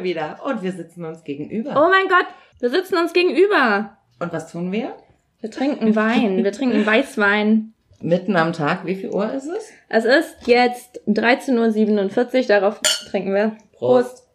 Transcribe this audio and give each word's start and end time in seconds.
Wir 0.00 0.04
wieder 0.04 0.38
und 0.46 0.62
wir 0.62 0.72
sitzen 0.72 1.04
uns 1.04 1.24
gegenüber. 1.24 1.70
Oh 1.76 1.90
mein 1.90 2.08
Gott, 2.08 2.26
wir 2.58 2.70
sitzen 2.70 2.96
uns 2.96 3.12
gegenüber. 3.12 3.98
Und 4.18 4.32
was 4.32 4.50
tun 4.50 4.72
wir? 4.72 4.94
Wir 5.40 5.50
trinken 5.50 5.94
Wein. 5.94 6.42
Wir 6.42 6.52
trinken 6.52 6.84
Weißwein. 6.86 7.74
Mitten 8.00 8.36
am 8.36 8.54
Tag, 8.54 8.86
wie 8.86 8.94
viel 8.94 9.10
Uhr 9.10 9.30
ist 9.32 9.46
es? 9.46 9.68
Es 9.90 10.04
ist 10.06 10.46
jetzt 10.46 11.00
13.47 11.06 12.34
Uhr, 12.40 12.46
darauf 12.46 12.80
trinken 13.10 13.34
wir. 13.34 13.56
Prost. 13.74 14.26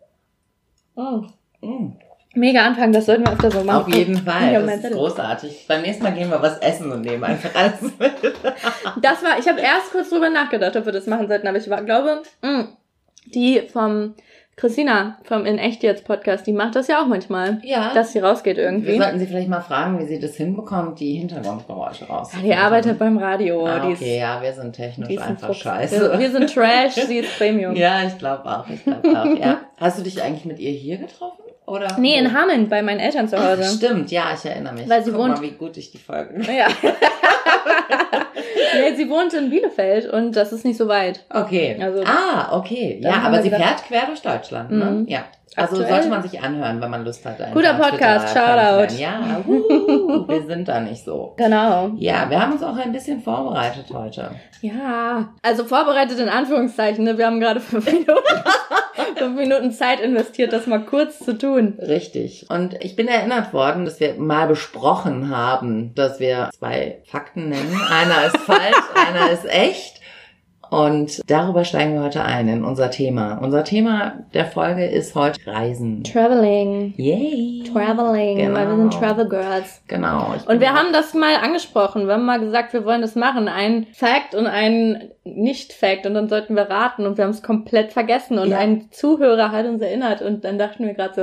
Oh. 0.96 1.24
Mm. 1.62 1.94
Mega 2.36 2.64
Anfang, 2.66 2.92
das 2.92 3.08
sollten 3.08 3.26
wir 3.26 3.34
öfter 3.34 3.50
so 3.50 3.64
machen. 3.64 3.92
Auf 3.92 3.96
jeden 3.96 4.18
Fall, 4.18 4.54
Ja, 4.54 4.62
das 4.62 4.76
ist 4.76 4.82
Zettel. 4.84 4.98
großartig. 4.98 5.66
Beim 5.68 5.82
nächsten 5.82 6.04
Mal 6.04 6.14
gehen 6.14 6.30
wir 6.30 6.42
was 6.42 6.60
essen 6.60 6.92
und 6.92 7.02
nehmen 7.02 7.24
einfach 7.24 7.56
alles 7.56 7.82
mit. 7.82 8.36
Das 9.02 9.24
war, 9.24 9.40
ich 9.40 9.48
habe 9.48 9.62
erst 9.62 9.92
kurz 9.92 10.10
drüber 10.10 10.30
nachgedacht, 10.30 10.76
ob 10.76 10.86
wir 10.86 10.92
das 10.94 11.08
machen 11.08 11.28
sollten, 11.28 11.48
aber 11.48 11.58
ich 11.58 11.70
war, 11.70 11.82
glaube, 11.84 12.22
mh, 12.44 12.68
die 13.34 13.62
vom 13.72 14.14
Christina 14.58 15.18
vom 15.24 15.46
In 15.46 15.58
Echt 15.58 15.84
Jetzt 15.84 16.06
Podcast, 16.06 16.48
die 16.48 16.54
macht 16.54 16.76
das 16.78 16.88
ja 16.88 17.02
auch 17.02 17.08
manchmal, 17.08 17.60
Ja. 17.64 17.94
dass 17.94 18.14
sie 18.14 18.20
rausgeht 18.20 18.56
wir 18.56 18.64
irgendwie. 18.64 18.98
sollten 18.98 19.20
sie 19.20 19.26
vielleicht 19.26 19.50
mal 19.50 19.60
fragen, 19.60 20.00
wie 20.00 20.06
sie 20.06 20.18
das 20.18 20.36
hinbekommt, 20.36 20.98
die 21.02 21.16
Hintergrundgeräusche 21.16 22.06
raus. 22.08 22.32
Ja, 22.38 22.42
die 22.42 22.54
arbeitet 22.54 22.98
beim 22.98 23.18
Radio. 23.18 23.66
Ah, 23.66 23.80
die 23.86 23.92
ist, 23.92 24.02
okay, 24.02 24.18
ja, 24.20 24.42
wir 24.42 24.54
sind 24.54 24.74
technisch 24.74 25.18
einfach 25.22 25.48
Fuchs. 25.48 25.60
scheiße. 25.60 26.12
Wir, 26.14 26.20
wir 26.20 26.32
sind 26.32 26.54
Trash, 26.54 26.94
sie 26.94 27.18
ist 27.18 27.36
Premium. 27.38 27.76
Ja, 27.76 28.04
ich 28.08 28.18
glaube 28.18 28.46
auch. 28.46 28.66
Ich 28.70 28.82
glaube 28.82 29.10
auch. 29.10 29.26
Ja. 29.38 29.60
Hast 29.78 30.00
du 30.00 30.04
dich 30.04 30.24
eigentlich 30.24 30.46
mit 30.46 30.60
ihr 30.60 30.72
hier 30.72 31.00
getroffen? 31.00 31.42
Oder? 31.68 31.98
Nee, 32.00 32.18
in 32.18 32.32
Hameln 32.34 32.70
bei 32.70 32.82
meinen 32.82 33.00
Eltern 33.02 33.28
zu 33.28 33.36
Ach, 33.38 33.58
Hause. 33.58 33.76
stimmt, 33.76 34.10
ja, 34.12 34.28
ich 34.36 34.46
erinnere 34.50 34.74
mich. 34.74 34.88
Weil 34.88 35.04
sie 35.04 35.12
Guck 35.12 35.20
wohnt- 35.20 35.36
mal, 35.36 35.42
wie 35.42 35.52
gut 35.52 35.76
ich 35.76 35.92
die 35.92 35.98
Folge. 35.98 36.40
Ja. 36.50 36.68
nee, 38.82 38.96
sie 38.96 39.10
wohnt 39.10 39.34
in 39.34 39.50
Bielefeld 39.50 40.08
und 40.12 40.36
das 40.36 40.52
ist 40.54 40.66
nicht 40.66 40.78
so 40.78 40.88
weit. 40.88 41.24
Okay. 41.30 41.78
Also- 41.82 42.04
ah, 42.06 42.58
okay. 42.58 43.00
Ja, 43.02 43.22
aber 43.24 43.42
sie 43.42 43.50
gedacht- 43.50 43.82
fährt 43.82 43.84
quer 43.88 44.06
durch 44.08 44.22
Deutschland, 44.22 44.72
ne? 44.72 44.86
Mhm. 44.86 45.08
Ja. 45.08 45.26
Also 45.56 45.76
Aktuell- 45.78 45.90
sollte 45.90 46.10
man 46.10 46.22
sich 46.22 46.42
anhören, 46.42 46.82
wenn 46.82 46.90
man 46.90 47.06
Lust 47.06 47.26
hat. 47.26 47.38
Guter 47.54 47.76
Podcast, 47.76 48.34
Shoutout. 48.36 48.94
Ja, 48.96 49.42
wuhu, 49.46 50.28
wir 50.28 50.44
sind 50.48 50.68
da 50.68 50.80
nicht 50.82 51.04
so. 51.06 51.34
Genau. 51.38 51.92
Ja, 51.96 52.30
wir 52.30 52.42
haben 52.42 52.54
uns 52.54 52.64
auch 52.64 52.76
ein 52.76 52.92
bisschen 52.92 53.22
vorbereitet 53.22 53.86
heute. 53.94 54.32
Ja, 54.62 55.30
also 55.42 55.64
vorbereitet 55.64 56.20
in 56.20 56.28
Anführungszeichen. 56.30 57.04
Ne? 57.06 57.18
Wir 57.18 57.26
haben 57.28 57.40
gerade 57.40 57.60
fünf 57.62 57.86
Minuten, 57.92 58.44
fünf 59.16 59.36
Minuten 59.38 59.72
Zeit 59.72 60.00
investiert, 60.02 60.52
das 60.52 60.68
mal 60.68 60.84
kurz 60.84 61.20
zu 61.20 61.38
tun. 61.38 61.78
Richtig. 61.80 62.48
Und 62.50 62.74
ich 62.84 62.96
bin 62.96 63.08
erinnert 63.08 63.54
worden, 63.54 63.86
dass 63.86 64.00
wir 64.00 64.16
mal 64.16 64.48
besprochen 64.48 65.30
haben, 65.36 65.94
dass 65.96 66.20
wir 66.20 66.50
zwei 66.58 67.00
Fakten 67.06 67.50
nennen. 67.50 67.80
Einer 67.90 68.26
ist 68.28 68.38
falsch, 68.38 68.76
einer 69.08 69.32
ist 69.32 69.46
echt. 69.46 70.02
Und 70.70 71.22
darüber 71.30 71.64
steigen 71.64 71.94
wir 71.94 72.04
heute 72.04 72.24
ein 72.24 72.48
in 72.48 72.64
unser 72.64 72.90
Thema. 72.92 73.40
Unser 73.42 73.64
Thema 73.64 74.14
der 74.34 74.46
Folge 74.46 74.86
ist 74.86 75.16
heute 75.16 75.40
Reisen. 75.46 76.04
Traveling. 76.04 76.94
Yay! 76.98 77.64
Traveling, 77.72 78.38
Genau. 78.38 78.58
weil 78.58 78.68
wir 78.70 78.76
sind 78.76 78.94
Travel 78.94 79.30
Girls. 79.30 79.82
Genau. 79.88 80.34
Und 80.48 80.60
wir 80.60 80.74
haben 80.74 80.92
das 80.94 81.14
mal 81.14 81.36
angesprochen. 81.36 82.08
Wir 82.08 82.14
haben 82.16 82.26
mal 82.26 82.40
gesagt, 82.40 82.74
wir 82.74 82.86
wollen 82.86 83.02
das 83.02 83.16
machen. 83.16 83.48
Ein 83.48 83.88
Fact 83.94 84.36
und 84.36 84.48
ein 84.48 85.10
Nicht-Fact. 85.24 86.06
Und 86.06 86.14
dann 86.14 86.30
sollten 86.30 86.56
wir 86.56 86.70
raten. 86.70 87.06
Und 87.06 87.18
wir 87.18 87.24
haben 87.26 87.32
es 87.32 87.44
komplett 87.44 87.94
vergessen. 87.94 88.38
Und 88.40 88.50
Ja. 88.50 88.58
ein 88.58 88.88
Zuhörer 88.92 89.52
hat 89.52 89.66
uns 89.66 89.82
erinnert. 89.82 90.22
Und 90.22 90.44
dann 90.46 90.58
dachten 90.58 90.86
wir 90.86 90.94
gerade 90.94 91.14
so, 91.14 91.22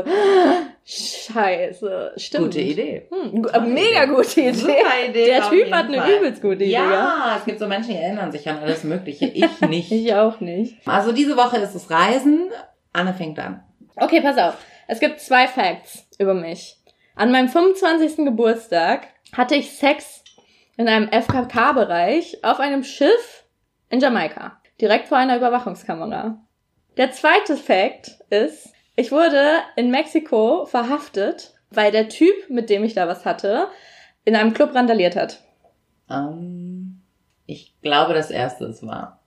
scheiße, 0.85 2.13
stimmt. 2.17 2.45
Gute 2.45 2.61
Idee. 2.61 3.09
Hm, 3.11 3.47
äh, 3.53 3.61
mega 3.61 4.05
gute 4.07 4.41
Idee. 4.41 4.53
Super 4.53 5.09
Idee. 5.09 5.27
Der 5.27 5.49
Typ 5.49 5.73
hat 5.73 5.87
eine 5.87 5.99
Fall. 5.99 6.17
übelst 6.17 6.43
gute 6.43 6.57
Idee. 6.65 6.73
Ja, 6.73 7.37
es 7.39 7.45
gibt 7.45 7.59
so 7.59 7.67
Menschen, 7.67 7.91
die 7.93 7.99
erinnern 7.99 8.33
sich 8.33 8.49
an 8.49 8.59
alles 8.59 8.85
Mögliche. 8.85 9.27
Ich 9.27 9.61
nicht. 9.69 9.91
Ich 9.93 10.15
auch 10.15 10.41
nicht. 10.41 10.77
Also 10.87 11.13
diese 11.13 11.37
Woche 11.37 11.59
ist 11.59 11.75
es 11.75 11.91
Reisen. 11.91 12.51
Anne 12.93 13.15
fängt 13.15 13.39
an. 13.39 13.63
Okay, 13.97 14.21
pass 14.21 14.37
auf. 14.39 14.55
Es 14.89 15.01
gibt 15.01 15.21
zwei 15.21 15.47
Facts 15.47 16.07
über 16.19 16.35
mich. 16.35 16.77
An 17.15 17.31
meinem 17.31 17.49
25. 17.49 18.25
Geburtstag 18.25 19.07
hatte 19.37 19.55
ich 19.55 19.73
Sex 19.73 20.23
in 20.77 20.89
einem 20.89 21.09
FKK-Bereich 21.09 22.43
auf 22.43 22.59
einem 22.59 22.83
Schiff 22.85 23.45
in 23.91 24.01
Jamaika. 24.01 24.61
Direkt 24.81 25.09
vor 25.09 25.19
einer 25.19 25.37
Überwachungskamera. 25.37 26.39
Der 26.97 27.13
zweite 27.13 27.57
Fact 27.57 28.11
ist, 28.31 28.72
ich 28.97 29.11
wurde 29.13 29.59
in 29.77 29.91
Mexiko 29.91 30.67
verhaftet, 30.67 31.55
weil 31.71 31.91
der 31.93 32.09
Typ, 32.09 32.35
mit 32.49 32.71
dem 32.71 32.85
ich 32.85 32.95
da 32.95 33.09
was 33.09 33.25
hatte, 33.25 33.69
in 34.25 34.37
einem 34.37 34.55
Club 34.55 34.75
randaliert 34.75 35.17
hat. 35.17 35.41
Ähm, 36.11 37.01
ich 37.47 37.75
glaube, 37.83 38.15
das 38.15 38.31
erste 38.31 38.67
ist 38.67 38.87
wahr. 38.87 39.21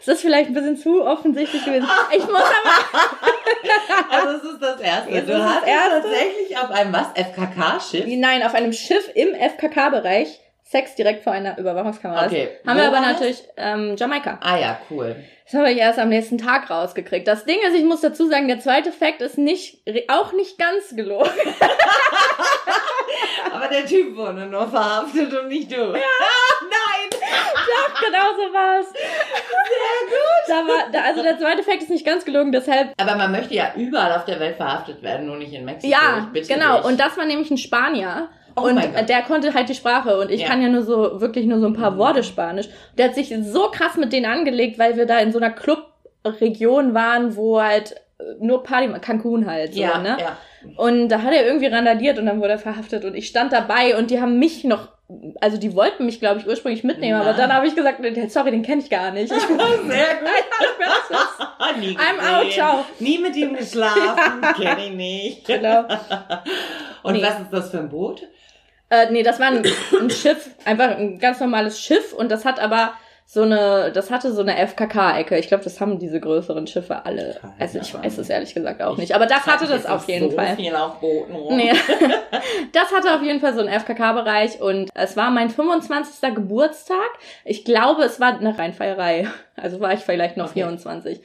Es 0.00 0.06
ist 0.06 0.20
vielleicht 0.22 0.48
ein 0.48 0.54
bisschen 0.54 0.76
zu 0.78 1.04
offensichtlich 1.04 1.62
gewesen. 1.64 1.86
Ich 2.12 2.24
muss 2.24 2.30
aber 2.30 4.10
Also 4.10 4.38
es 4.38 4.52
ist 4.54 4.62
das 4.62 4.80
erste. 4.80 5.10
Es 5.10 5.26
du 5.26 5.44
hast 5.44 5.66
Erste. 5.66 6.00
tatsächlich 6.02 6.56
auf 6.56 6.70
einem 6.70 6.92
was? 6.94 7.08
FKK-Schiff? 7.14 8.04
Nein, 8.06 8.42
auf 8.42 8.54
einem 8.54 8.72
Schiff 8.72 9.10
im 9.14 9.34
FKK-Bereich 9.34 10.40
Sex 10.70 10.94
direkt 10.96 11.24
vor 11.24 11.32
einer 11.32 11.56
Überwachungskamera. 11.56 12.26
Okay. 12.26 12.50
Haben 12.66 12.76
wir 12.76 12.88
aber 12.88 12.96
war 12.96 13.00
natürlich 13.00 13.42
ähm, 13.56 13.96
Jamaika. 13.96 14.38
Ah 14.42 14.58
ja, 14.58 14.78
cool. 14.90 15.16
Das 15.46 15.54
habe 15.54 15.72
ich 15.72 15.78
erst 15.78 15.98
am 15.98 16.10
nächsten 16.10 16.36
Tag 16.36 16.68
rausgekriegt. 16.68 17.26
Das 17.26 17.46
Ding 17.46 17.56
ist, 17.66 17.74
ich 17.74 17.84
muss 17.84 18.02
dazu 18.02 18.28
sagen, 18.28 18.48
der 18.48 18.60
zweite 18.60 18.92
Fakt 18.92 19.22
ist 19.22 19.38
nicht 19.38 19.78
auch 20.08 20.34
nicht 20.34 20.58
ganz 20.58 20.94
gelogen. 20.94 21.30
Aber 23.50 23.66
der 23.68 23.86
Typ 23.86 24.14
wurde 24.14 24.44
nur 24.44 24.68
verhaftet 24.68 25.32
und 25.32 25.48
nicht 25.48 25.72
du. 25.72 25.76
Ja. 25.76 25.92
Nein! 25.94 27.08
Doch, 27.10 27.94
genau 28.00 28.34
so 28.36 28.52
war's. 28.52 28.92
Sehr 28.92 30.06
gut. 30.06 30.48
Da 30.48 30.54
war, 30.66 30.90
da, 30.92 31.00
also 31.08 31.22
der 31.22 31.38
zweite 31.38 31.62
Fakt 31.62 31.80
ist 31.82 31.88
nicht 31.88 32.04
ganz 32.04 32.26
gelogen, 32.26 32.52
deshalb. 32.52 32.92
Aber 32.98 33.14
man 33.14 33.32
möchte 33.32 33.54
ja 33.54 33.72
überall 33.74 34.12
auf 34.12 34.26
der 34.26 34.38
Welt 34.38 34.56
verhaftet 34.56 35.00
werden, 35.02 35.24
nur 35.26 35.36
nicht 35.36 35.54
in 35.54 35.64
Mexiko. 35.64 35.90
Ja, 35.90 36.26
Ich 36.26 36.32
bitte 36.32 36.52
genau. 36.52 36.76
Dich. 36.76 36.84
Und 36.84 37.00
das 37.00 37.16
war 37.16 37.24
nämlich 37.24 37.50
ein 37.50 37.56
Spanier. 37.56 38.28
Oh 38.62 38.66
und 38.68 39.08
der 39.08 39.22
konnte 39.22 39.54
halt 39.54 39.68
die 39.68 39.74
Sprache 39.74 40.18
und 40.18 40.30
ich 40.30 40.42
Ja. 40.42 40.48
kann 40.48 40.62
ja 40.62 40.68
nur 40.68 40.82
so, 40.82 41.20
wirklich 41.20 41.46
nur 41.46 41.60
so 41.60 41.66
ein 41.66 41.74
paar 41.74 41.92
Mhm. 41.92 41.98
Worte 41.98 42.22
Spanisch. 42.22 42.68
Der 42.96 43.06
hat 43.08 43.14
sich 43.14 43.34
so 43.42 43.68
krass 43.70 43.96
mit 43.96 44.12
denen 44.12 44.26
angelegt, 44.26 44.78
weil 44.78 44.96
wir 44.96 45.06
da 45.06 45.18
in 45.18 45.32
so 45.32 45.38
einer 45.38 45.50
Clubregion 45.50 46.94
waren, 46.94 47.36
wo 47.36 47.60
halt 47.60 47.92
äh, 48.20 48.24
nur 48.44 48.62
Party, 48.62 48.88
Cancun 49.00 49.46
halt, 49.48 49.74
so, 49.74 49.80
ja, 49.80 49.98
ne? 49.98 50.16
ja. 50.20 50.36
Und 50.76 51.08
da 51.08 51.22
hat 51.22 51.32
er 51.32 51.46
irgendwie 51.46 51.66
randaliert 51.68 52.18
und 52.18 52.26
dann 52.26 52.40
wurde 52.40 52.52
er 52.54 52.58
verhaftet 52.58 53.04
und 53.04 53.14
ich 53.14 53.28
stand 53.28 53.52
dabei 53.52 53.96
und 53.96 54.10
die 54.10 54.20
haben 54.20 54.40
mich 54.40 54.64
noch, 54.64 54.88
also 55.40 55.56
die 55.56 55.72
wollten 55.76 56.04
mich, 56.04 56.18
glaube 56.18 56.40
ich, 56.40 56.46
ursprünglich 56.48 56.82
mitnehmen, 56.82 57.14
aber 57.20 57.30
Nein. 57.30 57.36
dann 57.38 57.52
habe 57.54 57.68
ich 57.68 57.76
gesagt, 57.76 58.00
sorry, 58.30 58.50
den 58.50 58.62
kenne 58.62 58.82
ich 58.82 58.90
gar 58.90 59.12
nicht. 59.12 59.32
Ich 59.38 59.46
bin, 59.46 59.56
Sehr 59.56 60.16
gut. 60.20 61.78
Nie 61.80 61.96
I'm 61.96 62.18
out, 62.18 62.40
gesehen. 62.46 62.52
ciao. 62.60 62.84
Nie 62.98 63.18
mit 63.18 63.36
ihm 63.36 63.54
geschlafen, 63.56 64.42
kenne 64.60 64.86
ich 64.86 64.92
nicht. 64.94 65.46
genau. 65.46 65.84
Und 67.04 67.14
Nee. 67.14 67.22
was 67.22 67.40
ist 67.40 67.52
das 67.52 67.70
für 67.70 67.78
ein 67.78 67.88
Boot? 67.88 68.22
Äh, 68.90 69.10
nee, 69.10 69.22
das 69.22 69.38
war 69.38 69.48
ein, 69.48 69.62
ein 70.00 70.10
Schiff, 70.10 70.50
einfach 70.64 70.96
ein 70.96 71.18
ganz 71.18 71.40
normales 71.40 71.80
Schiff 71.80 72.12
und 72.12 72.30
das 72.30 72.44
hat 72.44 72.58
aber 72.60 72.92
so 73.30 73.42
eine, 73.42 73.92
das 73.92 74.10
hatte 74.10 74.32
so 74.32 74.40
eine 74.40 74.56
FKK-Ecke. 74.56 75.36
Ich 75.38 75.48
glaube, 75.48 75.62
das 75.62 75.82
haben 75.82 75.98
diese 75.98 76.18
größeren 76.18 76.66
Schiffe 76.66 77.04
alle. 77.04 77.36
Keine 77.38 77.52
Also 77.58 77.78
ich 77.78 77.92
weiß 77.92 78.16
es 78.16 78.30
ehrlich 78.30 78.54
gesagt 78.54 78.80
auch 78.80 78.96
nicht. 78.96 79.14
Aber 79.14 79.26
das 79.26 79.46
hatte 79.46 79.66
das 79.66 79.84
auf 79.84 80.08
jeden 80.08 80.30
so 80.30 80.36
Fall. 80.36 80.56
viel 80.56 80.74
auf 80.74 80.98
Booten 81.00 81.34
rum. 81.34 81.54
Nee. 81.54 81.72
Das 82.72 82.90
hatte 82.90 83.14
auf 83.14 83.22
jeden 83.22 83.40
Fall 83.40 83.52
so 83.54 83.60
einen 83.60 83.68
FKK-Bereich 83.68 84.62
und 84.62 84.88
es 84.94 85.14
war 85.16 85.30
mein 85.30 85.50
25. 85.50 86.34
Geburtstag. 86.34 86.96
Ich 87.44 87.66
glaube, 87.66 88.02
es 88.04 88.18
war 88.18 88.38
eine 88.38 88.58
Reinfeierei. 88.58 89.28
Also 89.56 89.80
war 89.80 89.92
ich 89.92 90.00
vielleicht 90.00 90.38
noch 90.38 90.46
Okay. 90.46 90.60
24. 90.60 91.20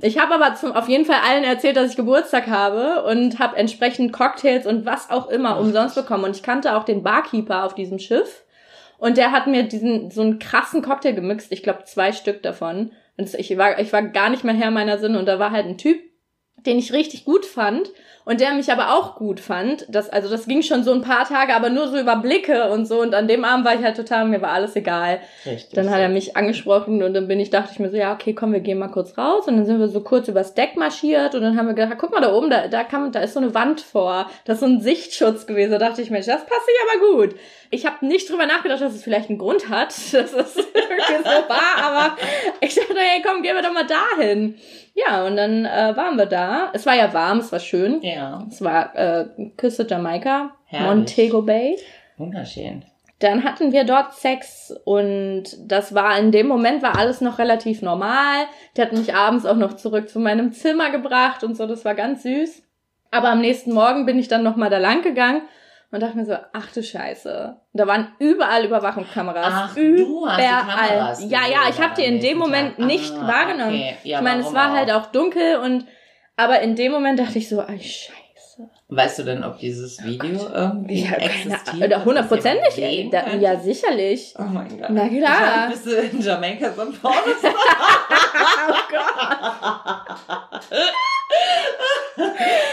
Ich 0.00 0.18
habe 0.18 0.34
aber 0.34 0.54
zum, 0.54 0.72
auf 0.72 0.88
jeden 0.88 1.04
Fall 1.04 1.20
allen 1.28 1.42
erzählt, 1.42 1.76
dass 1.76 1.90
ich 1.90 1.96
Geburtstag 1.96 2.46
habe 2.46 3.02
und 3.04 3.40
habe 3.40 3.56
entsprechend 3.56 4.12
Cocktails 4.12 4.64
und 4.64 4.86
was 4.86 5.10
auch 5.10 5.28
immer 5.28 5.58
umsonst 5.58 5.96
bekommen. 5.96 6.24
Und 6.24 6.36
ich 6.36 6.42
kannte 6.42 6.76
auch 6.76 6.84
den 6.84 7.02
Barkeeper 7.02 7.64
auf 7.64 7.74
diesem 7.74 7.98
Schiff. 7.98 8.44
Und 8.98 9.16
der 9.16 9.32
hat 9.32 9.48
mir 9.48 9.64
diesen 9.64 10.10
so 10.10 10.22
einen 10.22 10.38
krassen 10.38 10.82
Cocktail 10.82 11.12
gemixt. 11.12 11.50
Ich 11.50 11.64
glaube 11.64 11.84
zwei 11.84 12.12
Stück 12.12 12.42
davon. 12.42 12.92
Und 13.16 13.34
ich 13.34 13.58
war 13.58 13.80
ich 13.80 13.92
war 13.92 14.02
gar 14.02 14.30
nicht 14.30 14.44
mehr 14.44 14.54
Herr 14.54 14.70
meiner 14.70 14.98
Sinne. 14.98 15.18
Und 15.18 15.26
da 15.26 15.40
war 15.40 15.50
halt 15.50 15.66
ein 15.66 15.78
Typ, 15.78 15.98
den 16.66 16.78
ich 16.78 16.92
richtig 16.92 17.24
gut 17.24 17.46
fand 17.46 17.90
und 18.28 18.42
der 18.42 18.52
mich 18.52 18.70
aber 18.70 18.94
auch 18.94 19.16
gut 19.16 19.40
fand. 19.40 19.86
Das, 19.88 20.10
also 20.10 20.28
das 20.28 20.46
ging 20.46 20.60
schon 20.60 20.84
so 20.84 20.92
ein 20.92 21.00
paar 21.00 21.26
Tage, 21.26 21.54
aber 21.54 21.70
nur 21.70 21.88
so 21.88 21.98
über 21.98 22.16
Blicke 22.16 22.70
und 22.70 22.84
so. 22.84 23.00
Und 23.00 23.14
an 23.14 23.26
dem 23.26 23.42
Abend 23.42 23.64
war 23.64 23.74
ich 23.74 23.82
halt 23.82 23.96
total, 23.96 24.26
mir 24.26 24.42
war 24.42 24.50
alles 24.50 24.76
egal. 24.76 25.20
Richtig. 25.46 25.72
Dann 25.72 25.88
hat 25.88 26.00
er 26.00 26.10
mich 26.10 26.36
angesprochen 26.36 27.02
und 27.02 27.14
dann 27.14 27.26
bin 27.26 27.40
ich, 27.40 27.48
dachte 27.48 27.70
ich 27.72 27.78
mir 27.78 27.88
so, 27.88 27.96
ja, 27.96 28.12
okay, 28.12 28.34
komm, 28.34 28.52
wir 28.52 28.60
gehen 28.60 28.78
mal 28.78 28.88
kurz 28.88 29.16
raus. 29.16 29.48
Und 29.48 29.56
dann 29.56 29.64
sind 29.64 29.80
wir 29.80 29.88
so 29.88 30.02
kurz 30.02 30.28
übers 30.28 30.52
Deck 30.52 30.76
marschiert 30.76 31.34
und 31.34 31.40
dann 31.40 31.56
haben 31.56 31.68
wir 31.68 31.72
gedacht, 31.74 31.96
guck 31.98 32.12
mal 32.12 32.20
da 32.20 32.34
oben, 32.34 32.50
da, 32.50 32.68
da, 32.68 32.84
kann, 32.84 33.10
da 33.12 33.20
ist 33.20 33.32
so 33.32 33.40
eine 33.40 33.54
Wand 33.54 33.80
vor. 33.80 34.30
Das 34.44 34.56
ist 34.56 34.60
so 34.60 34.66
ein 34.66 34.82
Sichtschutz 34.82 35.46
gewesen. 35.46 35.70
Da 35.70 35.78
dachte 35.78 36.02
ich, 36.02 36.10
Mensch, 36.10 36.26
das 36.26 36.44
passt 36.44 36.66
sich 36.66 36.76
aber 36.84 37.16
gut. 37.16 37.34
Ich 37.70 37.86
habe 37.86 38.04
nicht 38.06 38.28
drüber 38.28 38.44
nachgedacht, 38.44 38.82
dass 38.82 38.94
es 38.94 39.02
vielleicht 39.02 39.30
einen 39.30 39.38
Grund 39.38 39.70
hat, 39.70 39.88
dass 40.12 40.34
es 40.34 40.54
irgendwie 40.98 41.22
so 41.28 41.48
war, 41.48 41.82
aber 41.82 42.16
ich 42.60 42.74
dachte, 42.74 42.94
hey, 42.96 43.22
komm, 43.24 43.42
gehen 43.42 43.54
wir 43.54 43.62
doch 43.62 43.72
mal 43.72 43.86
dahin. 43.86 44.56
Ja, 44.94 45.24
und 45.26 45.36
dann 45.36 45.64
äh, 45.64 45.96
waren 45.96 46.16
wir 46.16 46.26
da. 46.26 46.70
Es 46.72 46.84
war 46.86 46.94
ja 46.94 47.12
warm, 47.12 47.38
es 47.38 47.52
war 47.52 47.60
schön. 47.60 48.02
Ja, 48.02 48.44
Es 48.50 48.62
war 48.62 48.94
äh, 48.96 49.26
Küste 49.56 49.86
Jamaika, 49.88 50.50
Herrlich. 50.66 50.88
Montego 50.88 51.42
Bay. 51.42 51.76
wunderschön. 52.16 52.84
Dann 53.20 53.42
hatten 53.42 53.72
wir 53.72 53.82
dort 53.82 54.14
Sex 54.14 54.72
und 54.84 55.44
das 55.66 55.92
war 55.92 56.16
in 56.18 56.30
dem 56.30 56.46
Moment 56.46 56.82
war 56.84 56.96
alles 56.96 57.20
noch 57.20 57.38
relativ 57.40 57.82
normal. 57.82 58.46
Der 58.76 58.86
hat 58.86 58.92
mich 58.92 59.12
abends 59.12 59.44
auch 59.44 59.56
noch 59.56 59.74
zurück 59.74 60.08
zu 60.08 60.20
meinem 60.20 60.52
Zimmer 60.52 60.90
gebracht 60.90 61.42
und 61.42 61.56
so, 61.56 61.66
das 61.66 61.84
war 61.84 61.96
ganz 61.96 62.22
süß. 62.22 62.62
Aber 63.10 63.30
am 63.30 63.40
nächsten 63.40 63.72
Morgen 63.72 64.06
bin 64.06 64.18
ich 64.20 64.28
dann 64.28 64.44
noch 64.44 64.54
mal 64.54 64.70
da 64.70 64.78
lang 64.78 65.02
gegangen 65.02 65.42
und 65.90 66.02
dachte 66.02 66.16
mir 66.18 66.26
so, 66.26 66.36
ach 66.52 66.70
du 66.72 66.82
Scheiße. 66.82 67.56
Da 67.72 67.86
waren 67.86 68.12
überall 68.18 68.64
Überwachungskameras. 68.64 69.46
Ach, 69.48 69.76
überall. 69.76 69.96
du 69.96 70.28
hast 70.28 71.22
die 71.22 71.28
Kameras 71.30 71.30
ja, 71.30 71.40
ja, 71.50 71.68
ich 71.70 71.80
habe 71.80 71.94
die 71.96 72.04
in 72.04 72.20
dem 72.20 72.38
Moment 72.38 72.78
nächsten 72.78 72.86
nicht 72.86 73.14
Tag. 73.14 73.22
Ah, 73.22 73.28
wahrgenommen. 73.28 73.74
okay. 73.74 73.96
Ja, 74.04 74.18
ich 74.18 74.24
meine, 74.24 74.42
es 74.42 74.52
war 74.52 74.70
auch? 74.70 74.76
halt 74.76 74.90
auch 74.90 75.06
dunkel 75.06 75.56
und 75.56 75.86
aber 76.36 76.60
in 76.60 76.76
dem 76.76 76.92
Moment 76.92 77.18
dachte 77.18 77.38
ich 77.38 77.48
so, 77.48 77.60
ey, 77.62 77.80
Scheiße. 77.80 78.12
Weißt 78.88 79.18
du 79.18 79.22
denn, 79.24 79.44
ob 79.44 79.58
dieses 79.58 80.02
Video 80.02 80.48
irgendwie 80.52 81.04
Ja, 81.04 81.12
existiert? 81.12 82.04
Hundertprozentig. 82.04 82.76
ja, 82.76 83.56
sicherlich. 83.60 84.34
Oh 84.38 84.42
mein 84.42 84.68
Gott. 84.78 84.90
Na 84.90 85.08
klar. 85.08 85.68
Bist 85.68 85.86
du 85.86 85.90
in 85.96 86.20
Jamaika 86.20 86.72
so 86.72 86.82
ein 86.82 86.92
Pornostar. 86.92 87.54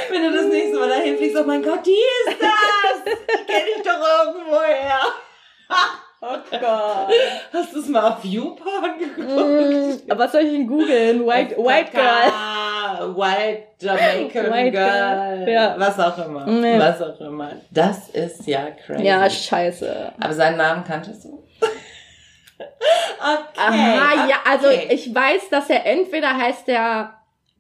Wenn 0.10 0.24
du 0.24 0.32
das 0.32 0.46
nächste 0.46 0.80
Mal 0.80 0.90
dahin 0.90 1.18
fliegst, 1.18 1.38
oh 1.38 1.44
mein 1.46 1.62
Gott, 1.62 1.86
die 1.86 1.92
ist 1.92 2.42
das! 2.42 3.04
Die 3.06 3.46
kenne 3.46 3.66
ich 3.78 3.84
doch 3.84 4.00
irgendwoher. 4.26 5.00
Oh 6.28 6.38
Gott. 6.50 7.14
Hast 7.54 7.74
du 7.74 7.80
es 7.80 7.88
mal 7.88 8.14
auf 8.14 8.26
YouPorn 8.26 8.98
geguckt? 8.98 9.30
Mm, 9.30 10.12
aber 10.12 10.24
was 10.24 10.32
soll 10.32 10.42
ich 10.42 10.52
denn 10.54 10.66
googeln? 10.68 11.26
White, 11.26 11.56
white 11.58 11.92
Girl. 11.92 13.16
White 13.16 13.64
Jamaican 13.80 14.52
White 14.52 14.72
Girl. 14.72 15.46
Girl, 15.46 15.50
ja. 15.50 15.76
Was 15.78 16.00
auch 16.00 16.26
immer. 16.26 16.48
Nee. 16.48 16.80
Was 16.80 17.00
auch 17.02 17.20
immer. 17.20 17.52
Das 17.70 18.10
ist 18.10 18.48
ja 18.48 18.72
crazy. 18.72 19.04
Ja, 19.04 19.30
scheiße. 19.30 20.14
Aber 20.20 20.34
seinen 20.34 20.58
Namen 20.58 20.84
kanntest 20.84 21.26
du? 21.26 21.44
okay. 21.62 23.58
Aha, 23.58 24.28
ja, 24.28 24.38
also 24.50 24.68
okay. 24.68 24.88
ich 24.90 25.14
weiß, 25.14 25.50
dass 25.52 25.70
er 25.70 25.86
entweder 25.86 26.36
heißt 26.36 26.68
der 26.68 27.14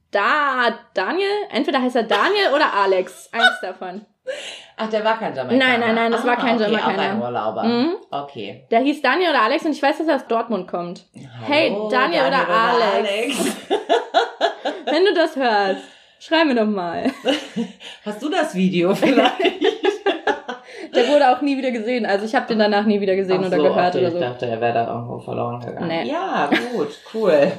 da 0.09 0.73
Daniel, 0.95 1.29
entweder 1.51 1.81
heißt 1.81 1.97
er 1.97 2.03
Daniel 2.03 2.53
oder 2.55 2.73
Alex. 2.73 3.29
Eins 3.31 3.59
davon. 3.61 4.05
Ach, 4.77 4.89
der 4.89 5.05
war 5.05 5.17
kein 5.17 5.33
Jamaikaner. 5.33 5.65
Nein, 5.65 5.79
nein, 5.79 5.95
nein, 5.95 6.11
das 6.11 6.25
war 6.25 6.35
kein 6.35 6.55
okay, 6.55 6.65
Jamaikaner. 6.65 6.97
Auch 6.97 6.99
ein 6.99 7.21
Urlauber. 7.21 7.63
Mhm. 7.63 7.95
Okay. 8.11 8.65
Der 8.69 8.79
hieß 8.81 9.01
Daniel 9.01 9.29
oder 9.29 9.41
Alex 9.43 9.65
und 9.65 9.71
ich 9.71 9.81
weiß, 9.81 9.99
dass 9.99 10.07
er 10.07 10.15
aus 10.15 10.27
Dortmund 10.27 10.67
kommt. 10.67 11.05
Hey, 11.45 11.69
Hallo, 11.69 11.89
Daniel 11.89 12.23
oder 12.27 12.49
Alex? 12.49 13.09
Alex. 13.09 13.55
Wenn 14.85 15.05
du 15.05 15.13
das 15.13 15.35
hörst, 15.35 15.81
schreib 16.19 16.47
mir 16.47 16.55
doch 16.55 16.65
mal. 16.65 17.09
Hast 18.05 18.21
du 18.21 18.29
das 18.29 18.53
Video 18.53 18.93
vielleicht? 18.93 19.33
Der 20.93 21.09
wurde 21.09 21.29
auch 21.35 21.41
nie 21.41 21.57
wieder 21.57 21.71
gesehen. 21.71 22.05
Also 22.05 22.25
ich 22.25 22.35
habe 22.35 22.47
den 22.47 22.59
danach 22.59 22.85
nie 22.85 23.01
wieder 23.01 23.15
gesehen 23.15 23.41
Ach 23.41 23.47
oder 23.47 23.57
so, 23.57 23.63
gehört 23.63 23.95
okay, 23.95 24.05
oder 24.05 24.11
so. 24.11 24.17
Ich 24.17 24.23
dachte, 24.23 24.45
er 24.45 24.61
wäre 24.61 24.73
da 24.73 24.87
irgendwo 24.87 25.19
verloren 25.19 25.59
gegangen. 25.59 25.87
Nee. 25.87 26.09
Ja, 26.09 26.49
gut, 26.73 26.87
cool. 27.13 27.51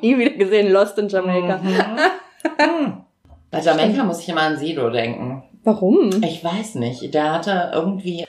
Nie 0.00 0.18
wieder 0.18 0.30
gesehen, 0.30 0.72
Lost 0.72 0.98
in 0.98 1.08
Jamaica. 1.08 1.58
Mhm. 1.58 1.70
Mhm. 2.58 3.04
Bei 3.50 3.60
Jamaika 3.60 4.02
muss 4.04 4.20
ich 4.20 4.28
immer 4.28 4.42
an 4.42 4.56
Sido 4.56 4.90
denken. 4.90 5.42
Warum? 5.64 6.22
Ich 6.22 6.42
weiß 6.42 6.76
nicht. 6.76 7.12
Der 7.14 7.32
hatte 7.32 7.70
irgendwie. 7.74 8.26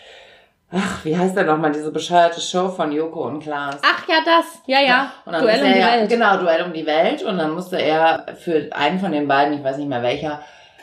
Ach, 0.74 1.04
wie 1.04 1.18
heißt 1.18 1.36
der 1.36 1.44
nochmal, 1.44 1.74
diese 1.74 1.92
bescheuerte 1.92 2.39
Show 2.39 2.69
von 2.69 2.92
Joko 2.92 3.25
und 3.28 3.42
Klaas? 3.42 3.80
Ach 3.83 4.07
ja, 4.07 4.19
das. 4.24 4.62
Ja, 4.68 4.80
ja. 4.80 5.12
Und 5.25 5.33
dann 5.33 5.42
Duell 5.42 5.60
um 5.60 5.66
die 5.66 5.80
er, 5.80 5.88
Welt. 5.88 6.10
Genau, 6.10 6.38
Duell 6.38 6.63
um 6.63 6.74
die 6.74 6.86
Welt. 6.86 7.24
Und 7.24 7.38
dann 7.38 7.51
musste 7.51 7.78
er 7.78 8.25
für 8.39 8.69
einen 8.72 9.00
von 9.00 9.12
den 9.12 9.28
beiden, 9.28 9.54
ich 9.54 9.63
weiß 9.63 9.78
nicht 9.78 9.89
mehr 9.89 10.01
welcher, 10.01 10.42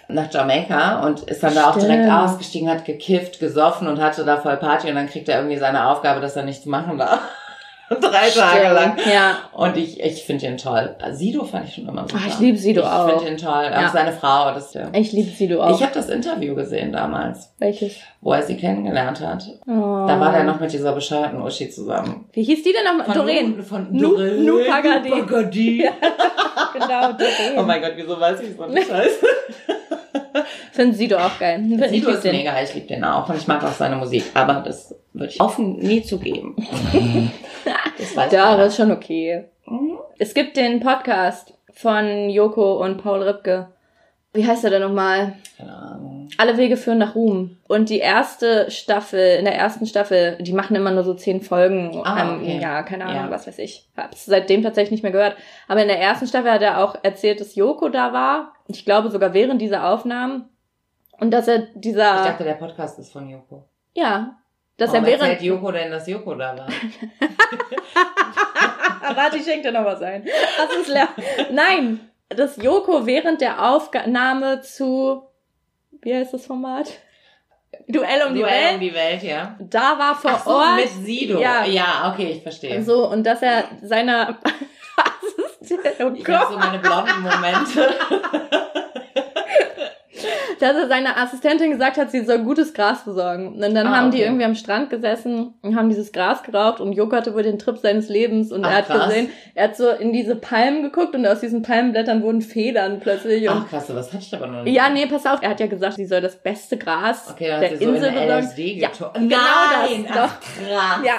nach 0.08 0.32
Jamaika 0.32 1.00
und 1.00 1.20
ist 1.22 1.42
dann 1.42 1.54
da 1.54 1.68
auch 1.68 1.76
Stimmt. 1.76 1.88
direkt 1.88 2.10
ausgestiegen, 2.10 2.70
hat 2.70 2.84
gekifft, 2.84 3.40
gesoffen 3.40 3.86
und 3.88 4.00
hatte 4.00 4.24
da 4.24 4.38
voll 4.38 4.56
Party 4.56 4.88
und 4.88 4.94
dann 4.94 5.08
kriegt 5.08 5.28
er 5.28 5.36
irgendwie 5.36 5.58
seine 5.58 5.86
Aufgabe, 5.86 6.20
dass 6.20 6.34
er 6.34 6.44
nichts 6.44 6.64
machen 6.64 6.98
darf. 6.98 7.20
Drei 8.00 8.28
Tage 8.30 8.74
lang. 8.74 8.96
Ja. 9.10 9.38
Und 9.52 9.76
ich, 9.76 10.00
ich 10.00 10.22
finde 10.24 10.46
ihn 10.46 10.58
toll. 10.58 10.94
Sido 11.12 11.44
fand 11.44 11.68
ich 11.68 11.74
schon 11.74 11.88
immer 11.88 12.02
super. 12.02 12.20
Ach, 12.22 12.26
ich 12.26 12.38
liebe 12.38 12.58
Sido 12.58 12.82
ich 12.82 12.86
auch. 12.86 13.08
Ich 13.08 13.14
finde 13.14 13.30
ihn 13.32 13.36
toll. 13.38 13.64
Ja. 13.70 13.86
Auch 13.86 13.92
seine 13.92 14.12
Frau. 14.12 14.52
Das 14.52 14.66
ist 14.66 14.74
der. 14.74 14.90
Ich 14.94 15.12
liebe 15.12 15.30
Sido 15.30 15.62
auch. 15.62 15.74
Ich 15.74 15.82
habe 15.82 15.94
das 15.94 16.08
Interview 16.08 16.54
gesehen 16.54 16.92
damals, 16.92 17.52
Welches? 17.58 17.96
wo 18.20 18.32
er 18.32 18.42
sie 18.42 18.56
kennengelernt 18.56 19.20
hat. 19.20 19.44
Oh. 19.66 20.06
Da 20.06 20.20
war 20.20 20.32
der 20.32 20.44
noch 20.44 20.60
mit 20.60 20.72
dieser 20.72 20.92
bescheuerten 20.92 21.40
Uschi 21.40 21.70
zusammen. 21.70 22.26
Wie 22.32 22.42
hieß 22.42 22.62
die 22.62 22.72
denn 22.72 22.84
nochmal? 22.84 23.16
Doreen. 23.16 23.56
Nu, 23.56 23.62
von 23.62 23.96
Doreen. 23.98 24.44
Nu 24.44 24.64
Pagadi. 24.64 25.08
Nu 25.10 25.26
Pagadi. 25.26 25.88
Genau, 26.72 27.12
Doreen. 27.12 27.56
Oh 27.58 27.62
mein 27.62 27.80
Gott, 27.80 27.92
wieso 27.96 28.20
weiß 28.20 28.40
ich 28.40 28.54
so 28.54 28.64
eine 28.64 28.76
Scheiße? 28.84 29.26
Finden 30.72 30.94
Sido 30.94 31.16
auch 31.18 31.38
geil. 31.38 31.58
Find 31.58 31.82
ich 31.84 31.90
Sido 31.90 32.10
ist 32.10 32.24
den. 32.24 32.36
mega, 32.36 32.60
ich 32.62 32.74
liebe 32.74 32.86
den 32.86 33.04
auch 33.04 33.28
und 33.28 33.36
ich 33.36 33.46
mag 33.46 33.62
auch 33.64 33.72
seine 33.72 33.96
Musik, 33.96 34.24
aber 34.34 34.62
das 34.64 34.94
würde 35.12 35.32
ich 35.32 35.40
offen 35.40 35.78
nie 35.78 36.02
zugeben. 36.02 36.54
das 37.98 38.16
weiß 38.16 38.32
Ja, 38.32 38.44
aber 38.44 38.52
keiner. 38.52 38.66
ist 38.66 38.76
schon 38.76 38.90
okay. 38.92 39.44
Mhm. 39.66 39.98
Es 40.18 40.34
gibt 40.34 40.56
den 40.56 40.80
Podcast 40.80 41.54
von 41.72 42.28
Joko 42.30 42.82
und 42.84 43.02
Paul 43.02 43.22
Ripke. 43.22 43.68
Wie 44.38 44.46
heißt 44.46 44.62
er 44.62 44.70
denn 44.70 44.82
nochmal? 44.82 45.32
Keine 45.56 45.74
Ahnung. 45.76 46.28
Alle 46.36 46.56
Wege 46.56 46.76
führen 46.76 46.98
nach 46.98 47.16
Ruhm. 47.16 47.56
Und 47.66 47.88
die 47.88 47.98
erste 47.98 48.70
Staffel, 48.70 49.36
in 49.38 49.44
der 49.44 49.56
ersten 49.56 49.86
Staffel, 49.86 50.36
die 50.40 50.52
machen 50.52 50.76
immer 50.76 50.92
nur 50.92 51.02
so 51.02 51.14
zehn 51.14 51.40
Folgen. 51.42 52.00
Ah, 52.04 52.34
ähm, 52.34 52.40
okay. 52.40 52.60
Ja, 52.62 52.84
keine 52.84 53.06
Ahnung, 53.06 53.24
Ja. 53.24 53.30
was 53.30 53.48
weiß 53.48 53.58
ich. 53.58 53.88
Hab's 53.96 54.26
seitdem 54.26 54.62
tatsächlich 54.62 54.92
nicht 54.92 55.02
mehr 55.02 55.10
gehört. 55.10 55.34
Aber 55.66 55.82
in 55.82 55.88
der 55.88 55.98
ersten 56.00 56.28
Staffel 56.28 56.52
hat 56.52 56.62
er 56.62 56.84
auch 56.84 56.96
erzählt, 57.02 57.40
dass 57.40 57.56
Joko 57.56 57.88
da 57.88 58.12
war. 58.12 58.52
Ich 58.68 58.84
glaube 58.84 59.10
sogar 59.10 59.34
während 59.34 59.60
dieser 59.60 59.88
Aufnahmen. 59.90 60.48
Und 61.18 61.32
dass 61.32 61.48
er 61.48 61.64
Ich 61.64 61.68
dieser, 61.74 62.22
dachte, 62.24 62.44
der 62.44 62.54
Podcast 62.54 63.00
ist 63.00 63.12
von 63.12 63.28
Joko. 63.28 63.64
ja, 63.94 64.36
dass 64.76 64.90
Warum 64.92 65.06
er 65.06 65.10
während, 65.10 65.22
erzählt 65.32 65.42
Joko 65.42 65.72
denn, 65.72 65.90
dass 65.90 66.06
Joko 66.06 66.36
da 66.36 66.56
war? 66.56 66.68
Warte, 69.16 69.38
ich 69.38 69.44
schenke 69.44 69.62
dir 69.62 69.72
noch 69.72 69.84
was 69.84 70.00
ein. 70.02 70.24
Das 70.24 70.76
ist 70.80 70.88
leer. 70.88 71.08
Nein, 71.50 71.98
dass 72.28 72.56
Joko 72.56 73.06
während 73.06 73.40
der 73.40 73.70
Aufnahme 73.70 74.60
zu, 74.62 75.22
wie 76.02 76.14
heißt 76.14 76.34
das 76.34 76.46
Format? 76.46 76.88
Duell 77.86 78.22
um 78.26 78.34
die 78.34 78.40
Duell 78.40 78.52
Welt. 78.52 78.74
um 78.74 78.80
die 78.80 78.94
Welt, 78.94 79.22
ja. 79.22 79.56
da 79.60 79.98
war 79.98 80.14
vor 80.14 80.32
Ach 80.34 80.44
so, 80.44 80.50
Ort. 80.50 80.76
mit 80.76 80.88
Sido. 80.88 81.38
Ja. 81.40 81.64
ja, 81.64 82.12
okay, 82.12 82.32
ich 82.32 82.42
verstehe. 82.42 82.82
So, 82.82 83.08
und 83.08 83.24
dass 83.24 83.42
er 83.42 83.64
seiner 83.82 84.38
Assistentin, 85.60 86.06
oh 86.06 86.12
ich 86.14 86.24
Gott, 86.24 86.36
habe 86.36 86.52
so 86.54 86.58
meine 86.58 86.78
blonden 86.80 87.20
Momente. 87.22 87.94
Dass 90.58 90.76
er 90.76 90.88
seiner 90.88 91.16
Assistentin 91.16 91.70
gesagt 91.70 91.96
hat, 91.96 92.10
sie 92.10 92.24
soll 92.24 92.38
gutes 92.40 92.74
Gras 92.74 93.04
besorgen. 93.04 93.54
Und 93.54 93.60
dann 93.60 93.86
Ah, 93.86 93.96
haben 93.96 94.10
die 94.10 94.18
okay. 94.18 94.26
irgendwie 94.26 94.44
am 94.44 94.54
Strand 94.54 94.90
gesessen 94.90 95.54
und 95.62 95.76
haben 95.76 95.88
dieses 95.88 96.12
Gras 96.12 96.42
geraucht 96.42 96.80
und 96.80 96.92
Joko 96.92 97.16
hatte 97.16 97.34
wohl 97.34 97.42
den 97.42 97.58
Trip 97.58 97.78
seines 97.78 98.08
Lebens 98.08 98.52
und 98.52 98.64
Ach, 98.64 98.70
er 98.70 98.76
hat 98.78 98.86
krass. 98.86 99.06
gesehen, 99.08 99.30
er 99.54 99.64
hat 99.64 99.76
so 99.76 99.88
in 99.90 100.12
diese 100.12 100.36
Palmen 100.36 100.82
geguckt 100.82 101.14
und 101.14 101.26
aus 101.26 101.40
diesen 101.40 101.62
Palmenblättern 101.62 102.22
wurden 102.22 102.42
Federn 102.42 103.00
plötzlich 103.00 103.48
Ach 103.48 103.68
krass, 103.68 103.84
was 103.88 104.12
hatte 104.12 104.22
ich 104.26 104.34
aber 104.34 104.46
noch 104.46 104.62
nicht. 104.64 104.74
Ja, 104.74 104.88
nee, 104.88 105.06
pass 105.06 105.26
auf. 105.26 105.42
Er 105.42 105.50
hat 105.50 105.60
ja 105.60 105.66
gesagt, 105.66 105.94
sie 105.96 106.06
soll 106.06 106.20
das 106.20 106.36
beste 106.42 106.76
Gras 106.76 107.30
Okay, 107.32 107.46
der 107.46 107.70
hat 107.70 107.78
sie 107.78 107.84
so 107.84 107.92
Insel 107.92 108.08
in 108.08 108.14
besorgen. 108.14 108.78
Ja, 108.80 108.90
genau 109.14 109.36
Nein, 109.36 110.06
das. 110.08 110.16
ach, 110.18 110.28
Doch. 110.30 110.40
krass. 110.68 111.00
Ja, 111.04 111.14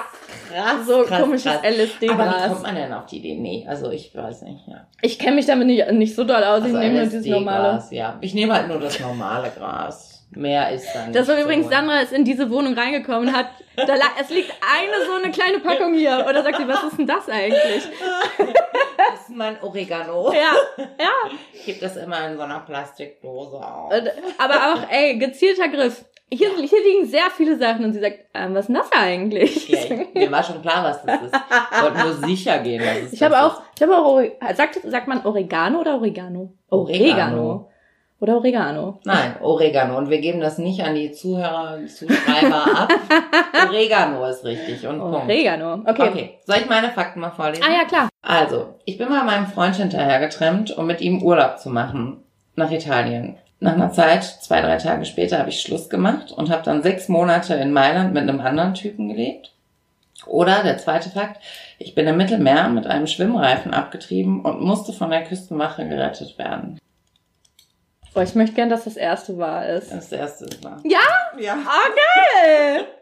krass. 0.51 0.85
so 0.87 1.03
krass, 1.03 1.21
komisches 1.21 1.43
krass. 1.51 1.57
Aber 1.63 1.69
wie 1.75 1.81
LSD-Gras. 1.81 2.47
kommt 2.47 2.63
man 2.63 2.75
denn 2.75 2.93
auf 2.93 3.05
die 3.07 3.17
Idee? 3.17 3.35
Nee, 3.35 3.65
also 3.67 3.91
ich 3.91 4.13
weiß 4.15 4.41
nicht, 4.43 4.67
ja. 4.67 4.87
Ich 5.01 5.19
kenne 5.19 5.35
mich 5.35 5.45
damit 5.45 5.67
nicht, 5.67 5.91
nicht 5.91 6.15
so 6.15 6.23
doll 6.23 6.43
aus. 6.43 6.61
Also 6.63 6.67
ich 6.67 6.73
nehme 6.73 6.95
nur 6.95 7.03
dieses 7.05 7.25
normale. 7.25 7.77
LSD-Gras, 7.77 7.91
ja. 7.91 8.17
Ich 8.21 8.33
nehme 8.33 8.53
halt 8.53 8.67
nur 8.67 8.79
das 8.79 8.99
normale 8.99 9.49
Gras. 9.51 10.15
Mehr 10.31 10.69
ist 10.71 10.85
dann 10.93 11.11
Das 11.11 11.27
war 11.27 11.33
nicht 11.35 11.45
übrigens, 11.45 11.65
so. 11.65 11.71
Sandra 11.71 12.01
ist 12.01 12.13
in 12.13 12.23
diese 12.23 12.51
Wohnung 12.51 12.75
reingekommen 12.75 13.29
und 13.29 13.35
hat, 13.35 13.47
da 13.75 13.95
es 14.21 14.29
liegt 14.29 14.51
eine 14.61 15.05
so 15.07 15.13
eine 15.23 15.31
kleine 15.31 15.57
Packung 15.59 15.95
hier. 15.95 16.23
Oder 16.29 16.43
sagt 16.43 16.57
sie, 16.57 16.67
was 16.67 16.83
ist 16.83 16.99
denn 16.99 17.07
das 17.07 17.27
eigentlich? 17.27 17.83
Das 18.37 19.21
ist 19.21 19.29
mein 19.35 19.57
Oregano. 19.63 20.31
Ja, 20.33 20.51
ja. 20.99 21.31
Ich 21.53 21.65
gebe 21.65 21.79
das 21.79 21.95
immer 21.95 22.27
in 22.27 22.35
so 22.37 22.43
einer 22.43 22.59
Plastikdose 22.59 23.55
auf. 23.57 23.91
Und- 23.91 24.11
Aber 24.37 24.55
auch, 24.73 24.91
ey, 24.91 25.17
gezielter 25.17 25.67
Griff. 25.69 26.05
Hier, 26.31 26.49
hier 26.57 26.83
liegen 26.83 27.05
sehr 27.07 27.29
viele 27.35 27.57
Sachen 27.57 27.85
und 27.85 27.93
sie 27.93 27.99
sagt, 27.99 28.19
ähm, 28.35 28.53
was 28.53 28.69
ist 28.69 28.75
das 28.75 28.91
eigentlich? 28.91 29.67
Ja, 29.69 29.79
ich, 29.79 30.13
mir 30.13 30.31
war 30.31 30.43
schon 30.43 30.61
klar, 30.61 30.83
was 30.83 31.03
das 31.03 31.23
ist. 31.23 31.35
Ich 31.35 31.81
wollte 31.81 31.99
nur 31.99 32.13
sicher 32.27 32.59
gehen, 32.59 32.83
dass 32.83 32.97
es 33.07 33.13
Ich 33.13 33.23
habe 33.23 33.33
ist. 33.35 33.41
auch, 33.41 33.61
ich 33.75 33.81
habe 33.81 33.97
auch, 33.97 34.21
sagt, 34.55 34.79
sagt 34.85 35.07
man 35.07 35.25
Oregano 35.25 35.79
oder 35.79 35.95
Oregano? 35.95 36.53
Oregano. 36.69 37.69
Oder 38.21 38.35
Oregano. 38.35 38.99
Nein, 39.05 39.37
Oregano. 39.39 39.97
Und 39.97 40.09
wir 40.09 40.19
geben 40.19 40.41
das 40.41 40.57
nicht 40.57 40.83
an 40.83 40.93
die 40.93 41.11
Zuhörer, 41.13 41.79
Zuschreiber 41.87 42.65
ab. 42.79 42.89
Oregano 43.69 44.25
ist 44.25 44.43
richtig. 44.43 44.85
Und 44.85 44.99
Punkt. 44.99 45.23
Oregano. 45.23 45.75
Okay. 45.85 46.09
Okay, 46.09 46.39
soll 46.45 46.57
ich 46.57 46.69
meine 46.69 46.89
Fakten 46.89 47.21
mal 47.21 47.31
vorlesen? 47.31 47.63
Ah 47.65 47.71
ja, 47.71 47.85
klar. 47.87 48.09
Also, 48.21 48.75
ich 48.83 48.97
bin 48.97 49.07
mal 49.07 49.23
meinem 49.23 49.47
Freund 49.47 49.75
hinterhergetrennt, 49.77 50.77
um 50.77 50.85
mit 50.85 50.99
ihm 51.01 51.23
Urlaub 51.23 51.59
zu 51.59 51.69
machen. 51.69 52.23
Nach 52.55 52.69
Italien. 52.69 53.37
Nach 53.61 53.73
einer 53.73 53.91
Zeit, 53.91 54.23
zwei, 54.23 54.61
drei 54.61 54.77
Tage 54.77 55.05
später, 55.05 55.39
habe 55.39 55.49
ich 55.49 55.61
Schluss 55.61 55.89
gemacht 55.89 56.31
und 56.31 56.49
habe 56.49 56.63
dann 56.63 56.81
sechs 56.81 57.09
Monate 57.09 57.55
in 57.55 57.73
Mailand 57.73 58.13
mit 58.13 58.23
einem 58.23 58.39
anderen 58.39 58.73
Typen 58.73 59.09
gelebt. 59.09 59.51
Oder 60.25 60.63
der 60.63 60.77
zweite 60.77 61.09
Fakt, 61.09 61.41
ich 61.77 61.95
bin 61.95 62.07
im 62.07 62.17
Mittelmeer 62.17 62.69
mit 62.69 62.87
einem 62.87 63.07
Schwimmreifen 63.07 63.73
abgetrieben 63.73 64.41
und 64.41 64.61
musste 64.61 64.93
von 64.93 65.09
der 65.09 65.23
Küstenwache 65.23 65.87
gerettet 65.87 66.37
werden. 66.37 66.79
Boah, 68.13 68.23
ich 68.23 68.35
möchte 68.35 68.55
gern, 68.55 68.69
dass 68.69 68.85
das 68.85 68.97
erste 68.97 69.37
wahr 69.37 69.65
ist. 69.67 69.91
Das 69.93 70.11
erste 70.11 70.47
war. 70.63 70.79
Ja? 70.83 70.99
Ja. 71.39 71.53
Ah, 71.53 71.89
geil! 72.45 72.85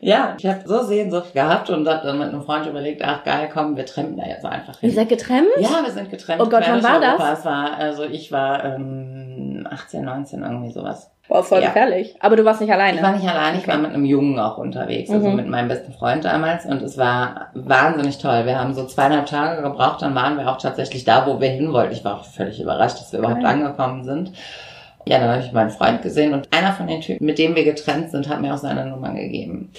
Ja, 0.00 0.36
ich 0.38 0.46
habe 0.46 0.60
so 0.64 0.84
Sehnsucht 0.84 1.32
gehabt 1.32 1.68
und 1.70 1.88
habe 1.88 2.06
dann 2.06 2.18
mit 2.18 2.28
einem 2.28 2.42
Freund 2.42 2.66
überlegt, 2.66 3.02
ach 3.02 3.24
geil, 3.24 3.50
komm, 3.52 3.76
wir 3.76 3.84
trampen 3.84 4.16
da 4.16 4.24
jetzt 4.24 4.44
einfach 4.44 4.78
hin. 4.78 4.90
Ihr 4.90 4.94
seid 4.94 5.08
getrennt? 5.08 5.48
Ja, 5.58 5.82
wir 5.82 5.90
sind 5.90 6.10
getrennt. 6.10 6.40
Oh 6.40 6.48
Gott, 6.48 6.62
wann 6.66 6.82
war 6.82 7.00
das? 7.00 7.18
Europa. 7.18 7.32
Es 7.32 7.44
war, 7.44 7.76
also 7.76 8.04
ich 8.04 8.30
war 8.30 8.64
ähm, 8.64 9.35
18, 9.72 10.04
19, 10.04 10.42
irgendwie 10.42 10.70
sowas. 10.72 11.10
Boah, 11.28 11.42
voll 11.42 11.60
Ja. 11.60 11.68
gefährlich. 11.68 12.14
Aber 12.20 12.36
du 12.36 12.44
warst 12.44 12.60
nicht 12.60 12.72
alleine. 12.72 12.98
Ich 12.98 13.02
war 13.02 13.12
nicht 13.12 13.28
allein, 13.28 13.56
ich 13.58 13.66
war 13.66 13.76
mit 13.78 13.92
einem 13.92 14.04
Jungen 14.04 14.38
auch 14.38 14.58
unterwegs, 14.58 15.10
also 15.10 15.28
Mhm. 15.28 15.36
mit 15.36 15.48
meinem 15.48 15.66
besten 15.68 15.92
Freund 15.92 16.24
damals 16.24 16.64
und 16.66 16.80
es 16.82 16.96
war 16.96 17.48
wahnsinnig 17.54 18.18
toll. 18.18 18.46
Wir 18.46 18.58
haben 18.60 18.74
so 18.74 18.84
zweieinhalb 18.86 19.26
Tage 19.26 19.60
gebraucht, 19.62 20.02
dann 20.02 20.14
waren 20.14 20.38
wir 20.38 20.48
auch 20.48 20.58
tatsächlich 20.58 21.04
da, 21.04 21.26
wo 21.26 21.40
wir 21.40 21.48
hin 21.48 21.72
wollten. 21.72 21.92
Ich 21.92 22.04
war 22.04 22.20
auch 22.20 22.24
völlig 22.24 22.60
überrascht, 22.60 23.00
dass 23.00 23.10
wir 23.12 23.18
überhaupt 23.18 23.42
Geil. 23.42 23.50
angekommen 23.54 24.04
sind. 24.04 24.32
Ja, 25.04 25.18
dann 25.18 25.30
habe 25.30 25.40
ich 25.42 25.52
meinen 25.52 25.70
Freund 25.70 26.02
gesehen 26.02 26.32
und 26.32 26.48
einer 26.56 26.72
von 26.72 26.86
den 26.86 27.00
Typen, 27.00 27.26
mit 27.26 27.38
dem 27.38 27.54
wir 27.56 27.64
getrennt 27.64 28.10
sind, 28.10 28.28
hat 28.28 28.40
mir 28.40 28.54
auch 28.54 28.58
seine 28.58 28.86
Nummer 28.86 29.10
gegeben. 29.12 29.72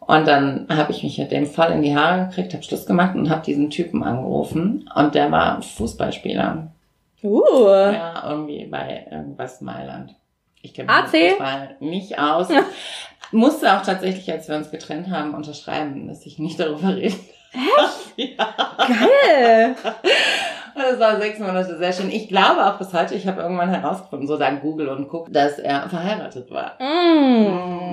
Und 0.00 0.26
dann 0.26 0.66
habe 0.70 0.90
ich 0.92 1.02
mich 1.02 1.18
mit 1.18 1.30
dem 1.32 1.46
voll 1.46 1.68
in 1.68 1.82
die 1.82 1.96
Haare 1.96 2.26
gekriegt, 2.26 2.52
habe 2.52 2.62
Schluss 2.64 2.84
gemacht 2.84 3.14
und 3.14 3.30
habe 3.30 3.42
diesen 3.42 3.70
Typen 3.70 4.02
angerufen 4.02 4.90
und 4.94 5.14
der 5.14 5.30
war 5.30 5.62
Fußballspieler. 5.62 6.66
Uh. 7.22 7.68
Ja, 7.68 8.30
irgendwie 8.30 8.66
bei 8.66 9.06
irgendwas 9.10 9.60
Mailand. 9.60 10.14
Ich 10.62 10.74
kenne 10.74 10.92
mich 10.92 11.30
Fußball 11.30 11.76
nicht 11.80 12.18
aus. 12.18 12.48
Musste 13.32 13.76
auch 13.76 13.82
tatsächlich, 13.82 14.30
als 14.30 14.48
wir 14.48 14.56
uns 14.56 14.70
getrennt 14.70 15.10
haben, 15.10 15.34
unterschreiben, 15.34 16.08
dass 16.08 16.26
ich 16.26 16.38
nicht 16.38 16.58
darüber 16.58 16.96
rede. 16.96 17.14
Echt? 17.52 18.12
ja. 18.38 18.54
Geil. 18.78 19.74
Und 20.74 20.82
Das 20.82 20.98
war 21.00 21.20
sechs 21.20 21.38
Monate 21.38 21.78
sehr 21.78 21.92
schön. 21.92 22.10
Ich 22.10 22.28
glaube 22.28 22.66
auch 22.66 22.78
bis 22.78 22.92
heute, 22.92 23.14
ich 23.14 23.26
habe 23.26 23.42
irgendwann 23.42 23.70
herausgefunden, 23.70 24.28
so 24.28 24.36
dank 24.36 24.62
Google 24.62 24.88
und 24.88 25.08
Guck, 25.08 25.32
dass 25.32 25.58
er 25.58 25.88
verheiratet 25.88 26.50
war. 26.50 26.76
Mm. 26.80 27.90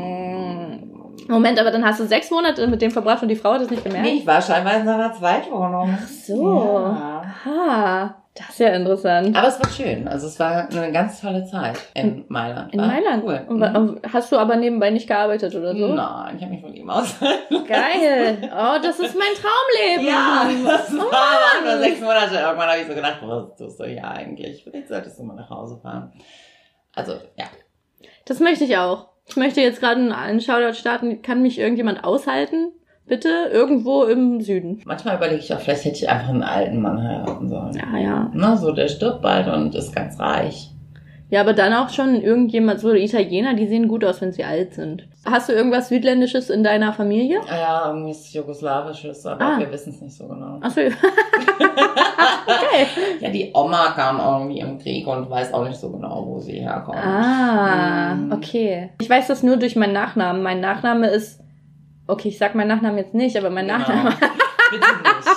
Moment, 1.28 1.60
aber 1.60 1.72
dann 1.72 1.86
hast 1.86 2.00
du 2.00 2.08
sechs 2.08 2.32
Monate 2.32 2.68
mit 2.68 2.82
dem 2.82 2.92
verbracht 2.92 3.22
und 3.22 3.28
die 3.28 3.36
Frau 3.36 3.54
hat 3.54 3.62
es 3.62 3.70
nicht 3.70 3.84
gemerkt? 3.84 4.06
Nee, 4.06 4.20
ich 4.20 4.28
war 4.28 4.42
scheinbar 4.42 4.78
in 4.78 4.86
seiner 4.86 5.14
Zweitwohnung. 5.14 5.98
Ach 6.02 6.08
so. 6.08 6.64
Ja. 6.64 7.24
Aha, 7.46 8.16
das 8.38 8.50
ist 8.50 8.60
ja 8.60 8.70
interessant. 8.70 9.36
Aber 9.36 9.48
es 9.48 9.60
war 9.60 9.70
schön. 9.70 10.08
Also 10.08 10.27
es 10.27 10.39
war 10.39 10.70
eine 10.70 10.91
ganz 10.91 11.20
tolle 11.22 11.46
Zeit 11.46 11.77
in 11.94 12.25
Mailand. 12.27 12.74
In 12.74 12.79
Mailand. 12.82 13.24
Cool. 13.24 13.46
Mhm. 13.50 14.00
hast 14.13 14.32
du 14.32 14.38
aber 14.38 14.56
nebenbei 14.56 14.89
nicht 14.91 15.08
gearbeitet 15.08 15.56
oder 15.56 15.75
so? 15.75 15.88
Nein, 15.88 16.36
ich 16.38 16.41
habe 16.44 16.51
mich 16.53 16.62
von 16.62 16.74
ihm 16.74 16.89
ausgehalten. 16.89 17.65
Geil. 17.67 18.38
Oh, 18.60 18.77
das 18.82 19.00
ist 19.00 19.15
mein 19.17 19.34
Traumleben. 19.36 20.06
Ja, 20.08 20.48
das 20.65 20.91
Oh 20.94 20.98
war 20.98 21.63
Mann. 21.63 21.63
nur 21.65 21.77
sechs 21.79 22.00
Monate. 22.01 22.36
Irgendwann 22.36 22.70
habe 22.70 22.79
ich 22.82 22.88
so 22.88 22.94
gedacht, 22.96 23.17
was 23.22 23.56
tust 23.58 23.79
du 23.79 23.86
hier 23.86 24.03
eigentlich? 24.08 24.63
Vielleicht 24.63 24.88
solltest 24.88 25.20
du 25.20 25.24
mal 25.24 25.36
nach 25.36 25.50
Hause 25.50 25.79
fahren. 25.82 26.13
Also, 26.96 27.13
ja. 27.36 27.46
Das 28.25 28.39
möchte 28.39 28.63
ich 28.63 28.77
auch. 28.77 29.10
Ich 29.25 29.36
möchte 29.36 29.62
jetzt 29.62 29.79
gerade 29.79 30.00
einen 30.15 30.41
Shoutout 30.41 30.74
starten. 30.74 31.22
Kann 31.22 31.41
mich 31.41 31.60
irgendjemand 31.60 32.03
aushalten? 32.03 32.72
Bitte? 33.08 33.30
Irgendwo 33.52 34.04
im 34.04 34.42
Süden. 34.42 34.82
Manchmal 34.86 35.16
überlege 35.18 35.40
ich 35.40 35.54
auch, 35.54 35.60
vielleicht 35.60 35.86
hätte 35.86 35.96
ich 35.98 36.10
einfach 36.10 36.30
einen 36.30 36.44
alten 36.44 36.82
Mann 36.82 37.02
heiraten 37.02 37.48
sollen. 37.48 37.74
Ja, 37.74 37.98
ja. 37.98 38.30
Na, 38.34 38.58
so, 38.58 38.72
der 38.74 38.88
stirbt 38.90 39.22
bald 39.22 39.48
und 39.48 39.74
ist 39.76 39.96
ganz 39.96 40.20
reich. 40.20 40.72
Ja, 41.30 41.42
aber 41.42 41.52
dann 41.54 41.74
auch 41.74 41.90
schon 41.90 42.22
irgendjemand, 42.22 42.80
so 42.80 42.94
Italiener, 42.94 43.54
die 43.54 43.68
sehen 43.68 43.90
gut 43.90 44.06
aus, 44.06 44.22
wenn 44.22 44.32
sie 44.32 44.46
alt 44.46 44.74
sind. 44.74 45.08
Hast 45.26 45.50
du 45.50 45.54
irgendwas 45.54 45.90
Südländisches 45.90 46.50
in 46.50 46.64
deiner 46.64 46.94
Familie? 46.94 47.40
Ah 47.50 47.58
Ja, 47.58 47.88
irgendwie 47.90 48.12
ist 48.12 48.28
es 48.28 48.34
Jugoslawisches, 48.34 49.26
aber 49.26 49.44
Ah. 49.44 49.60
wir 49.60 49.70
wissen 49.72 49.90
es 49.94 50.02
nicht 50.02 50.16
so 50.16 50.26
genau. 50.28 50.60
Achso. 50.62 50.80
okay. 52.48 52.88
Ja, 53.20 53.30
die 53.30 53.52
Oma 53.54 53.92
kam 53.96 54.20
irgendwie 54.20 54.60
im 54.60 54.80
Krieg 54.80 55.06
und 55.08 55.30
weiß 55.30 55.54
auch 55.54 55.68
nicht 55.68 55.78
so 55.80 55.90
genau, 55.92 56.24
wo 56.26 56.40
sie 56.40 56.60
herkommt. 56.62 56.98
Ah, 56.98 58.16
Mhm. 58.16 58.32
okay. 58.32 58.90
Ich 59.02 59.10
weiß 59.10 59.28
das 59.28 59.44
nur 59.44 59.58
durch 59.58 59.76
meinen 59.76 59.94
Nachnamen. 59.94 60.42
Mein 60.42 60.62
Nachname 60.62 61.08
ist. 61.08 61.42
Okay, 62.08 62.30
ich 62.30 62.38
sag 62.38 62.56
meinen 62.56 62.70
Nachnamen 62.70 62.98
jetzt 62.98 63.14
nicht, 63.14 63.38
aber 63.38 63.50
mein 63.50 63.68
Genau. 63.68 63.80
Nachname. 63.80 64.16
Bitte 64.70 64.86
nicht. 64.86 65.28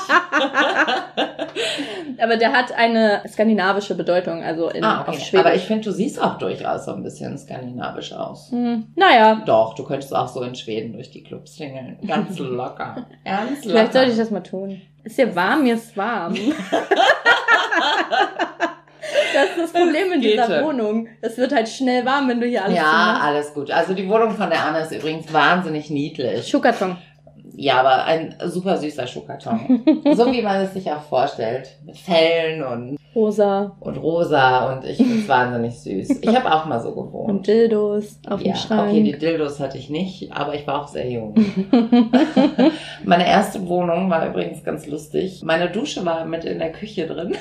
Aber 2.23 2.37
der 2.37 2.53
hat 2.53 2.73
eine 2.73 3.23
skandinavische 3.29 3.95
Bedeutung, 3.95 4.43
also 4.43 4.69
in, 4.69 4.85
ah, 4.85 5.03
auf 5.03 5.09
okay. 5.09 5.21
Schwedisch. 5.21 5.47
Aber 5.47 5.55
ich 5.55 5.62
finde, 5.62 5.85
du 5.85 5.93
siehst 5.93 6.21
auch 6.21 6.37
durchaus 6.37 6.85
so 6.85 6.93
ein 6.93 7.03
bisschen 7.03 7.39
skandinavisch 7.39 8.12
aus. 8.12 8.50
Hm, 8.50 8.89
naja, 8.97 9.43
Doch, 9.47 9.75
du 9.75 9.85
könntest 9.85 10.15
auch 10.15 10.29
so 10.29 10.43
in 10.43 10.55
Schweden 10.55 10.93
durch 10.93 11.11
die 11.11 11.23
Clubs 11.23 11.57
klingeln. 11.57 11.99
Ganz 12.07 12.39
locker. 12.41 13.07
Ganz 13.25 13.65
locker. 13.65 13.71
vielleicht 13.71 13.93
sollte 13.93 14.11
ich 14.11 14.19
das 14.19 14.31
mal 14.31 14.41
tun. 14.43 14.83
Ist 15.03 15.17
dir 15.17 15.35
warm? 15.35 15.62
Mir 15.62 15.75
ist 15.75 15.97
warm. 15.97 16.35
Das 19.41 19.65
ist 19.65 19.75
das 19.75 19.83
Problem 19.83 20.13
in 20.13 20.21
dieser. 20.21 20.65
Wohnung. 20.65 21.09
Es 21.21 21.37
wird 21.39 21.53
halt 21.55 21.69
schnell 21.69 22.05
warm, 22.05 22.29
wenn 22.29 22.41
du 22.41 22.47
hier 22.47 22.65
alles 22.65 22.77
Ja, 22.77 22.83
zumachst. 22.83 23.23
alles 23.25 23.55
gut. 23.55 23.71
Also 23.71 23.95
die 23.95 24.09
Wohnung 24.09 24.33
von 24.33 24.51
der 24.51 24.65
Anne 24.65 24.81
ist 24.81 24.93
übrigens 24.93 25.33
wahnsinnig 25.33 25.91
niedlich. 25.91 26.47
Schuhkarton. 26.49 26.97
Ja, 27.57 27.81
aber 27.81 28.05
ein 28.05 28.35
super 28.47 28.77
süßer 28.77 29.07
Schuhkarton. 29.07 29.83
so 30.15 30.33
wie 30.33 30.41
man 30.43 30.61
es 30.63 30.73
sich 30.73 30.91
auch 30.91 31.03
vorstellt. 31.03 31.69
Mit 31.85 31.97
Fellen 31.97 32.63
und, 32.63 32.97
Rosa 33.15 33.77
und 33.81 33.97
rosa 33.97 34.73
und 34.73 34.85
ich 34.85 34.97
finde 34.97 35.17
es 35.19 35.29
wahnsinnig 35.29 35.79
süß. 35.81 36.21
Ich 36.23 36.35
habe 36.35 36.51
auch 36.55 36.65
mal 36.67 36.81
so 36.81 36.95
gewohnt. 36.95 37.29
und 37.29 37.47
Dildos 37.47 38.19
auf 38.29 38.41
ja, 38.41 38.53
dem 38.53 38.57
Schrank. 38.57 38.91
okay, 38.93 39.03
die 39.03 39.19
Dildos 39.19 39.59
hatte 39.59 39.79
ich 39.79 39.91
nicht, 39.91 40.33
aber 40.33 40.55
ich 40.55 40.65
war 40.67 40.83
auch 40.83 40.89
sehr 40.89 41.11
jung. 41.11 41.35
Meine 43.05 43.27
erste 43.27 43.67
Wohnung 43.69 44.09
war 44.11 44.27
übrigens 44.29 44.63
ganz 44.63 44.87
lustig. 44.87 45.43
Meine 45.45 45.69
Dusche 45.71 46.05
war 46.07 46.25
mit 46.25 46.45
in 46.45 46.61
der 46.61 46.71
Küche 46.73 47.07
drin. 47.09 47.35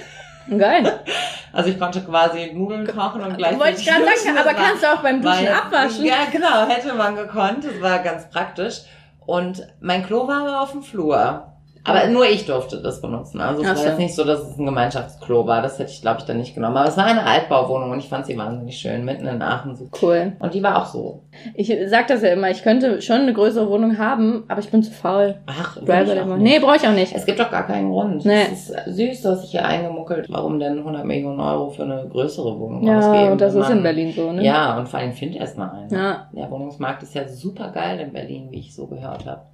Geil. 0.58 1.00
Also 1.52 1.72
ich 1.72 1.80
konnte 1.80 2.00
quasi 2.02 2.52
Nudeln 2.54 2.86
kochen 2.86 3.22
und 3.24 3.36
gleichzeitig 3.36 3.60
Wollte 3.60 3.80
ich 3.82 3.88
gerade 3.88 4.18
sagen, 4.24 4.38
aber 4.38 4.46
war- 4.46 4.54
kannst 4.54 4.84
du 4.84 4.88
auch 4.94 5.02
beim 5.02 5.20
Duschen 5.20 5.48
war- 5.48 5.66
abwaschen. 5.66 6.06
Ja, 6.06 6.18
genau, 6.32 6.68
hätte 6.68 6.94
man 6.94 7.16
gekonnt. 7.16 7.66
Das 7.66 7.82
war 7.82 7.98
ganz 8.04 8.30
praktisch. 8.30 8.82
Und 9.26 9.66
mein 9.80 10.06
Klo 10.06 10.28
war 10.28 10.42
aber 10.42 10.62
auf 10.62 10.74
dem 10.74 10.84
Flur. 10.84 11.49
Aber 11.84 12.08
nur 12.08 12.26
ich 12.26 12.46
durfte 12.46 12.82
das 12.82 13.02
benutzen. 13.02 13.42
Also 13.42 13.62
es 13.62 13.68
Ach 13.68 13.76
war 13.76 13.82
so. 13.82 13.88
jetzt 13.90 14.00
nicht 14.00 14.16
so, 14.16 14.24
dass 14.24 14.40
es 14.42 14.58
ein 14.58 14.66
Gemeinschaftsklo 14.66 15.48
war. 15.48 15.62
Das 15.62 15.80
hätte 15.80 15.92
ich, 15.92 16.02
glaube 16.02 16.20
ich, 16.20 16.26
dann 16.26 16.38
nicht 16.38 16.54
genommen. 16.56 16.78
Aber 16.78 16.88
es 16.90 16.98
war 16.98 17.06
eine 17.06 17.26
Altbauwohnung 17.26 17.92
und 17.92 18.00
ich 18.00 18.10
fand 18.10 18.26
sie 18.26 18.38
wahnsinnig 18.38 18.78
schön, 18.78 19.06
mitten 19.06 19.26
in 19.28 19.42
Aachen. 19.42 19.76
So. 19.76 19.88
Cool. 20.02 20.34
Und 20.40 20.54
die 20.54 20.62
war 20.62 20.82
auch 20.82 20.86
so. 20.86 21.24
Ich 21.56 21.74
sag 21.88 22.08
das 22.08 22.22
ja 22.22 22.30
immer, 22.30 22.50
ich 22.50 22.64
könnte 22.64 23.02
schon 23.02 23.22
eine 23.22 23.34
größere 23.34 23.70
Wohnung 23.70 23.98
haben, 23.98 24.44
aber 24.48 24.60
ich 24.60 24.70
bin 24.70 24.84
zu 24.84 24.92
faul. 24.92 25.36
Ach, 25.48 25.78
Driver 25.78 26.14
ich 26.14 26.20
auch 26.22 26.26
nicht. 26.26 26.40
Nee, 26.40 26.60
brauche 26.60 26.76
ich 26.76 26.88
auch 26.88 26.94
nicht. 26.94 27.16
Es 27.16 27.26
gibt 27.26 27.40
doch 27.40 27.50
gar 27.50 27.66
keinen 27.66 27.90
Grund. 27.90 28.26
Nee. 28.26 28.44
Es 28.52 28.70
ist 28.70 28.96
süß, 28.96 29.22
du 29.22 29.30
hast 29.30 29.44
dich 29.44 29.52
hier 29.52 29.66
eingemuckelt. 29.66 30.28
Warum 30.30 30.60
denn 30.60 30.80
100 30.80 31.06
Millionen 31.06 31.40
Euro 31.40 31.70
für 31.70 31.84
eine 31.84 32.08
größere 32.10 32.60
Wohnung 32.60 32.84
Ja, 32.86 33.00
ausgeben? 33.00 33.32
und 33.32 33.42
das 33.42 33.56
ist 33.56 33.70
in 33.70 33.84
Berlin 33.84 34.14
so, 34.16 34.32
ne? 34.32 34.44
Ja, 34.44 34.78
und 34.78 34.90
vor 34.90 35.00
allem 35.00 35.14
find 35.14 35.36
erst 35.36 35.58
mal 35.58 35.72
einen. 35.72 35.90
Ja. 35.90 36.28
Der 36.34 36.50
Wohnungsmarkt 36.52 37.04
ist 37.04 37.14
ja 37.16 37.28
super 37.28 37.70
geil 37.72 38.00
in 38.00 38.12
Berlin, 38.12 38.48
wie 38.52 38.60
ich 38.60 38.76
so 38.76 38.88
gehört 38.88 39.26
habe. 39.26 39.42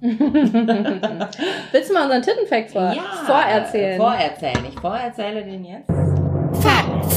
Willst 1.72 1.90
du 1.90 1.94
mal 1.94 2.08
unseren 2.16 2.22
Tittenfact 2.22 2.70
vor 2.70 2.94
vorerzählen? 3.26 3.98
Vorerzählen. 3.98 4.64
Ich 4.68 4.80
vorerzähle 4.80 5.44
den 5.44 5.64
jetzt. 5.64 5.86
So, 5.88 7.15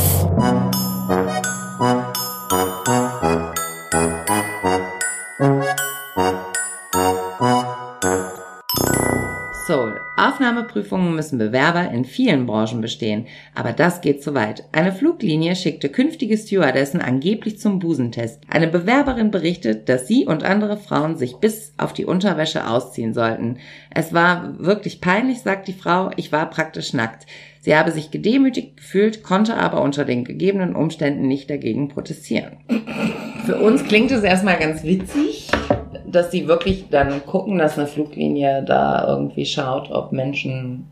Aufnahmeprüfungen 10.50 11.16
müssen 11.16 11.38
Bewerber 11.38 11.92
in 11.92 12.06
vielen 12.06 12.48
Branchen 12.48 12.82
bestehen, 12.82 13.28
aber 13.54 13.72
das 13.72 14.02
geht 14.02 14.24
zu 14.24 14.34
weit. 14.34 14.64
Eine 14.72 14.92
Fluglinie 14.92 15.56
schickte 15.56 15.90
künftige 15.90 16.38
Stewardessen 16.38 17.02
angeblich 17.02 17.60
zum 17.60 17.78
Busentest. 17.78 18.42
Eine 18.50 18.68
Bewerberin 18.68 19.30
berichtet, 19.30 19.90
dass 19.90 20.08
sie 20.08 20.26
und 20.26 20.44
andere 20.44 20.78
Frauen 20.78 21.18
sich 21.18 21.36
bis 21.36 21.74
auf 21.78 21.94
die 21.94 22.06
Unterwäsche 22.06 22.68
ausziehen 22.68 23.14
sollten. 23.14 23.58
Es 23.94 24.12
war 24.12 24.56
wirklich 24.58 25.02
peinlich, 25.02 25.42
sagt 25.42 25.68
die 25.68 25.74
Frau, 25.74 26.10
ich 26.16 26.32
war 26.32 26.50
praktisch 26.50 26.94
nackt. 26.94 27.28
Sie 27.62 27.76
habe 27.76 27.92
sich 27.92 28.10
gedemütigt 28.10 28.78
gefühlt, 28.78 29.22
konnte 29.22 29.56
aber 29.56 29.82
unter 29.82 30.04
den 30.04 30.24
gegebenen 30.24 30.76
Umständen 30.76 31.28
nicht 31.28 31.50
dagegen 31.50 31.90
protestieren. 31.90 32.58
Für 33.46 33.58
uns 33.58 33.84
klingt 33.84 34.10
es 34.12 34.24
erstmal 34.24 34.58
ganz 34.58 34.84
witzig, 34.84 35.52
dass 36.12 36.32
sie 36.32 36.48
wirklich 36.48 36.90
dann 36.90 37.26
gucken, 37.26 37.58
dass 37.58 37.78
eine 37.78 37.88
Fluglinie 37.88 38.64
da 38.64 39.08
irgendwie 39.08 39.46
schaut, 39.46 39.92
ob 39.92 40.12
Menschen 40.12 40.88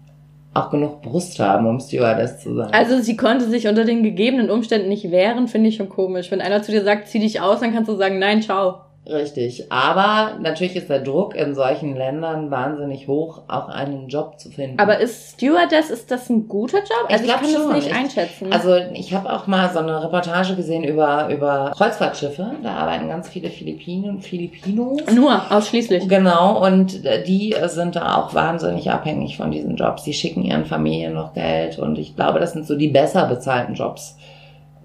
auch 0.53 0.71
genug 0.71 1.01
Brust 1.01 1.39
haben, 1.39 1.67
um 1.67 1.79
Stewardess 1.79 2.39
zu 2.39 2.55
sein. 2.55 2.73
Also 2.73 2.99
sie 2.99 3.15
konnte 3.15 3.45
sich 3.45 3.67
unter 3.67 3.85
den 3.85 4.03
gegebenen 4.03 4.49
Umständen 4.49 4.89
nicht 4.89 5.11
wehren, 5.11 5.47
finde 5.47 5.69
ich 5.69 5.75
schon 5.75 5.89
komisch. 5.89 6.31
Wenn 6.31 6.41
einer 6.41 6.63
zu 6.63 6.71
dir 6.71 6.83
sagt, 6.83 7.07
zieh 7.07 7.19
dich 7.19 7.41
aus, 7.41 7.59
dann 7.59 7.73
kannst 7.73 7.89
du 7.89 7.95
sagen, 7.95 8.17
nein, 8.19 8.41
ciao. 8.41 8.81
Richtig. 9.09 9.71
Aber 9.71 10.33
natürlich 10.41 10.75
ist 10.75 10.89
der 10.89 10.99
Druck 10.99 11.35
in 11.35 11.55
solchen 11.55 11.95
Ländern 11.95 12.51
wahnsinnig 12.51 13.07
hoch, 13.07 13.41
auch 13.47 13.69
einen 13.69 14.07
Job 14.09 14.39
zu 14.39 14.49
finden. 14.49 14.79
Aber 14.79 14.97
ist 14.99 15.31
Stewardess, 15.35 15.89
ist 15.89 16.11
das 16.11 16.29
ein 16.29 16.47
guter 16.47 16.79
Job? 16.79 17.05
Ich 17.07 17.13
Also 17.13 17.23
ich, 17.23 17.29
glaub 17.29 17.41
kann 17.41 17.49
schon. 17.49 17.63
das 17.67 17.73
nicht 17.75 17.87
Ich- 17.87 17.95
einschätzen. 17.95 18.51
Also 18.51 18.75
ich 18.93 19.13
habe 19.13 19.31
auch 19.31 19.47
mal 19.47 19.69
so 19.71 19.79
eine 19.79 20.03
Reportage 20.03 20.55
gesehen 20.55 20.83
über, 20.83 21.29
über 21.29 21.71
Kreuzfahrtschiffe. 21.75 22.51
Da 22.63 22.71
arbeiten 22.73 23.07
ganz 23.07 23.29
viele 23.29 23.49
Philippinen, 23.49 24.21
Filipinos. 24.21 25.01
Nur, 25.13 25.41
ausschließlich. 25.51 26.07
Genau, 26.09 26.63
und 26.65 27.03
die 27.27 27.55
sind 27.67 27.95
da 27.95 28.15
auch 28.17 28.33
wahnsinnig 28.33 28.91
abhängig 28.91 29.37
von 29.37 29.51
diesen 29.51 29.75
Jobs. 29.77 30.03
Die 30.03 30.13
schicken 30.13 30.43
ihren 30.43 30.65
Familien 30.65 31.13
noch 31.13 31.33
Geld 31.33 31.79
und 31.79 31.97
ich 31.97 32.15
glaube, 32.15 32.39
das 32.39 32.53
sind 32.53 32.67
so 32.67 32.75
die 32.75 32.89
besser 32.89 33.25
bezahlten 33.27 33.73
Jobs. 33.75 34.17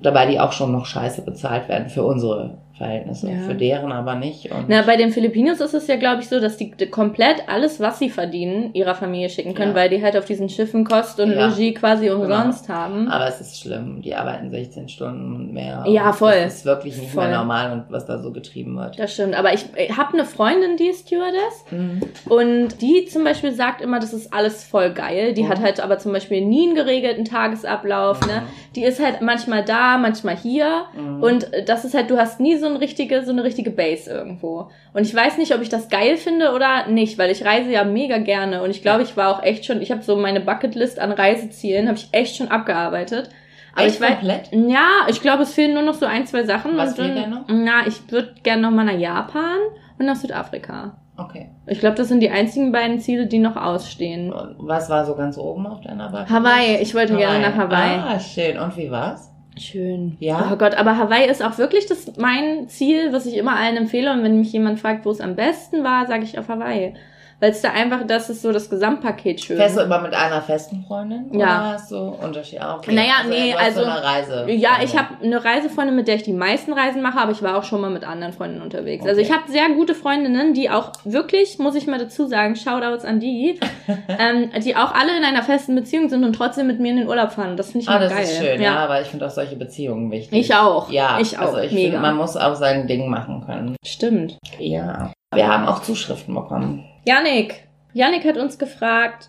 Dabei 0.01 0.27
die 0.27 0.41
auch 0.41 0.53
schon 0.53 0.73
noch 0.73 0.87
scheiße 0.87 1.23
bezahlt 1.23 1.69
werden 1.69 1.89
für 1.89 2.03
unsere 2.05 2.55
Verhältnisse. 2.77 3.31
Ja. 3.31 3.39
Für 3.47 3.55
deren 3.55 3.93
aber 3.93 4.15
nicht. 4.15 4.51
Und 4.51 4.65
Na, 4.69 4.83
bei 4.83 4.97
den 4.97 5.11
Filipinos 5.13 5.61
ist 5.61 5.75
es 5.75 5.87
ja, 5.87 5.97
glaube 5.97 6.23
ich, 6.23 6.29
so, 6.29 6.41
dass 6.41 6.57
die 6.57 6.71
komplett 6.91 7.49
alles, 7.49 7.81
was 7.81 7.99
sie 7.99 8.11
verdienen, 8.11 8.71
ihrer 8.75 8.95
Familie 8.95 9.29
schicken 9.29 9.55
können, 9.55 9.71
Ja. 9.73 9.77
weil 9.77 9.89
die 9.91 10.03
halt 10.03 10.17
auf 10.17 10.25
diesen 10.25 10.49
Schiffen 10.49 10.85
Kost 10.85 11.21
und 11.21 11.33
Ja. 11.33 11.47
Logis 11.49 11.75
quasi 11.75 12.07
Genau. 12.07 12.23
umsonst 12.23 12.69
haben. 12.69 13.09
aber 13.09 13.27
es 13.29 13.41
ist 13.41 13.61
schlimm. 13.61 14.01
Die 14.03 14.15
arbeiten 14.15 14.51
16 14.51 14.89
Stunden 14.89 15.35
und 15.37 15.53
mehr. 15.53 15.85
Ja, 15.87 16.09
Und 16.09 16.15
voll. 16.17 16.33
Das 16.45 16.55
ist 16.57 16.65
wirklich 16.65 16.97
nicht 16.97 17.11
Voll. 17.13 17.27
mehr 17.29 17.39
normal 17.39 17.73
und 17.73 17.85
was 17.91 18.07
da 18.07 18.19
so 18.19 18.33
getrieben 18.33 18.77
wird. 18.77 18.99
Das 18.99 19.13
stimmt. 19.15 19.35
Aber 19.39 19.53
ich, 19.53 19.67
ich 19.77 19.97
habe 19.97 20.15
eine 20.15 20.25
Freundin, 20.25 20.77
die 20.77 20.87
ist 20.89 21.07
Stewardess. 21.07 21.65
Mhm. 21.71 22.01
Und 22.29 22.81
die 22.83 23.05
zum 23.07 23.25
Beispiel 23.25 23.53
sagt 23.53 23.81
immer, 23.83 23.99
das 24.01 24.13
ist 24.13 24.33
alles 24.33 24.65
voll 24.65 24.91
geil. 24.93 25.35
Die 25.35 25.43
Mhm. 25.45 25.49
hat 25.51 25.61
halt 25.61 25.81
aber 25.81 25.99
zum 25.99 26.13
Beispiel 26.13 26.41
nie 26.45 26.67
einen 26.69 26.75
geregelten 26.75 27.25
Tagesablauf. 27.25 28.21
Ne? 28.27 28.43
Die 28.77 28.85
ist 28.85 29.03
halt 29.03 29.21
manchmal 29.21 29.65
da, 29.65 29.99
manchmal 29.99 30.37
hier. 30.37 30.85
Mhm. 30.97 31.23
Und 31.23 31.47
das 31.67 31.85
ist 31.85 31.95
halt, 31.95 32.11
du 32.11 32.17
hast 32.19 32.41
nie 32.41 32.57
so, 32.57 32.62
ein 32.67 32.77
richtige, 32.77 33.25
so 33.25 33.31
eine 33.31 33.45
richtige 33.45 33.71
Base 33.71 34.11
irgendwo. 34.11 34.71
Und 34.93 35.03
ich 35.03 35.15
weiß 35.15 35.39
nicht, 35.39 35.55
ob 35.55 35.63
ich 35.63 35.69
das 35.69 35.89
geil 35.89 36.17
finde 36.17 36.53
oder 36.53 36.87
nicht, 36.89 37.19
weil 37.19 37.31
ich 37.31 37.45
reise 37.45 37.71
ja 37.71 37.85
mega 37.85 38.19
gerne. 38.19 38.63
Und 38.63 38.71
ich 38.71 38.83
glaube, 38.83 39.03
ich 39.03 39.17
war 39.17 39.29
auch 39.37 39.43
echt 39.43 39.65
schon, 39.65 39.81
ich 39.83 39.91
habe 39.91 40.03
so 40.03 40.17
meine 40.17 40.41
Bucketlist 40.41 40.99
an 40.99 41.13
Reisezielen, 41.13 41.89
habe 41.89 41.99
ich 41.99 42.09
echt 42.13 42.37
schon 42.37 42.49
abgearbeitet. 42.49 43.31
Aber 43.75 43.87
Echt 43.87 43.95
ich 43.97 44.01
weiß, 44.03 44.19
komplett? 44.19 44.51
ja, 44.53 44.89
ich 45.09 45.23
glaube, 45.23 45.45
es 45.45 45.55
fehlen 45.55 45.75
nur 45.75 45.83
noch 45.83 45.95
so 45.95 46.05
ein, 46.05 46.27
zwei 46.27 46.45
Sachen. 46.45 46.77
Was 46.77 46.95
fehlt 46.95 47.17
denn 47.17 47.31
noch? 47.31 47.45
Na, 47.49 47.87
ich 47.87 48.11
würde 48.11 48.35
gerne 48.43 48.63
noch 48.63 48.71
mal 48.71 48.85
nach 48.85 48.99
Japan 48.99 49.59
und 49.99 50.05
nach 50.07 50.17
Südafrika. 50.17 50.99
Okay. 51.17 51.51
Ich 51.67 51.81
glaube, 51.81 51.97
das 51.97 52.09
sind 52.09 52.21
die 52.21 52.31
einzigen 52.31 52.73
beiden 52.73 53.01
Ziele, 53.01 53.27
die 53.27 53.39
noch 53.39 53.57
ausstehen. 53.57 54.33
Und 54.33 54.57
was 54.59 54.91
war 54.91 55.07
so 55.07 55.15
ganz 55.15 55.39
oben 55.39 55.67
auf 55.67 55.81
deiner 55.81 56.11
Bucketlist? 56.11 56.33
Hawaii, 56.33 56.77
ich 56.83 56.95
wollte 56.95 57.17
gerne 57.17 57.41
nach 57.41 57.57
Hawaii. 57.57 57.99
Ah, 57.99 58.21
schön. 58.21 58.59
Und 58.59 58.77
wie 58.77 58.91
war's? 58.91 59.32
Schön. 59.59 60.17
Ja? 60.19 60.51
Oh 60.53 60.57
Gott, 60.57 60.75
aber 60.75 60.97
Hawaii 60.97 61.29
ist 61.29 61.43
auch 61.43 61.59
wirklich 61.59 61.87
das 61.87 62.17
mein 62.17 62.69
Ziel, 62.69 63.13
was 63.13 63.27
ich 63.27 63.37
immer 63.37 63.57
allen 63.57 63.77
empfehle. 63.77 64.13
Und 64.13 64.23
wenn 64.23 64.39
mich 64.39 64.53
jemand 64.53 64.81
fragt, 64.81 65.05
wo 65.05 65.11
es 65.11 65.21
am 65.21 65.37
besten 65.37 65.85
war, 65.85 66.07
sage 66.07 66.25
ich 66.25 66.39
auf 66.39 66.49
Hawaii. 66.49 66.95
Weil 67.43 67.51
es 67.51 67.61
da 67.61 67.71
einfach, 67.73 68.07
das 68.07 68.31
ist 68.31 68.41
so 68.41 68.53
das 68.53 68.71
Gesamtpaket 68.71 69.41
schön. 69.41 69.57
Fährst 69.57 69.77
du 69.77 69.81
immer 69.81 70.01
mit 70.01 70.15
einer 70.15 70.41
festen 70.43 70.85
Freundin? 70.87 71.27
Ja. 71.33 71.39
Oder 71.39 71.71
hast 71.73 71.91
du 71.91 71.97
Unterschied? 71.99 72.61
Ah, 72.63 72.77
okay. 72.77 72.95
Naja, 72.95 73.15
also, 73.19 73.31
nee, 73.31 73.53
also- 73.53 73.81
So 73.81 73.87
eine 73.91 74.01
Reise. 74.05 74.47
Ja, 74.53 74.71
ich 74.81 74.97
habe 74.97 75.09
eine 75.21 75.45
Reisefreundin, 75.45 75.97
mit 75.97 76.07
der 76.07 76.15
ich 76.15 76.23
die 76.23 76.33
meisten 76.33 76.73
Reisen 76.73 77.03
mache, 77.03 77.19
aber 77.19 77.33
ich 77.33 77.43
war 77.43 77.57
auch 77.59 77.65
schon 77.65 77.81
mal 77.81 77.91
mit 77.91 78.05
anderen 78.05 78.33
Freundinnen 78.33 78.63
unterwegs. 78.63 79.05
Also 79.05 79.21
Okay. 79.21 79.29
ich 79.29 79.37
habe 79.37 79.51
sehr 79.51 79.69
gute 79.71 79.97
Freundinnen, 79.97 80.55
die 80.55 80.71
auch 80.71 80.93
wirklich, 81.05 81.59
muss 81.59 81.75
ich 81.75 81.89
mal 81.89 81.99
dazu 81.99 82.29
sagen, 82.29 82.55
Shoutouts 82.55 83.05
an 83.05 83.19
die, 83.19 83.59
ähm, 84.09 84.51
die 84.65 84.77
auch 84.77 84.95
alle 84.95 85.17
in 85.19 85.25
einer 85.25 85.43
festen 85.43 85.75
Beziehung 85.75 86.09
sind 86.11 86.23
und 86.23 86.35
trotzdem 86.35 86.69
mit 86.69 86.79
mir 86.79 86.93
in 86.93 86.99
den 86.99 87.09
Urlaub 87.09 87.33
fahren. 87.33 87.57
Das 87.57 87.73
finde 87.73 87.83
ich 87.83 87.89
Ah, 87.89 87.99
das 87.99 88.13
geil. 88.13 88.23
ist 88.23 88.37
schön, 88.37 88.63
ja, 88.63 88.77
aber 88.77 89.01
ich 89.01 89.09
finde 89.09 89.27
auch 89.27 89.31
solche 89.31 89.57
Beziehungen 89.57 90.13
wichtig. 90.13 90.39
Ich 90.39 90.55
auch. 90.55 90.89
Ja, 90.93 91.19
Ich 91.21 91.37
auch. 91.37 91.47
Also 91.47 91.59
ich 91.59 91.73
Mega. 91.73 91.91
finde, 91.91 91.99
man 92.07 92.17
muss 92.19 92.37
auch 92.37 92.55
sein 92.55 92.87
Ding 92.87 93.09
machen 93.11 93.43
können. 93.45 93.75
Stimmt. 93.85 94.39
Ja. 94.61 95.11
Wir 95.35 95.49
haben 95.49 95.67
auch 95.67 95.83
Zuschriften 95.83 96.35
bekommen. 96.37 96.85
Janik. 97.05 97.69
Janik 97.95 98.25
hat 98.25 98.37
uns 98.37 98.59
gefragt, 98.59 99.29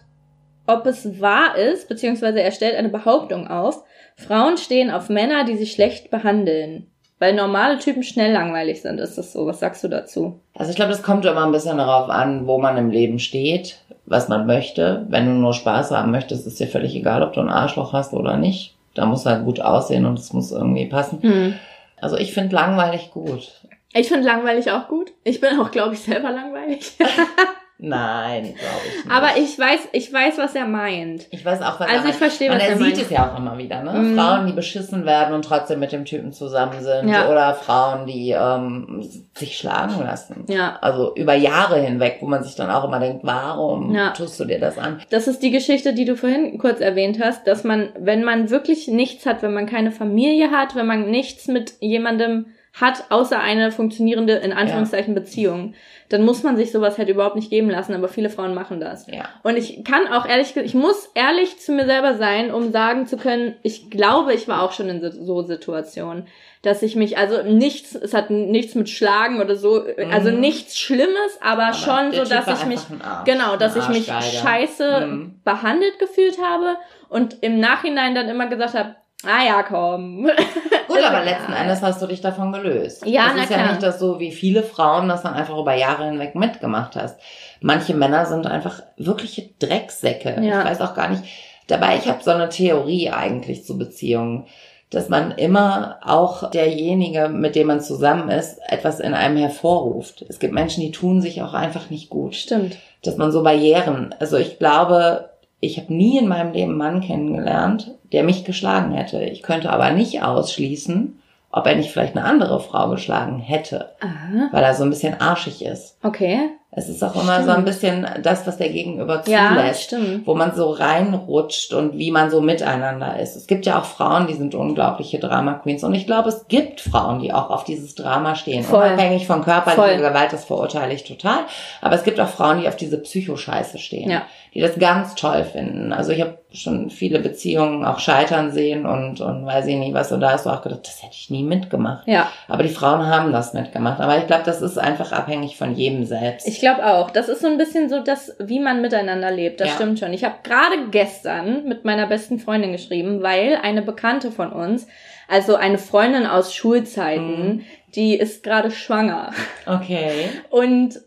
ob 0.68 0.86
es 0.86 1.20
wahr 1.20 1.58
ist, 1.58 1.89
beziehungsweise 1.89 2.42
er 2.42 2.51
stellt 2.51 2.75
eine 2.75 2.89
Behauptung 2.89 3.48
auf, 3.48 3.84
Frauen 4.15 4.58
stehen 4.58 4.92
auf 4.92 5.10
Männer, 5.10 5.44
die 5.44 5.58
sie 5.58 5.65
schlecht 5.65 6.12
behandeln. 6.12 6.88
Weil 7.20 7.34
normale 7.34 7.80
Typen 7.80 8.03
schnell 8.03 8.34
langweilig 8.34 8.82
sind, 8.82 9.00
ist 9.00 9.18
das 9.18 9.34
so? 9.34 9.46
Was 9.46 9.60
sagst 9.60 9.84
du 9.84 9.88
dazu? 9.88 10.39
Also 10.56 10.72
ich 10.72 10.75
glaube, 10.75 10.92
das 10.92 11.03
kommt 11.03 11.25
immer 11.25 11.46
ein 11.46 11.51
bisschen 11.51 11.77
darauf 11.77 12.10
an, 12.10 12.48
wo 12.48 12.60
man 12.60 12.77
im 12.77 12.89
Leben 12.89 13.18
steht, 13.20 13.80
was 14.06 14.27
man 14.27 14.46
möchte. 14.46 15.06
Wenn 15.10 15.25
du 15.25 15.32
nur 15.32 15.53
Spaß 15.53 15.92
haben 15.92 16.12
möchtest, 16.12 16.46
ist 16.46 16.60
dir 16.60 16.68
völlig 16.68 16.96
egal, 16.96 17.24
ob 17.24 17.34
du 17.34 17.39
ein 17.39 17.50
Arschloch 17.50 17.94
hast 17.94 18.13
oder 18.13 18.38
nicht. 18.38 18.75
Da 18.94 19.06
muss 19.06 19.25
halt 19.25 19.46
gut 19.46 19.62
aussehen 19.62 20.06
und 20.06 20.20
es 20.20 20.34
muss 20.34 20.51
irgendwie 20.51 20.86
passen. 20.86 21.22
Hm. 21.22 21.53
Also 22.01 22.18
ich 22.18 22.33
finde 22.33 22.55
langweilig 22.55 23.12
gut. 23.12 23.51
Ich 23.94 24.09
finde 24.09 24.27
langweilig 24.27 24.72
auch 24.72 24.88
gut. 24.88 25.14
Ich 25.24 25.40
bin 25.40 25.59
auch, 25.59 25.72
glaube 25.72 25.94
ich, 25.94 26.01
selber 26.01 26.31
langweilig. 26.31 26.98
Nein, 27.79 28.44
glaube 28.44 28.55
ich 28.88 29.03
nicht. 29.05 29.12
Aber 29.14 29.29
ich 29.38 29.59
weiß, 29.59 29.90
ich 29.92 30.14
weiß, 30.14 30.38
was 30.38 30.55
er 30.55 30.66
meint. 30.66 31.27
ich 31.31 31.44
weiß 31.44 31.62
auch, 31.64 31.79
was 31.81 31.90
Also 31.90 32.05
er 32.05 32.09
ich 32.12 32.16
verstehe, 32.16 32.50
Und 32.50 32.55
was 32.57 32.64
er 32.64 32.70
er 32.70 32.77
sieht 32.77 32.86
meint. 32.88 32.98
es 33.01 33.09
ja 33.09 33.29
auch 33.33 33.38
immer 33.38 33.57
wieder, 33.57 33.83
ne? 33.83 33.92
Mhm. 33.92 34.16
Frauen, 34.18 34.48
die 34.48 34.53
beschissen 34.53 35.05
werden 35.05 35.33
und 35.33 35.44
trotzdem 35.44 35.79
mit 35.79 35.92
dem 35.92 36.05
Typen 36.05 36.31
zusammen 36.31 36.81
sind. 36.81 37.09
Ja. 37.09 37.29
Oder 37.29 37.53
Frauen, 37.55 38.05
die 38.05 38.29
ähm, 38.31 39.01
sich 39.36 39.57
schlagen 39.57 40.00
lassen. 40.01 40.46
Ja. 40.48 40.77
Also 40.81 41.14
über 41.16 41.33
Jahre 41.33 41.79
hinweg, 41.81 42.18
wo 42.22 42.27
man 42.27 42.44
sich 42.44 42.55
dann 42.55 42.70
auch 42.70 42.86
immer 42.86 43.00
denkt, 43.00 43.25
warum 43.25 43.94
Ja. 43.94 44.12
tust 44.12 44.40
du 44.40 44.46
dir 44.46 44.59
das 44.59 44.77
an? 44.77 45.01
Das 45.09 45.27
ist 45.27 45.42
die 45.44 45.51
Geschichte, 45.51 45.94
die 45.94 46.05
du 46.05 46.16
vorhin 46.16 46.57
kurz 46.59 46.79
erwähnt 46.79 47.20
hast, 47.22 47.48
dass 47.48 47.64
man, 47.66 47.90
wenn 48.00 48.24
man 48.24 48.50
wirklich 48.50 48.88
nichts 48.88 49.25
hat, 49.25 49.42
wenn 49.42 49.53
man 49.53 49.66
keine 49.66 49.92
Familie 49.92 50.51
hat, 50.51 50.75
wenn 50.75 50.86
man 50.88 51.09
nichts 51.09 51.48
mit 51.48 51.74
jemandem 51.81 52.46
hat, 52.74 53.05
außer 53.12 53.40
eine 53.40 53.72
funktionierende, 53.72 54.33
in 54.33 54.51
Anführungszeichen, 54.51 55.14
Beziehung, 55.14 55.75
dann 56.09 56.24
muss 56.25 56.42
man 56.42 56.57
sich 56.57 56.72
sowas 56.72 56.98
halt 56.98 57.07
überhaupt 57.07 57.36
nicht 57.36 57.51
geben 57.51 57.70
lassen, 57.70 57.94
aber 57.94 58.07
viele 58.07 58.29
Frauen 58.29 58.55
machen 58.55 58.79
das. 58.79 59.05
Ja. 59.07 59.25
Und 59.44 59.57
ich 59.57 59.83
kann 59.83 60.07
auch 60.07 60.25
ehrlich, 60.27 60.55
ich 60.57 60.74
muss 60.74 61.09
ehrlich 61.14 61.59
zu 61.59 61.72
mir 61.72 61.86
selber 61.86 62.16
sein, 62.16 62.51
um 62.51 62.72
sagen 62.72 63.05
zu 63.05 63.18
können, 63.18 63.55
ich 63.62 63.92
glaube, 63.92 64.33
ich 64.33 64.48
war 64.48 64.64
auch 64.64 64.72
schon 64.72 64.90
in 64.90 65.01
so- 65.12 65.44
Situationen, 65.44 66.27
dass 66.64 66.81
ich 66.81 66.96
mich, 66.96 67.18
also 67.18 67.44
nichts, 67.44 67.94
es 67.94 68.14
hat 68.14 68.29
nichts 68.31 68.74
mit 68.74 68.90
Schlagen 68.90 69.40
oder 69.42 69.55
so, 69.55 69.83
also 70.12 70.31
Mhm. 70.31 70.40
nichts 70.40 70.79
Schlimmes, 70.79 71.38
aber, 71.42 71.66
Aber 71.66 71.74
schon 71.74 72.12
so, 72.12 72.22
Typ 72.24 72.29
dass 72.29 72.59
ich 72.62 72.66
mich, 72.66 72.79
genau, 73.25 73.55
dass 73.57 73.75
ich 73.75 73.88
mich 73.90 74.05
scheiße 74.07 75.07
Mhm. 75.07 75.42
behandelt 75.44 76.00
gefühlt 76.00 76.38
habe 76.42 76.77
und 77.09 77.38
im 77.42 77.59
Nachhinein 77.59 78.16
dann 78.16 78.29
immer 78.29 78.48
gesagt 78.48 78.74
habe, 78.74 78.96
ah 79.25 79.44
ja, 79.46 79.64
komm. 79.64 80.24
Gut, 80.88 80.98
aber 80.98 81.22
egal. 81.22 81.25
letzten 81.25 81.53
Endes 81.53 81.81
hast 81.81 82.01
du 82.01 82.07
dich 82.07 82.22
davon 82.22 82.51
gelöst. 82.51 83.05
Ja, 83.05 83.27
das 83.27 83.36
na 83.36 83.44
ist 83.44 83.50
ja 83.50 83.57
klar. 83.57 83.70
nicht 83.70 83.83
das 83.83 84.00
so, 84.00 84.20
wie 84.20 84.31
viele 84.31 84.64
Frauen 84.64 85.07
das 85.07 85.24
dann 85.24 85.33
einfach 85.33 85.57
über 85.57 85.74
Jahre 85.74 86.05
hinweg 86.05 86.36
mitgemacht 86.36 86.96
hast. 86.96 87.20
Manche 87.62 87.94
Männer 87.94 88.25
sind 88.25 88.46
einfach 88.48 88.81
wirkliche 88.98 89.50
Drecksäcke. 89.59 90.42
Ja. 90.42 90.59
Ich 90.59 90.66
weiß 90.66 90.81
auch 90.81 90.94
gar 90.94 91.09
nicht. 91.09 91.24
Dabei, 91.68 91.96
ich 91.96 92.07
habe 92.07 92.24
so 92.24 92.31
eine 92.31 92.50
Theorie 92.50 93.09
eigentlich 93.09 93.64
zu 93.66 93.77
Beziehungen, 93.77 94.46
dass 94.90 95.09
man 95.09 95.31
immer 95.31 95.98
auch 96.03 96.51
derjenige, 96.51 97.29
mit 97.29 97.55
dem 97.55 97.68
man 97.68 97.81
zusammen 97.81 98.29
ist, 98.29 98.59
etwas 98.68 99.00
in 99.00 99.14
einem 99.14 99.38
hervorruft. 99.38 100.24
Es 100.29 100.40
gibt 100.40 100.53
Menschen, 100.53 100.81
die 100.81 100.92
tun 100.92 101.22
sich 101.22 101.42
auch 101.42 101.53
einfach 101.53 101.90
nicht 101.90 102.09
gut. 102.09 102.36
Stimmt. 102.36 102.77
dass 103.01 103.18
man 103.18 103.31
so 103.31 103.44
Barrieren, 103.44 104.14
also 104.20 104.38
ich 104.38 104.59
glaube, 104.59 105.29
ich 105.63 105.77
habe 105.77 105.93
nie 105.93 106.17
in 106.19 106.27
meinem 106.27 106.51
Leben 106.51 106.71
einen 106.71 106.77
Mann 106.77 107.01
kennengelernt, 107.01 107.91
der 108.11 108.23
mich 108.23 108.43
geschlagen 108.43 108.91
hätte. 108.91 109.23
Ich 109.23 109.41
könnte 109.41 109.69
aber 109.71 109.91
nicht 109.91 110.21
ausschließen, 110.21 111.19
ob 111.51 111.67
er 111.67 111.75
nicht 111.75 111.91
vielleicht 111.91 112.17
eine 112.17 112.25
andere 112.25 112.59
Frau 112.59 112.89
geschlagen 112.89 113.39
hätte, 113.39 113.91
Aha. 114.01 114.49
weil 114.51 114.63
er 114.63 114.73
so 114.73 114.83
ein 114.83 114.89
bisschen 114.89 115.21
arschig 115.21 115.63
ist. 115.63 115.97
Okay. 116.03 116.49
Es 116.75 116.89
ist 116.89 117.03
auch 117.03 117.13
immer 117.13 117.43
so 117.43 117.51
ein 117.51 117.61
Stimmt. 117.61 117.65
bisschen 117.65 118.07
das, 118.23 118.47
was 118.47 118.57
der 118.57 118.69
Gegenüber 118.69 119.21
Ja, 119.27 119.49
zulässt. 119.49 119.83
stimmt. 119.83 120.25
Wo 120.25 120.33
man 120.33 120.55
so 120.55 120.71
reinrutscht 120.71 121.71
und 121.71 121.99
wie 121.99 122.09
man 122.09 122.31
so 122.31 122.41
miteinander 122.41 123.19
ist. 123.19 123.35
Es 123.35 123.45
gibt 123.45 123.67
ja 123.67 123.79
auch 123.79 123.85
Frauen, 123.85 124.25
die 124.25 124.33
sind 124.33 124.55
unglaubliche 124.55 125.19
Drama 125.19 125.53
Queens. 125.53 125.83
Und 125.83 125.93
ich 125.93 126.07
glaube, 126.07 126.29
es 126.29 126.47
gibt 126.47 126.81
Frauen, 126.81 127.19
die 127.19 127.31
auch 127.31 127.51
auf 127.51 127.63
dieses 127.63 127.93
Drama 127.93 128.33
stehen. 128.35 128.63
Voll. 128.63 128.85
Unabhängig 128.87 129.27
von 129.27 129.43
körperlicher. 129.43 129.97
Gewalt, 130.09 130.33
das 130.33 130.45
verurteile 130.45 130.95
ich 130.95 131.03
total. 131.03 131.41
Aber 131.81 131.93
es 131.93 132.03
gibt 132.03 132.19
auch 132.19 132.27
Frauen, 132.27 132.61
die 132.61 132.67
auf 132.67 132.75
diese 132.75 132.97
Psychoscheiße 132.97 133.77
stehen. 133.77 134.09
Ja. 134.09 134.23
Die 134.53 134.59
das 134.61 134.77
ganz 134.77 135.16
toll 135.16 135.44
finden. 135.46 135.92
Also 135.94 136.11
ich 136.11 136.22
habe 136.22 136.37
schon 136.51 136.92
viele 136.92 137.18
Beziehungen 137.20 137.83
auch 137.83 137.98
scheitern 137.98 138.51
sehen 138.51 138.85
und, 138.85 139.20
und 139.20 139.46
weiß 139.48 139.66
ich 139.66 139.75
nicht 139.77 139.96
was. 139.96 140.11
Und 140.11 140.22
da 140.22 140.31
hast 140.31 140.46
du 140.46 140.51
auch 140.51 140.61
gedacht, 140.61 140.81
das 140.83 141.01
hätte 141.01 141.16
ich 141.16 141.31
nie 141.31 141.42
mitgemacht. 141.42 142.07
Ja. 142.07 142.29
Aber 142.48 142.61
die 142.61 142.70
Frauen 142.70 143.07
haben 143.07 143.31
das 143.31 143.53
mitgemacht. 143.53 144.00
Aber 144.00 144.20
ich 144.20 144.27
glaube, 144.27 144.44
das 144.46 144.61
ist 144.61 144.77
einfach 144.77 145.11
abhängig 145.11 145.57
von 145.57 145.74
jedem 145.74 146.05
selbst. 146.05 146.48
Ich 146.48 146.59
glaube 146.59 146.85
auch. 146.85 147.09
Das 147.09 147.29
ist 147.29 147.42
so 147.42 147.48
ein 147.48 147.57
bisschen 147.57 147.89
so 147.89 148.00
das, 148.03 148.35
wie 148.39 148.59
man 148.59 148.81
miteinander 148.81 149.31
lebt. 149.31 149.59
Das 149.59 149.70
Ja. 149.70 149.74
stimmt 149.75 149.98
schon. 149.98 150.13
Ich 150.13 150.24
habe 150.24 150.35
gerade 150.44 150.89
gestern 150.92 151.63
mit 151.68 151.83
meiner 151.83 152.05
besten 152.05 152.37
Freundin 152.37 152.74
geschrieben, 152.74 153.24
weil 153.24 153.57
eine 153.63 153.81
Bekannte 153.81 154.31
von 154.31 154.51
uns, 154.51 154.85
also 155.27 155.55
eine 155.55 155.79
Freundin 155.79 156.27
aus 156.27 156.53
Schulzeiten, 156.53 157.55
Mhm. 157.55 157.61
die 157.96 158.16
ist 158.16 158.44
gerade 158.44 158.70
schwanger. 158.70 159.31
okay. 159.66 160.29
Und 160.51 161.00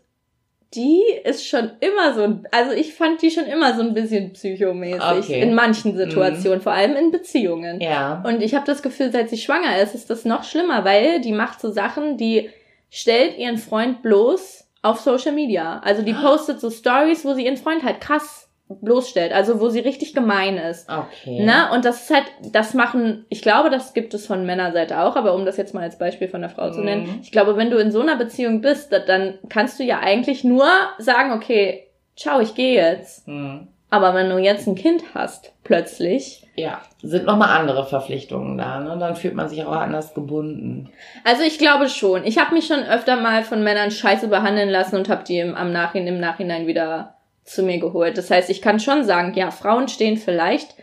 die 0.73 1.01
ist 1.23 1.47
schon 1.47 1.71
immer 1.79 2.13
so, 2.13 2.23
ein- 2.23 2.47
also 2.51 2.71
ich 2.73 2.93
fand 2.93 3.21
die 3.21 3.31
schon 3.31 3.45
immer 3.45 3.73
so 3.75 3.81
ein 3.81 3.93
bisschen 3.93 4.33
psychomäßig 4.33 5.01
Okay. 5.29 5.41
in 5.41 5.53
manchen 5.55 5.95
Situationen, 5.95 6.61
vor 6.61 6.73
allem 6.73 6.95
in 6.95 7.11
Beziehungen. 7.11 7.79
Ja. 7.79 8.21
Und 8.25 8.41
ich 8.43 8.53
habe 8.53 8.65
das 8.65 8.81
Gefühl, 8.81 9.11
seit 9.11 9.29
sie 9.29 9.37
schwanger 9.37 9.79
ist, 9.81 9.95
ist 9.95 10.09
das 10.09 10.25
noch 10.25 10.43
schlimmer, 10.43 10.83
weil 10.83 11.21
die 11.21 11.31
macht 11.31 11.61
so 11.61 11.71
Sachen, 11.71 12.17
die 12.17 12.49
stellt 12.89 13.37
ihren 13.37 13.57
Freund 13.57 14.01
bloß 14.01 14.65
auf 14.81 14.99
Social 14.99 15.31
Media. 15.33 15.79
Also 15.83 16.01
die 16.03 16.13
postet 16.13 16.59
so 16.61 16.69
Stories, 16.69 17.25
wo 17.25 17.33
sie 17.33 17.45
ihren 17.45 17.57
Freund 17.57 17.83
halt 17.83 17.99
krass 18.01 18.46
bloßstellt, 18.69 19.31
also 19.33 19.59
wo 19.61 19.69
sie 19.69 19.79
richtig 19.79 20.13
gemein 20.13 20.57
ist. 20.57 20.89
Okay. 20.89 21.43
Ne? 21.45 21.69
Und 21.73 21.85
das 21.85 22.01
ist 22.03 22.13
halt, 22.13 22.25
das 22.51 22.73
machen, 22.73 23.25
ich 23.29 23.41
glaube, 23.41 23.69
das 23.69 23.93
gibt 23.93 24.13
es 24.13 24.27
von 24.27 24.45
Männerseite 24.45 24.99
auch, 25.01 25.15
aber 25.15 25.33
um 25.35 25.45
das 25.45 25.57
jetzt 25.57 25.73
mal 25.73 25.83
als 25.83 25.97
Beispiel 25.97 26.27
von 26.27 26.41
der 26.41 26.49
Frau 26.49 26.69
zu 26.71 26.81
nennen, 26.81 27.03
Mhm. 27.03 27.19
ich 27.21 27.31
glaube, 27.31 27.55
wenn 27.57 27.69
du 27.69 27.77
in 27.77 27.91
so 27.91 28.01
einer 28.01 28.17
Beziehung 28.17 28.61
bist, 28.61 28.91
da- 28.91 28.99
dann 28.99 29.35
kannst 29.49 29.79
du 29.79 29.83
ja 29.83 29.99
eigentlich 29.99 30.43
nur 30.43 30.67
sagen, 30.97 31.31
okay, 31.31 31.87
ciao, 32.15 32.39
ich 32.41 32.55
gehe 32.55 32.75
jetzt. 32.75 33.25
Hm. 33.27 33.67
Aber 33.89 34.13
wenn 34.13 34.29
du 34.29 34.37
jetzt 34.37 34.67
ein 34.67 34.75
Kind 34.75 35.01
hast, 35.15 35.53
plötzlich. 35.63 36.43
Ja, 36.57 36.81
sind 37.01 37.25
nochmal 37.25 37.57
andere 37.57 37.85
Verpflichtungen 37.85 38.57
da, 38.57 38.79
ne? 38.81 38.97
Dann 38.99 39.15
fühlt 39.15 39.33
man 39.33 39.47
sich 39.47 39.63
auch 39.63 39.71
anders 39.71 40.13
gebunden. 40.13 40.89
Also 41.23 41.43
ich 41.43 41.57
glaube 41.57 41.87
schon. 41.87 42.25
Ich 42.25 42.37
habe 42.37 42.53
mich 42.53 42.67
schon 42.67 42.83
öfter 42.83 43.15
mal 43.15 43.43
von 43.43 43.63
Männern 43.63 43.91
scheiße 43.91 44.27
behandeln 44.27 44.67
lassen 44.69 44.97
und 44.97 45.07
habe 45.07 45.23
die 45.23 45.39
im, 45.39 45.55
am 45.55 45.71
Nachhinein, 45.71 46.15
im 46.15 46.19
Nachhinein 46.19 46.67
wieder 46.67 47.15
zu 47.47 47.63
mir 47.63 47.79
geholt. 47.79 48.17
Das 48.17 48.29
heißt, 48.29 48.49
ich 48.49 48.61
kann 48.61 48.79
schon 48.79 49.03
sagen, 49.03 49.33
ja, 49.33 49.51
Frauen 49.51 49.87
stehen 49.87 50.17
vielleicht 50.17 50.75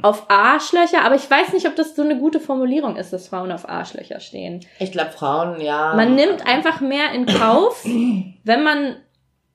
auf 0.00 0.30
Arschlöcher, 0.30 1.04
aber 1.04 1.16
ich 1.16 1.30
weiß 1.30 1.52
nicht, 1.52 1.66
ob 1.66 1.76
das 1.76 1.94
so 1.94 2.02
eine 2.02 2.18
gute 2.18 2.40
Formulierung 2.40 2.96
ist, 2.96 3.12
dass 3.12 3.28
Frauen 3.28 3.52
auf 3.52 3.68
Arschlöcher 3.68 4.20
stehen. 4.20 4.64
Ich 4.78 4.92
glaube, 4.92 5.10
Frauen, 5.10 5.60
ja. 5.60 5.94
Man 5.94 6.14
nimmt 6.14 6.46
einfach 6.46 6.80
mehr 6.80 7.12
in 7.12 7.26
Kauf, 7.26 7.84
wenn 7.84 8.62
man 8.62 8.96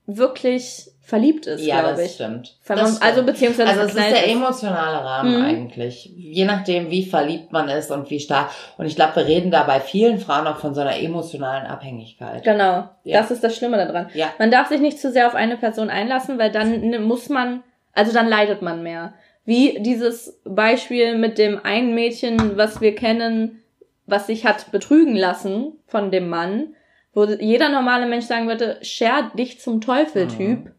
wirklich 0.05 0.91
verliebt 1.07 1.47
ist, 1.47 1.61
ja, 1.65 1.79
glaube 1.79 1.95
das 1.95 2.05
ich. 2.05 2.11
stimmt. 2.15 2.57
Das 2.67 3.01
also 3.01 3.11
stimmt. 3.21 3.27
beziehungsweise 3.27 3.69
Also 3.69 3.81
es 3.83 3.95
ist 3.95 4.11
der 4.11 4.27
emotionale 4.29 5.05
Rahmen 5.05 5.37
Mhm. 5.39 5.45
eigentlich. 5.45 6.11
Je 6.17 6.43
nachdem, 6.43 6.91
wie 6.91 7.05
verliebt 7.05 7.53
man 7.53 7.69
ist 7.69 7.91
und 7.91 8.09
wie 8.09 8.19
stark. 8.19 8.49
Und 8.77 8.87
ich 8.87 8.95
glaube, 8.97 9.15
wir 9.15 9.25
reden 9.25 9.49
da 9.49 9.63
bei 9.63 9.79
vielen 9.79 10.19
Frauen 10.19 10.45
auch 10.47 10.57
von 10.57 10.75
so 10.75 10.81
einer 10.81 10.99
emotionalen 10.99 11.65
Abhängigkeit. 11.65 12.43
Genau, 12.43 12.89
Ja. 13.05 13.21
das 13.21 13.31
ist 13.31 13.41
das 13.41 13.55
Schlimme 13.55 13.77
daran. 13.77 14.09
Ja. 14.15 14.33
Man 14.37 14.51
darf 14.51 14.67
sich 14.67 14.81
nicht 14.81 14.99
zu 14.99 15.09
sehr 15.09 15.27
auf 15.27 15.35
eine 15.35 15.55
Person 15.55 15.89
einlassen, 15.89 16.37
weil 16.39 16.51
dann 16.51 17.01
muss 17.03 17.29
man, 17.29 17.63
also 17.93 18.11
dann 18.11 18.27
leidet 18.27 18.61
man 18.61 18.83
mehr. 18.83 19.13
Wie 19.45 19.77
dieses 19.79 20.41
Beispiel 20.43 21.17
mit 21.17 21.37
dem 21.37 21.63
einen 21.63 21.95
Mädchen, 21.95 22.57
was 22.57 22.81
wir 22.81 22.93
kennen, 22.95 23.63
was 24.05 24.27
sich 24.27 24.45
hat 24.45 24.71
betrügen 24.73 25.15
lassen 25.15 25.71
von 25.85 26.11
dem 26.11 26.27
Mann, 26.27 26.75
wo 27.13 27.23
jeder 27.23 27.69
normale 27.69 28.07
Mensch 28.07 28.25
sagen 28.25 28.49
würde, 28.49 28.77
scher 28.81 29.31
dich 29.37 29.61
zum 29.61 29.79
Teufel, 29.79 30.25
Mhm. 30.25 30.71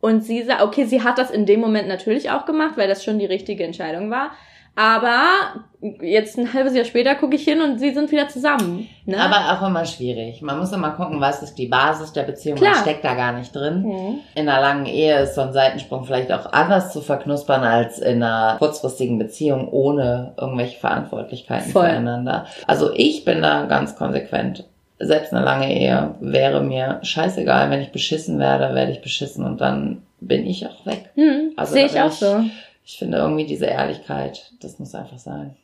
Und 0.00 0.22
sie 0.22 0.42
sagt, 0.42 0.62
okay, 0.62 0.84
sie 0.84 1.02
hat 1.02 1.18
das 1.18 1.30
in 1.30 1.46
dem 1.46 1.60
Moment 1.60 1.88
natürlich 1.88 2.30
auch 2.30 2.44
gemacht, 2.44 2.76
weil 2.76 2.88
das 2.88 3.02
schon 3.02 3.18
die 3.18 3.26
richtige 3.26 3.64
Entscheidung 3.64 4.10
war. 4.10 4.32
Aber 4.78 5.64
jetzt 6.02 6.36
ein 6.36 6.52
halbes 6.52 6.74
Jahr 6.74 6.84
später 6.84 7.14
gucke 7.14 7.36
ich 7.36 7.44
hin 7.44 7.62
und 7.62 7.78
sie 7.78 7.94
sind 7.94 8.12
wieder 8.12 8.28
zusammen. 8.28 8.86
Ne? 9.06 9.18
Aber 9.18 9.52
auch 9.52 9.66
immer 9.66 9.86
schwierig. 9.86 10.42
Man 10.42 10.58
muss 10.58 10.70
immer 10.70 10.90
gucken, 10.90 11.18
was 11.18 11.42
ist 11.42 11.54
die 11.54 11.66
Basis 11.66 12.12
der 12.12 12.24
Beziehung. 12.24 12.58
Klar. 12.58 12.72
Man 12.72 12.80
steckt 12.82 13.02
da 13.02 13.14
gar 13.14 13.32
nicht 13.32 13.56
drin. 13.56 13.84
Mhm. 13.84 14.18
In 14.34 14.48
einer 14.48 14.60
langen 14.60 14.84
Ehe 14.84 15.20
ist 15.20 15.34
so 15.34 15.40
ein 15.40 15.54
Seitensprung 15.54 16.04
vielleicht 16.04 16.30
auch 16.30 16.52
anders 16.52 16.92
zu 16.92 17.00
verknuspern 17.00 17.64
als 17.64 17.98
in 17.98 18.22
einer 18.22 18.56
kurzfristigen 18.58 19.18
Beziehung 19.18 19.68
ohne 19.68 20.34
irgendwelche 20.38 20.78
Verantwortlichkeiten 20.78 21.72
Voll. 21.72 21.86
füreinander. 21.86 22.44
Also 22.66 22.90
ich 22.92 23.24
bin 23.24 23.40
da 23.40 23.64
ganz 23.64 23.96
konsequent. 23.96 24.64
Selbst 24.98 25.32
eine 25.32 25.44
lange 25.44 25.74
Ehe 25.78 26.14
wäre 26.20 26.62
mir 26.62 27.00
scheißegal. 27.02 27.70
Wenn 27.70 27.82
ich 27.82 27.92
beschissen 27.92 28.38
werde, 28.38 28.74
werde 28.74 28.92
ich 28.92 29.02
beschissen 29.02 29.44
und 29.44 29.60
dann 29.60 30.02
bin 30.20 30.46
ich 30.46 30.66
auch 30.66 30.86
weg. 30.86 31.10
Hm, 31.14 31.52
Also 31.56 31.74
sehe 31.74 31.86
ich 31.86 32.00
auch 32.00 32.08
ich- 32.08 32.14
so. 32.14 32.40
Ich 32.84 32.98
finde 32.98 33.18
irgendwie 33.18 33.44
diese 33.46 33.66
Ehrlichkeit, 33.66 34.52
das 34.62 34.78
muss 34.78 34.94
einfach 34.94 35.18
sein. 35.18 35.56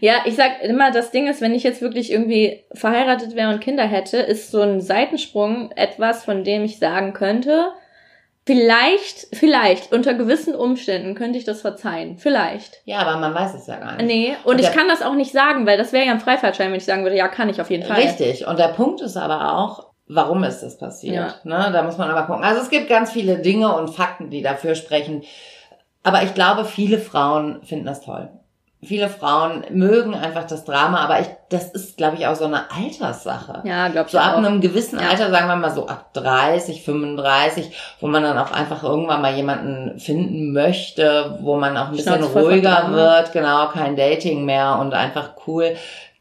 Ja, 0.00 0.14
ich 0.24 0.34
sag 0.34 0.62
immer, 0.62 0.90
das 0.90 1.10
Ding 1.10 1.26
ist, 1.28 1.40
wenn 1.40 1.54
ich 1.54 1.62
jetzt 1.62 1.82
wirklich 1.82 2.10
irgendwie 2.10 2.60
verheiratet 2.72 3.34
wäre 3.36 3.50
und 3.52 3.60
Kinder 3.60 3.84
hätte, 3.86 4.16
ist 4.16 4.50
so 4.50 4.60
ein 4.62 4.80
Seitensprung 4.80 5.70
etwas, 5.76 6.24
von 6.24 6.42
dem 6.44 6.64
ich 6.64 6.78
sagen 6.78 7.12
könnte, 7.12 7.68
vielleicht, 8.46 9.28
vielleicht, 9.32 9.92
unter 9.92 10.14
gewissen 10.14 10.54
Umständen 10.54 11.14
könnte 11.14 11.38
ich 11.38 11.44
das 11.44 11.60
verzeihen. 11.60 12.18
Vielleicht. 12.18 12.82
Ja, 12.84 12.98
aber 12.98 13.18
man 13.18 13.34
weiß 13.34 13.54
es 13.54 13.66
ja 13.66 13.76
gar 13.76 13.96
nicht. 13.96 14.06
Nee, 14.06 14.36
und, 14.44 14.54
Und 14.54 14.60
ich 14.60 14.72
kann 14.72 14.88
das 14.88 15.02
auch 15.02 15.14
nicht 15.14 15.32
sagen, 15.32 15.66
weil 15.66 15.78
das 15.78 15.92
wäre 15.92 16.06
ja 16.06 16.12
ein 16.12 16.20
Freifahrtschein, 16.20 16.70
wenn 16.70 16.78
ich 16.78 16.84
sagen 16.84 17.02
würde, 17.02 17.16
ja, 17.16 17.28
kann 17.28 17.48
ich 17.48 17.60
auf 17.60 17.70
jeden 17.70 17.84
Fall. 17.84 18.00
Richtig. 18.00 18.46
Und 18.46 18.58
der 18.58 18.68
Punkt 18.68 19.00
ist 19.00 19.16
aber 19.16 19.56
auch, 19.56 19.90
warum 20.08 20.42
ist 20.44 20.60
das 20.60 20.78
passiert? 20.78 21.44
Ne? 21.44 21.70
Da 21.72 21.82
muss 21.82 21.98
man 21.98 22.10
aber 22.10 22.26
gucken. 22.26 22.44
Also 22.44 22.60
es 22.62 22.70
gibt 22.70 22.88
ganz 22.88 23.12
viele 23.12 23.38
Dinge 23.38 23.74
und 23.76 23.88
Fakten, 23.88 24.30
die 24.30 24.42
dafür 24.42 24.74
sprechen. 24.74 25.22
Aber 26.02 26.22
ich 26.22 26.34
glaube, 26.34 26.64
viele 26.64 26.98
Frauen 26.98 27.62
finden 27.62 27.86
das 27.86 28.00
toll. 28.00 28.30
Viele 28.82 29.10
Frauen 29.10 29.62
mögen 29.70 30.14
einfach 30.14 30.46
das 30.46 30.64
Drama, 30.64 31.00
aber 31.04 31.20
ich, 31.20 31.26
das 31.50 31.70
ist, 31.70 31.98
glaube 31.98 32.16
ich, 32.16 32.26
auch 32.26 32.34
so 32.34 32.46
eine 32.46 32.70
Alterssache. 32.70 33.60
Ja, 33.64 33.88
glaub 33.88 34.06
ich 34.06 34.12
So 34.12 34.18
ab 34.18 34.32
auch. 34.34 34.38
einem 34.38 34.62
gewissen 34.62 34.98
Ja. 34.98 35.08
Alter, 35.10 35.30
sagen 35.30 35.48
wir 35.48 35.56
mal 35.56 35.70
so 35.74 35.86
ab 35.86 36.14
30, 36.14 36.82
35, 36.82 37.76
wo 38.00 38.06
man 38.06 38.22
dann 38.22 38.38
auch 38.38 38.50
einfach 38.52 38.82
irgendwann 38.82 39.20
mal 39.20 39.34
jemanden 39.34 39.98
finden 39.98 40.52
möchte, 40.52 41.38
wo 41.42 41.56
man 41.56 41.76
auch 41.76 41.88
ein 41.88 41.92
bisschen 41.96 42.22
ruhiger 42.24 42.70
Drama. 42.82 42.96
wird, 42.96 43.32
genau, 43.32 43.68
kein 43.68 43.96
Dating 43.96 44.46
mehr 44.46 44.78
und 44.80 44.94
einfach 44.94 45.32
cool. 45.46 45.76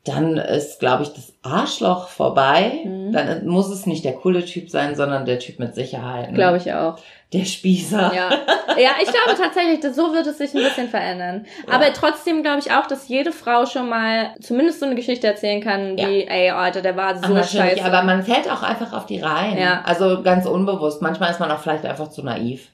Dann 0.05 0.37
ist, 0.37 0.79
glaube 0.79 1.03
ich, 1.03 1.13
das 1.13 1.33
Arschloch 1.43 2.07
vorbei. 2.07 2.71
Mhm. 2.83 3.11
Dann 3.13 3.47
muss 3.47 3.69
es 3.69 3.85
nicht 3.85 4.03
der 4.03 4.13
coole 4.13 4.43
Typ 4.43 4.69
sein, 4.69 4.95
sondern 4.95 5.25
der 5.25 5.39
Typ 5.39 5.59
mit 5.59 5.75
Sicherheit. 5.75 6.33
Glaube 6.33 6.57
ich 6.57 6.73
auch. 6.73 6.97
Der 7.31 7.45
Spießer. 7.45 8.11
Ja. 8.15 8.29
ja, 8.77 8.89
ich 9.01 9.11
glaube 9.11 9.39
tatsächlich, 9.39 9.79
dass 9.81 9.95
so 9.95 10.13
wird 10.13 10.25
es 10.25 10.39
sich 10.39 10.53
ein 10.55 10.63
bisschen 10.63 10.89
verändern. 10.89 11.45
Ja. 11.67 11.75
Aber 11.75 11.93
trotzdem 11.93 12.41
glaube 12.41 12.59
ich 12.59 12.71
auch, 12.71 12.87
dass 12.87 13.07
jede 13.07 13.31
Frau 13.31 13.67
schon 13.67 13.87
mal 13.87 14.31
zumindest 14.41 14.79
so 14.79 14.87
eine 14.87 14.95
Geschichte 14.95 15.27
erzählen 15.27 15.61
kann, 15.61 15.95
wie, 15.95 16.25
ey, 16.25 16.49
Alter, 16.49 16.81
der 16.81 16.97
war 16.97 17.15
so 17.15 17.35
Ach, 17.35 17.47
scheiße. 17.47 17.85
aber 17.85 18.01
man 18.01 18.23
fällt 18.23 18.49
auch 18.49 18.63
einfach 18.63 18.93
auf 18.93 19.05
die 19.05 19.19
Reihen. 19.19 19.59
Ja. 19.59 19.83
Also 19.85 20.23
ganz 20.23 20.47
unbewusst. 20.47 21.03
Manchmal 21.03 21.29
ist 21.29 21.39
man 21.39 21.51
auch 21.51 21.59
vielleicht 21.59 21.85
einfach 21.85 22.09
zu 22.09 22.23
naiv. 22.23 22.71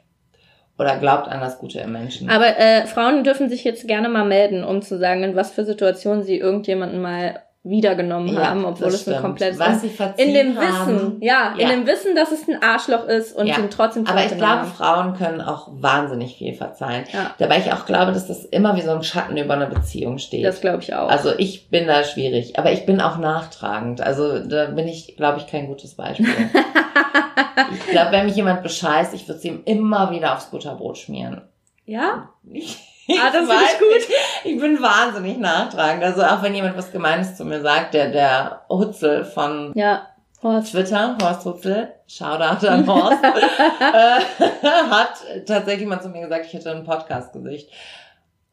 Oder 0.78 0.98
glaubt 0.98 1.28
an 1.30 1.40
das 1.40 1.58
Gute 1.58 1.80
im 1.80 1.94
Menschen. 1.94 2.30
Aber 2.30 2.58
äh, 2.58 2.86
Frauen 2.86 3.24
dürfen 3.24 3.50
sich 3.50 3.64
jetzt 3.64 3.88
gerne 3.88 4.10
mal 4.10 4.26
melden, 4.26 4.64
um 4.64 4.82
zu 4.82 4.98
sagen, 4.98 5.24
in 5.24 5.36
was 5.36 5.52
für 5.52 5.64
Situationen 5.64 6.24
sie 6.24 6.38
irgendjemanden 6.38 7.02
mal 7.02 7.42
wiedergenommen 7.68 8.34
Ja, 8.36 8.50
haben, 8.52 8.64
obwohl 8.64 8.88
es 8.90 8.94
ein 8.96 9.00
stimmt. 9.14 9.22
komplettes 9.22 9.60
Was 9.60 9.82
sie 9.82 9.92
in 10.18 10.34
dem 10.36 10.56
haben. 10.56 10.88
Wissen, 10.88 11.18
ja, 11.22 11.54
in 11.58 11.62
Ja. 11.62 11.70
dem 11.70 11.88
Wissen, 11.88 12.16
dass 12.16 12.32
es 12.32 12.48
ein 12.48 12.62
Arschloch 12.62 13.06
ist 13.08 13.36
und 13.36 13.48
Ja. 13.48 13.58
ihn 13.58 13.70
trotzdem 13.72 14.06
Aber 14.06 14.24
ich 14.24 14.38
glaube, 14.38 14.66
Frauen 14.66 15.16
können 15.16 15.42
auch 15.42 15.68
wahnsinnig 15.72 16.36
viel 16.38 16.54
verzeihen. 16.54 17.06
Ja. 17.12 17.32
Dabei 17.40 17.58
ich 17.58 17.74
auch 17.74 17.86
glaube, 17.88 18.12
dass 18.12 18.28
das 18.28 18.46
immer 18.46 18.76
wie 18.76 18.82
so 18.82 18.92
ein 18.92 19.02
Schatten 19.04 19.36
über 19.36 19.56
eine 19.56 19.66
Beziehung 19.66 20.20
steht. 20.20 20.46
Das 20.46 20.62
glaube 20.62 20.84
ich 20.84 20.94
auch. 20.94 21.10
also 21.10 21.32
ich 21.38 21.70
bin 21.70 21.88
da 21.88 22.04
schwierig, 22.04 22.60
aber 22.60 22.72
ich 22.72 22.86
bin 22.86 23.02
auch 23.02 23.18
nachtragend. 23.18 24.00
Also 24.00 24.40
da 24.48 24.68
bin 24.68 24.88
ich, 24.88 25.16
glaube 25.18 25.40
ich, 25.40 25.48
kein 25.48 25.66
gutes 25.68 25.96
Beispiel. 25.96 26.28
ich 27.74 27.88
glaube, 27.92 28.12
wenn 28.12 28.26
mich 28.26 28.36
jemand 28.36 28.64
bescheißt, 28.64 29.14
ich 29.14 29.28
würde 29.28 29.40
es 29.40 29.46
ihm 29.46 29.62
immer 29.66 30.12
wieder 30.12 30.34
aufs 30.34 30.52
Butterbrot 30.52 30.98
schmieren. 30.98 31.42
ja? 31.86 32.30
Ich, 32.52 32.78
Ah, 33.10 33.30
das 33.32 33.48
finde 33.48 33.54
ich 33.98 34.10
weiß, 34.10 34.16
Ich 34.46 34.60
bin 34.60 34.82
wahnsinnig 34.82 35.38
nachtragend. 35.38 36.04
Also 36.04 36.24
auch 36.24 36.42
wenn 36.42 36.56
jemand 36.56 36.78
was 36.78 36.92
Gemeines 36.92 37.36
zu 37.36 37.46
mir 37.46 37.62
sagt, 37.62 37.94
der, 37.94 38.10
der 38.10 38.62
Hutzel 38.70 39.24
von 39.26 39.72
Ja. 39.76 40.08
Horst. 40.44 40.72
Twitter, 40.74 41.18
Horst 41.22 41.46
Hutzel, 41.46 41.94
Shoutout 42.08 42.68
an 42.68 42.86
Horst, 42.88 43.24
äh, 43.24 44.68
hat 44.92 45.46
tatsächlich 45.48 45.88
mal 45.88 46.02
zu 46.02 46.10
mir 46.10 46.22
gesagt, 46.22 46.46
ich 46.46 46.54
hätte 46.54 46.72
ein 46.72 46.84
Podcast-Gesicht. 46.84 47.70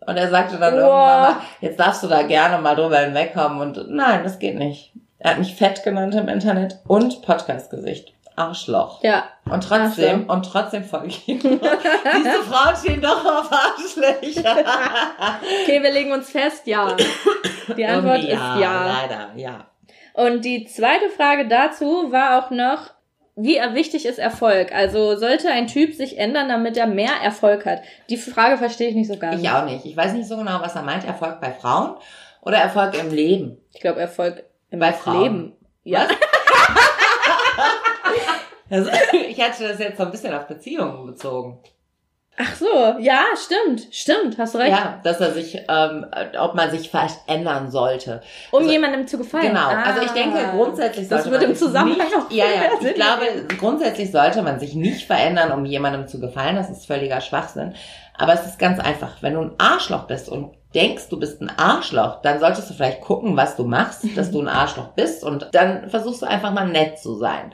Und 0.06 0.16
er 0.16 0.30
sagte 0.30 0.56
dann 0.58 0.74
Wow. 0.74 0.80
irgendwann 0.80 1.20
mal, 1.22 1.36
jetzt 1.60 1.78
darfst 1.78 2.02
du 2.02 2.06
da 2.08 2.22
gerne 2.22 2.58
mal 2.62 2.74
drüber 2.74 2.98
hinwegkommen. 2.98 3.60
Und 3.60 3.90
nein, 3.90 4.22
das 4.24 4.38
geht 4.38 4.56
nicht. 4.56 4.92
Er 5.18 5.32
hat 5.32 5.38
mich 5.38 5.54
fett 5.54 5.84
genannt 5.84 6.14
im 6.14 6.28
Internet 6.28 6.78
und 6.88 7.22
Podcast-Gesicht. 7.22 8.12
Arschloch. 8.36 9.02
Ja. 9.02 9.24
Und 9.50 9.62
trotzdem, 9.64 10.26
Ach 10.28 10.34
und 10.34 10.42
trotzdem 10.44 10.84
folge 10.84 11.08
ich 11.08 11.28
ihm. 11.28 11.38
Diese 11.40 12.42
Frauen 12.48 12.76
stehen 12.76 13.00
doch 13.00 13.24
auf 13.24 13.50
Arschlöcher. 13.50 14.56
Okay, 15.62 15.82
wir 15.82 15.92
legen 15.92 16.12
uns 16.12 16.30
fest, 16.30 16.66
ja. 16.66 16.96
Die 17.76 17.84
Antwort 17.84 18.18
Irgendwie 18.18 18.32
ist 18.32 18.60
ja. 18.60 18.86
Leider, 18.86 19.30
ja. 19.36 19.66
Und 20.14 20.44
die 20.44 20.66
zweite 20.66 21.08
Frage 21.08 21.48
dazu 21.48 22.10
war 22.10 22.38
auch 22.38 22.50
noch, 22.50 22.90
wie 23.34 23.56
wichtig 23.72 24.04
ist 24.04 24.18
Erfolg? 24.18 24.72
Also 24.72 25.16
sollte 25.16 25.48
ein 25.48 25.66
Typ 25.66 25.94
sich 25.94 26.18
ändern, 26.18 26.48
damit 26.48 26.76
er 26.76 26.86
mehr 26.86 27.14
Erfolg 27.22 27.64
hat? 27.64 27.80
Die 28.10 28.18
Frage 28.18 28.58
verstehe 28.58 28.88
ich 28.88 28.94
nicht 28.94 29.08
so 29.08 29.16
ganz. 29.16 29.40
Ich 29.40 29.48
auch 29.48 29.64
nicht. 29.64 29.86
Ich 29.86 29.96
weiß 29.96 30.12
nicht 30.12 30.28
so 30.28 30.36
genau, 30.36 30.60
was 30.60 30.74
er 30.74 30.82
meint. 30.82 31.06
Erfolg 31.06 31.40
bei 31.40 31.50
Frauen 31.52 31.96
oder 32.42 32.58
Erfolg 32.58 32.98
im 32.98 33.10
Leben? 33.10 33.58
Ich 33.72 33.80
glaube, 33.80 34.00
Erfolg 34.00 34.44
im 34.70 34.80
Bei 34.80 34.92
Frauen. 34.92 35.22
Leben. 35.22 35.52
Ja. 35.84 36.06
Also, 38.72 38.90
ich 39.28 39.40
hatte 39.40 39.68
das 39.68 39.78
jetzt 39.78 39.98
so 39.98 40.04
ein 40.04 40.10
bisschen 40.10 40.34
auf 40.34 40.46
Beziehungen 40.46 41.06
bezogen. 41.06 41.58
Ach 42.38 42.56
so, 42.56 42.96
ja, 42.98 43.20
stimmt, 43.36 43.88
stimmt, 43.94 44.38
hast 44.38 44.56
recht. 44.56 44.70
Ja, 44.70 44.98
dass 45.04 45.20
er 45.20 45.32
sich, 45.32 45.54
ähm, 45.68 46.06
ob 46.40 46.54
man 46.54 46.70
sich 46.70 46.88
verändern 46.90 47.70
sollte. 47.70 48.22
Um 48.50 48.60
Also- 48.60 48.70
jemandem 48.72 49.06
zu 49.06 49.18
gefallen. 49.18 49.48
Genau. 49.48 49.68
Ah. 49.68 49.82
Also 49.82 50.00
ich 50.00 50.12
denke, 50.12 50.38
grundsätzlich 50.56 51.08
sollte 51.08 51.24
Das 51.24 51.30
wird 51.30 51.42
man 51.42 51.50
im 51.50 51.54
sich 51.56 51.66
Zusammenhang 51.66 52.06
nicht, 52.08 52.16
auch 52.16 52.30
Ja, 52.30 52.46
ja. 52.46 52.60
mehr 52.60 52.70
Sinn 52.80 52.88
Ich 52.88 52.94
glaube, 52.94 53.24
grundsätzlich 53.58 54.10
sollte 54.10 54.40
man 54.40 54.58
sich 54.58 54.74
nicht 54.74 55.06
verändern, 55.06 55.52
um 55.52 55.66
jemandem 55.66 56.08
zu 56.08 56.20
gefallen. 56.20 56.56
Das 56.56 56.70
ist 56.70 56.86
völliger 56.86 57.20
Schwachsinn. 57.20 57.74
Aber 58.16 58.32
es 58.32 58.46
ist 58.46 58.58
ganz 58.58 58.80
einfach. 58.80 59.16
Wenn 59.20 59.34
du 59.34 59.40
ein 59.42 59.52
Arschloch 59.58 60.04
bist 60.04 60.30
und 60.30 60.54
denkst, 60.74 61.10
du 61.10 61.20
bist 61.20 61.42
ein 61.42 61.52
Arschloch, 61.58 62.22
dann 62.22 62.40
solltest 62.40 62.70
du 62.70 62.74
vielleicht 62.74 63.02
gucken, 63.02 63.36
was 63.36 63.56
du 63.56 63.64
machst, 63.64 64.06
dass 64.16 64.30
du 64.30 64.40
ein 64.40 64.48
Arschloch 64.48 64.88
bist 64.94 65.22
und 65.22 65.48
dann 65.52 65.90
versuchst 65.90 66.22
du 66.22 66.26
einfach 66.26 66.50
mal 66.52 66.66
nett 66.66 66.98
zu 66.98 67.14
sein. 67.16 67.52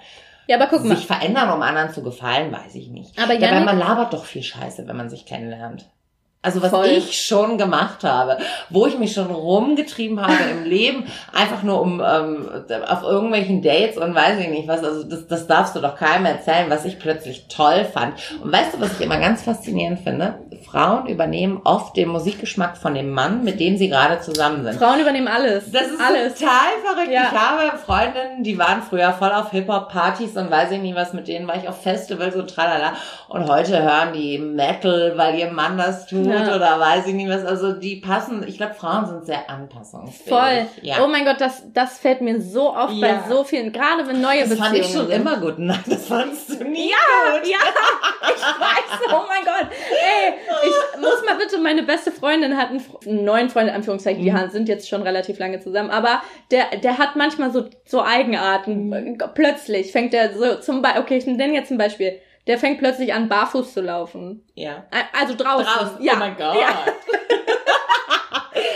Ja, 0.48 0.56
aber 0.56 0.66
guck 0.66 0.84
mal. 0.84 0.96
Sich 0.96 1.06
verändern, 1.06 1.50
um 1.50 1.62
anderen 1.62 1.92
zu 1.92 2.02
gefallen, 2.02 2.50
weiß 2.50 2.74
ich 2.74 2.88
nicht. 2.88 3.16
Aber 3.18 3.34
Dabei, 3.34 3.46
Janik, 3.46 3.66
man 3.66 3.78
labert 3.78 4.12
doch 4.14 4.24
viel 4.24 4.42
Scheiße, 4.42 4.88
wenn 4.88 4.96
man 4.96 5.10
sich 5.10 5.26
kennenlernt. 5.26 5.84
Also 6.40 6.62
was 6.62 6.70
Voll. 6.70 6.86
ich 6.86 7.20
schon 7.20 7.58
gemacht 7.58 8.04
habe, 8.04 8.38
wo 8.70 8.86
ich 8.86 8.96
mich 8.96 9.12
schon 9.12 9.26
rumgetrieben 9.26 10.22
habe 10.22 10.44
im 10.52 10.64
Leben, 10.64 11.04
einfach 11.32 11.64
nur 11.64 11.80
um 11.82 12.00
ähm, 12.00 12.48
auf 12.86 13.02
irgendwelchen 13.02 13.60
Dates 13.60 13.98
und 13.98 14.14
weiß 14.14 14.38
ich 14.38 14.48
nicht 14.48 14.68
was, 14.68 14.84
also 14.84 15.02
das, 15.02 15.26
das 15.26 15.48
darfst 15.48 15.74
du 15.74 15.80
doch 15.80 15.96
keinem 15.96 16.26
erzählen, 16.26 16.70
was 16.70 16.84
ich 16.84 17.00
plötzlich 17.00 17.48
toll 17.48 17.84
fand. 17.84 18.14
Und 18.40 18.52
weißt 18.52 18.74
du, 18.74 18.80
was 18.80 18.92
ich 18.92 19.00
immer 19.00 19.18
ganz 19.18 19.42
faszinierend 19.42 19.98
finde? 19.98 20.38
Frauen 20.64 21.06
übernehmen 21.06 21.60
oft 21.64 21.96
den 21.96 22.08
Musikgeschmack 22.08 22.76
von 22.76 22.94
dem 22.94 23.10
Mann, 23.10 23.44
mit 23.44 23.60
dem 23.60 23.76
sie 23.76 23.88
gerade 23.88 24.20
zusammen 24.20 24.62
sind. 24.64 24.76
Frauen 24.78 25.00
übernehmen 25.00 25.28
alles. 25.28 25.70
Das 25.70 25.88
ist 25.88 26.00
alles. 26.00 26.34
total 26.34 26.52
verrückt. 26.84 27.10
Ja. 27.12 27.22
Ich 27.32 27.38
habe 27.38 27.78
Freundinnen, 27.78 28.42
die 28.42 28.58
waren 28.58 28.82
früher 28.82 29.12
voll 29.12 29.32
auf 29.32 29.50
Hip-Hop-Partys 29.50 30.36
und 30.36 30.50
weiß 30.50 30.70
ich 30.72 30.80
nicht 30.80 30.94
was, 30.96 31.12
mit 31.12 31.28
denen 31.28 31.46
war 31.48 31.56
ich 31.56 31.68
auf 31.68 31.82
Festivals 31.82 32.34
und 32.36 32.48
tralala. 32.50 32.92
Und 33.28 33.48
heute 33.48 33.82
hören 33.82 34.12
die 34.12 34.38
Metal, 34.38 35.12
weil 35.16 35.38
ihr 35.38 35.50
Mann 35.50 35.78
das 35.78 36.06
tut 36.06 36.26
Ja. 36.26 36.54
oder 36.54 36.78
weiß 36.80 37.06
ich 37.06 37.14
nicht 37.14 37.28
was. 37.30 37.44
Also 37.44 37.72
die 37.72 37.96
passen, 37.96 38.44
ich 38.46 38.56
glaube, 38.56 38.74
Frauen 38.74 39.06
sind 39.06 39.26
sehr 39.26 39.48
anpassungsfähig. 39.48 40.28
Voll. 40.28 40.66
Ja. 40.82 40.96
Oh 41.04 41.08
mein 41.08 41.24
Gott, 41.24 41.40
das, 41.40 41.62
das 41.72 41.98
fällt 41.98 42.20
mir 42.20 42.40
so 42.40 42.74
oft 42.74 43.00
bei 43.00 43.20
so 43.28 43.44
vielen, 43.44 43.72
gerade 43.72 44.06
wenn 44.06 44.20
neue 44.20 44.40
das 44.46 44.58
fand 44.58 44.72
Beziehungen 44.72 44.80
ich 44.84 44.92
schon 44.92 45.06
sind. 45.08 45.20
immer 45.20 45.36
gut. 45.36 45.58
Nein, 45.58 45.82
das 45.86 46.06
fandst 46.06 46.50
du 46.50 46.64
nie 46.64 46.90
Ja, 46.90 47.38
gut. 47.38 47.48
ja, 47.48 47.58
ich 48.34 48.42
weiß, 48.42 49.00
oh 49.12 49.22
mein 49.28 49.44
Gott. 49.44 49.68
Ey, 49.90 50.34
ich 50.64 51.00
muss 51.00 51.24
mal 51.26 51.36
bitte, 51.36 51.58
meine 51.58 51.82
beste 51.82 52.10
Freundin 52.12 52.56
hat 52.56 52.70
einen, 52.70 52.84
einen 53.06 53.24
neuen 53.24 53.50
Freund, 53.50 53.68
in 53.68 53.74
Anführungszeichen, 53.74 54.22
die 54.22 54.30
Mhm. 54.30 54.50
sind 54.50 54.68
jetzt 54.68 54.88
schon 54.88 55.02
relativ 55.02 55.38
lange 55.38 55.60
zusammen, 55.60 55.90
aber 55.90 56.22
der, 56.50 56.76
der 56.82 56.98
hat 56.98 57.16
manchmal 57.16 57.50
so, 57.52 57.68
so 57.84 58.02
Eigenarten. 58.02 58.88
Mhm. 58.88 59.18
Plötzlich 59.34 59.92
fängt 59.92 60.14
er 60.14 60.32
so, 60.34 60.56
zum 60.56 60.82
Beispiel, 60.82 61.02
okay, 61.02 61.16
ich 61.18 61.26
nenne 61.26 61.54
jetzt 61.54 61.70
ein 61.70 61.78
Beispiel. 61.78 62.20
Der 62.46 62.56
fängt 62.58 62.78
plötzlich 62.78 63.12
an, 63.12 63.28
barfuß 63.28 63.74
zu 63.74 63.82
laufen. 63.82 64.42
Ja. 64.54 64.86
Ä- 64.90 65.18
Also 65.20 65.34
draußen. 65.34 65.66
Draußen. 65.66 66.02
Ja. 66.02 66.14
Oh 66.14 66.18
mein 66.18 66.34
Gott. 66.36 66.56
Ja. 66.58 66.68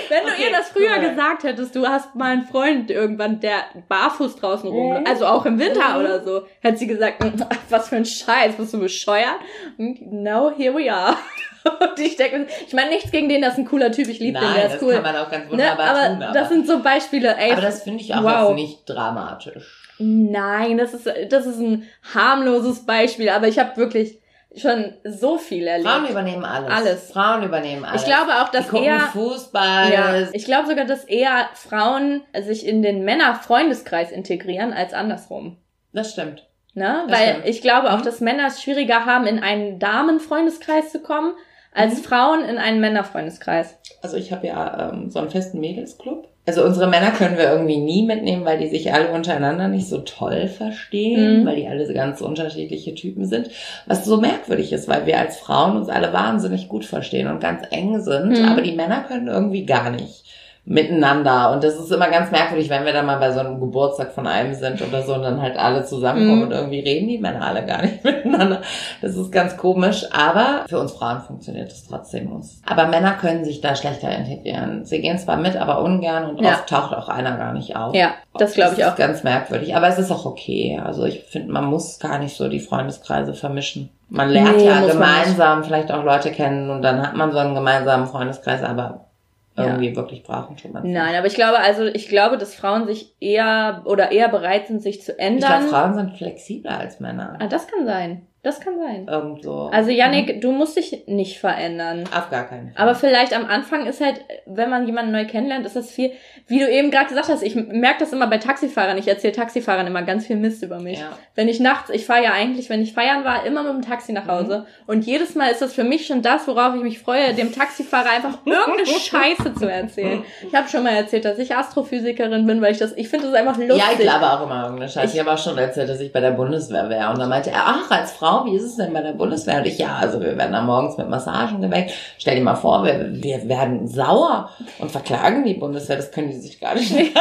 Wenn 0.09 0.27
du 0.27 0.33
Okay, 0.33 0.43
ihr 0.45 0.51
das 0.53 0.69
früher 0.69 0.97
cool. 0.99 1.09
gesagt 1.09 1.43
hättest, 1.45 1.75
du 1.75 1.87
hast 1.89 2.15
mal 2.15 2.33
einen 2.33 2.43
Freund 2.47 2.91
irgendwann, 2.91 3.41
der 3.41 3.65
barfuß 3.89 4.37
draußen 4.37 4.69
rum, 4.69 5.01
Mhm. 5.01 5.07
also 5.07 5.25
auch 5.27 5.47
im 5.47 5.59
Winter 5.59 5.95
Mhm. 5.95 6.01
oder 6.01 6.23
so, 6.23 6.43
hat 6.63 6.77
sie 6.79 6.87
gesagt, 6.87 7.25
"Mm, 7.25 7.41
was 7.71 7.89
für 7.89 7.97
ein 7.97 8.05
Scheiß, 8.05 8.57
bist 8.57 8.75
du 8.75 8.81
bescheuert? 8.81 9.37
Und 9.79 10.13
Now 10.13 10.53
here 10.55 10.75
we 10.77 10.93
are. 10.93 11.17
Und 11.65 11.99
ich 11.99 12.17
denke, 12.17 12.47
ich 12.67 12.73
meine 12.73 12.91
nichts 12.91 13.11
gegen 13.11 13.29
den, 13.29 13.43
das 13.43 13.53
ist 13.55 13.59
ein 13.61 13.67
cooler 13.67 13.93
Typ, 13.93 14.09
ich 14.09 14.19
liebe 14.19 14.39
den, 14.39 14.55
der 14.55 14.65
das 14.65 14.75
ist 14.75 14.83
cool. 14.83 14.95
kann 14.95 15.03
man 15.03 15.17
auch 15.17 15.31
ganz 15.31 15.45
Ne? 15.45 15.51
wunderbar 15.53 15.87
Aber 15.91 16.07
tun. 16.15 16.23
Aber 16.23 16.33
das 16.33 16.49
sind 16.49 16.67
so 16.67 16.83
Beispiele, 16.83 17.37
ey. 17.37 17.53
aber 17.53 17.61
das 17.61 17.83
finde 17.83 18.01
ich 18.03 18.15
auch 18.15 18.23
wow. 18.23 18.49
jetzt 18.49 18.55
nicht 18.57 18.79
dramatisch. 18.89 19.95
Nein, 19.99 20.79
das 20.79 20.95
ist, 20.95 21.09
das 21.31 21.47
ist 21.47 21.59
ein 21.61 21.85
harmloses 22.15 22.85
Beispiel, 22.87 23.29
aber 23.29 23.47
ich 23.49 23.59
habe 23.59 23.77
wirklich 23.77 24.19
schon 24.57 24.93
so 25.05 25.39
viel 25.39 25.67
erlebt. 25.67 25.89
Frauen 25.89 26.07
übernehmen 26.09 26.45
alles. 26.45 26.71
Alles. 26.71 27.11
Frauen 27.13 27.43
übernehmen 27.45 27.85
alles. 27.85 28.03
ich 28.03 28.07
glaube 28.09 28.33
auch, 28.43 28.49
dass 28.51 28.69
die 28.69 28.79
eher 28.85 28.99
Fußball. 29.01 29.93
Ja, 29.93 30.29
ich 30.33 30.45
glaube 30.45 30.69
sogar, 30.69 30.85
dass 30.85 31.05
eher 31.05 31.49
Frauen 31.55 32.23
sich 32.43 32.67
in 32.67 32.83
den 32.83 33.05
Männer-Freundeskreis 33.05 34.11
integrieren 34.11 34.73
als 34.73 34.93
andersrum. 34.93 35.57
Das 35.93 36.13
stimmt. 36.13 36.47
Ne? 36.75 37.05
Das 37.09 37.19
Weil 37.19 37.29
stimmt. 37.31 37.49
ich 37.49 37.63
glaube 37.63 37.93
auch, 37.93 37.99
Mhm. 37.99 38.05
dass 38.05 38.21
Männer 38.21 38.47
es 38.49 38.63
schwieriger 38.63 39.07
haben, 39.07 39.27
in 39.27 39.39
einen 39.43 39.79
Damen-Freundeskreis 39.79 40.91
zu 40.91 41.01
kommen, 41.01 41.35
als 41.75 41.95
Mhm. 41.99 42.05
Frauen 42.05 42.45
in 42.45 42.59
einen 42.59 42.81
Männer-Freundeskreis. 42.81 43.79
Also 44.03 44.17
ich 44.17 44.33
habe 44.33 44.47
ja 44.47 44.91
ähm, 44.93 45.11
so 45.11 45.19
einen 45.19 45.31
festen 45.31 45.61
Mädelsclub. 45.61 46.29
Also 46.45 46.65
unsere 46.65 46.89
Männer 46.89 47.13
können 47.13 47.37
wir 47.39 47.45
irgendwie 47.53 47.77
nie 47.77 48.05
mitnehmen, 48.05 48.45
weil 48.45 48.59
die 48.59 48.67
sich 48.69 48.93
alle 48.93 49.13
untereinander 49.13 49.69
nicht 49.69 49.89
so 49.89 49.99
toll 49.99 50.49
verstehen, 50.49 51.43
Mhm. 51.43 51.47
weil 51.47 51.55
die 51.57 51.69
alle 51.69 51.87
so 51.87 51.95
ganz 51.95 52.21
unterschiedliche 52.21 52.95
Typen 52.97 53.27
sind. 53.27 53.49
Was 53.87 54.05
so 54.05 54.17
merkwürdig 54.21 54.73
ist, 54.73 54.89
weil 54.89 55.07
wir 55.07 55.19
als 55.21 55.39
Frauen 55.39 55.77
uns 55.77 55.89
alle 55.89 56.13
wahnsinnig 56.13 56.69
gut 56.69 56.85
verstehen 56.85 57.29
und 57.29 57.39
ganz 57.41 57.63
eng 57.71 58.01
sind, 58.01 58.41
Mhm. 58.41 58.49
aber 58.49 58.61
die 58.63 58.73
Männer 58.73 59.05
können 59.07 59.29
irgendwie 59.29 59.65
gar 59.67 59.91
nicht 59.91 60.25
miteinander. 60.65 61.51
Und 61.53 61.65
das 61.65 61.75
ist 61.75 61.91
immer 61.91 62.09
ganz 62.09 62.31
merkwürdig, 62.31 62.71
wenn 62.71 62.85
wir 62.85 62.93
dann 62.93 63.05
mal 63.07 63.19
bei 63.19 63.33
so 63.33 63.41
einem 63.41 63.59
Geburtstag 63.61 64.13
von 64.13 64.27
einem 64.29 64.55
sind 64.55 64.81
oder 64.81 65.03
so 65.03 65.15
und 65.15 65.23
dann 65.23 65.43
halt 65.43 65.57
alle 65.59 65.85
zusammenkommen 65.85 66.37
Mhm. 66.39 66.43
und 66.47 66.53
irgendwie 66.53 66.79
reden 66.81 67.09
die 67.09 67.19
Männer 67.19 67.43
alle 67.45 67.67
gar 67.67 67.83
nicht 67.83 68.05
miteinander. 68.05 68.63
Das 69.01 69.17
ist 69.17 69.33
ganz 69.33 69.57
komisch, 69.57 70.07
aber 70.13 70.65
für 70.69 70.79
uns 70.79 70.93
Frauen 70.93 71.21
funktioniert 71.21 71.71
es 71.73 71.87
trotzdem. 71.89 72.31
Uns. 72.33 72.63
Aber 72.65 72.87
Männer 72.87 73.13
können 73.15 73.45
sich 73.45 73.61
da 73.61 73.75
schlechter 73.75 74.11
integrieren. 74.17 74.85
Sie 74.85 75.01
gehen 75.01 75.19
zwar 75.19 75.37
mit, 75.37 75.57
aber 75.57 75.83
ungern 75.83 76.31
und 76.31 76.41
Ja. 76.41 76.51
oft 76.53 76.69
taucht 76.69 76.95
auch 76.95 77.09
einer 77.09 77.37
gar 77.37 77.53
nicht 77.53 77.75
auf. 77.77 77.95
Ja, 77.95 78.13
das 78.39 78.55
glaube 78.55 78.75
ich 78.75 78.79
ist 78.79 78.87
auch. 78.87 78.97
ganz 78.97 79.25
merkwürdig, 79.25 79.75
aber 79.75 79.89
es 79.89 79.99
ist 79.99 80.13
auch 80.13 80.25
okay. 80.27 80.81
Also 80.85 81.05
ich 81.05 81.25
finde, 81.25 81.53
man 81.53 81.65
muss 81.65 81.99
gar 81.99 82.19
nicht 82.19 82.37
so 82.37 82.49
die 82.49 82.61
Freundeskreise 82.61 83.35
vermischen. 83.35 83.91
Man 84.09 84.29
lernt 84.31 84.59
Nee, 84.59 84.67
ja 84.67 84.81
gemeinsam 84.87 85.65
vielleicht 85.65 85.91
auch 85.91 86.05
Leute 86.05 86.31
kennen 86.31 86.71
und 86.71 86.83
dann 86.83 87.03
hat 87.03 87.17
man 87.17 87.33
so 87.33 87.39
einen 87.39 87.55
gemeinsamen 87.55 88.07
Freundeskreis, 88.07 88.63
aber 88.63 89.07
Ja. 89.57 89.67
irgendwie 89.67 89.95
wirklich 89.95 90.23
brauchen 90.23 90.57
tut 90.57 90.73
man 90.73 90.91
Nein, 90.91 91.15
aber 91.15 91.27
ich 91.27 91.35
glaube, 91.35 91.59
also 91.59 91.85
ich 91.85 92.09
glaube, 92.09 92.39
dass 92.39 92.55
Frauen 92.55 92.87
sich 92.87 93.15
eher 93.21 93.83
oder 93.85 94.11
eher 94.11 94.29
bereit 94.29 94.67
sind, 94.67 94.83
sich 94.83 95.03
zu 95.03 95.13
Ich 95.13 95.19
glaube, 95.19 95.35
ändern. 95.35 95.69
Frauen 95.69 95.95
sind 95.95 96.17
flexibler 96.17 96.79
als 96.79 97.01
Männer. 97.01 97.37
ah, 97.39 97.47
das 97.49 97.67
kann 97.69 97.85
sein. 97.85 98.27
Das 98.45 98.59
kann 98.59 98.77
sein. 98.77 99.07
Irgendwo. 99.09 99.71
Also 99.73 99.91
Yannick, 99.91 100.41
du 100.41 100.51
musst 100.51 100.77
dich 100.77 101.05
nicht 101.07 101.39
verändern. 101.39 102.03
Auf 102.13 102.29
gar 102.29 102.43
keinen 102.49 102.73
Fall. 102.73 102.83
Aber 102.83 102.97
vielleicht 102.97 103.37
am 103.37 103.47
Anfang 103.47 103.87
ist 103.87 104.01
halt, 104.01 104.25
wenn 104.47 104.69
man 104.69 104.85
jemanden 104.85 105.13
neu 105.13 105.27
kennenlernt, 105.27 105.65
ist 105.65 105.77
das 105.77 105.93
viel, 105.93 106.11
wie 106.49 106.59
du 106.59 106.69
eben 106.69 106.91
gerade 106.91 107.07
gesagt 107.07 107.29
hast, 107.29 107.45
ich 107.45 107.55
merke 107.55 108.01
das 108.01 108.13
immer 108.13 108.27
bei 108.27 108.39
Taxifahrern. 108.39 108.99
Ich 108.99 109.07
erzähle 109.07 109.33
Taxifahrern 109.33 109.87
immer 109.87 110.03
ganz 110.03 110.27
viel 110.27 110.35
Mist 110.35 110.65
über 110.65 110.81
mich. 110.81 110.99
ja. 110.99 111.11
Wenn 111.37 111.47
ich 111.47 111.61
nachts, 111.61 111.91
ich 111.91 112.05
fahre 112.05 112.25
ja 112.25 112.33
eigentlich, 112.33 112.69
wenn 112.69 112.83
ich 112.83 112.93
feiern 112.95 113.25
war, 113.25 113.47
immer 113.47 113.63
mit 113.63 113.75
dem 113.75 113.89
Taxi 113.89 114.13
nach 114.13 114.27
Hause. 114.27 114.67
Und 114.89 115.07
jedes 115.07 115.37
Mal 115.37 115.47
ist 115.53 115.63
das 115.63 115.73
für 115.73 115.85
mich 115.85 116.09
schon 116.09 116.21
das, 116.21 116.49
worauf 116.49 116.75
ich 116.75 116.83
mich 116.83 116.99
freue, 116.99 117.35
dem 117.35 117.55
Taxifahrer 117.55 118.11
einfach 118.11 118.39
irgendeine 118.45 118.87
Scheiße 118.87 119.55
zu 119.55 119.71
erzählen. 119.71 120.25
Ich 120.45 120.53
habe 120.53 120.69
schon 120.69 120.83
mal 120.83 120.95
erzählt, 120.95 121.25
dass 121.25 121.39
ich 121.39 121.55
Astrophysikerin 121.55 122.45
bin, 122.45 122.61
weil 122.61 122.73
ich 122.73 122.79
das, 122.79 122.93
ich 122.97 123.09
finde 123.09 123.29
das 123.29 123.37
einfach 123.37 123.57
lustig. 123.57 123.79
Ja, 123.79 123.93
ich 123.93 124.01
glaube 124.01 124.27
auch 124.27 124.43
immer 124.43 124.65
irgendeine 124.65 124.89
Scheiße. 124.89 125.15
Ich, 125.15 125.21
habe 125.21 125.33
auch 125.33 125.39
schon 125.39 125.57
erzählt, 125.59 125.89
dass 125.89 126.01
ich 126.01 126.13
bei 126.13 126.19
der 126.19 126.33
Bundeswehr 126.33 126.89
wäre. 126.89 127.09
Und 127.11 127.21
dann 127.21 127.29
meinte 127.29 127.51
er, 127.51 127.63
ach, 127.67 127.89
als 127.89 128.11
Frau, 128.11 128.32
wie 128.47 128.57
ist 128.57 128.65
es 128.65 128.77
denn 128.77 128.93
bei 128.93 129.01
der 129.03 129.13
Bundeswehr? 129.13 129.59
Und 129.59 129.67
ich, 129.67 129.79
ja, 129.79 129.97
also 129.97 130.21
wir 130.21 130.37
werden 130.39 130.53
da 130.53 130.63
morgens 130.63 130.97
mit 130.97 131.09
Massagen 131.09 131.61
geweckt. 131.61 131.93
Stell 132.19 132.37
dir 132.37 132.43
mal 132.43 132.55
vor, 132.55 132.85
wir, 132.85 133.09
wir 133.23 133.49
werden 133.49 133.87
sauer 133.87 134.49
und 134.79 134.91
verklagen 134.91 135.45
die 135.45 135.55
Bundeswehr. 135.55 135.97
Das 135.97 136.11
können 136.11 136.29
die 136.31 136.37
sich 136.37 136.59
gar 136.61 136.75
nicht 136.75 136.91
leisten. 136.93 137.13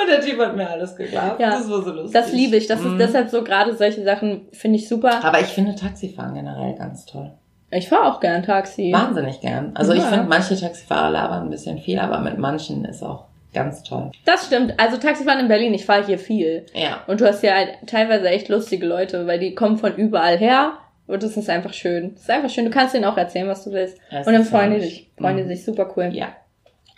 Und 0.00 0.08
der 0.08 0.20
Typ 0.20 0.38
hat 0.40 0.56
mir 0.56 0.68
alles 0.68 0.94
geglaubt. 0.96 1.40
Ja, 1.40 1.50
das 1.50 1.68
war 1.70 1.82
so 1.82 1.90
lustig. 1.92 2.12
Das 2.12 2.32
liebe 2.32 2.56
ich. 2.56 2.66
Das 2.66 2.80
Mhm. 2.80 2.92
ist 2.92 2.98
deshalb 3.08 3.30
so 3.30 3.42
gerade 3.44 3.74
solche 3.76 4.02
Sachen 4.04 4.42
finde 4.52 4.76
ich 4.78 4.88
super. 4.88 5.24
Aber 5.24 5.40
ich 5.40 5.46
finde 5.48 5.74
Taxifahren 5.74 6.34
generell 6.34 6.74
ganz 6.74 7.04
toll. 7.06 7.32
Ich 7.70 7.88
fahre 7.88 8.12
auch 8.12 8.20
gern 8.20 8.42
Taxi. 8.44 8.92
Wahnsinnig 8.92 9.40
gern. 9.40 9.72
Also 9.74 9.92
ich 9.92 9.98
Ja. 10.00 10.06
finde, 10.06 10.26
manche 10.28 10.56
Taxifahrer 10.58 11.10
labern 11.10 11.42
ein 11.44 11.50
bisschen 11.50 11.78
viel, 11.78 11.98
aber 11.98 12.20
mit 12.20 12.38
manchen 12.38 12.84
ist 12.84 13.02
auch 13.02 13.24
ganz 13.56 13.82
toll. 13.82 14.12
Das 14.24 14.46
stimmt. 14.46 14.74
Also 14.78 14.96
Taxifahren 14.98 15.40
in 15.40 15.48
Berlin, 15.48 15.74
ich 15.74 15.84
fahre 15.84 16.06
hier 16.06 16.18
viel. 16.20 16.64
Ja. 16.74 17.02
Und 17.08 17.20
du 17.20 17.26
hast 17.26 17.42
ja 17.42 17.54
halt 17.54 17.70
teilweise 17.86 18.28
echt 18.28 18.48
lustige 18.48 18.86
Leute, 18.86 19.26
weil 19.26 19.40
die 19.40 19.54
kommen 19.56 19.78
von 19.78 19.96
überall 19.96 20.38
her. 20.38 20.74
Und 21.08 21.22
das 21.22 21.36
ist 21.36 21.48
einfach 21.50 21.72
schön. 21.72 22.12
Das 22.14 22.22
ist 22.22 22.30
einfach 22.30 22.50
schön. 22.50 22.64
Du 22.66 22.70
kannst 22.70 22.94
denen 22.94 23.04
auch 23.04 23.16
erzählen, 23.16 23.48
was 23.48 23.64
du 23.64 23.72
willst. 23.72 23.96
Es 24.10 24.26
Und 24.26 24.32
dann 24.32 24.44
freuen 24.44 24.74
die 24.74 24.80
sich. 24.80 25.10
Freuen 25.18 25.36
die 25.36 25.42
Mhm. 25.44 25.48
sich. 25.48 25.64
Super 25.64 25.92
cool. 25.96 26.10
Ja. 26.12 26.28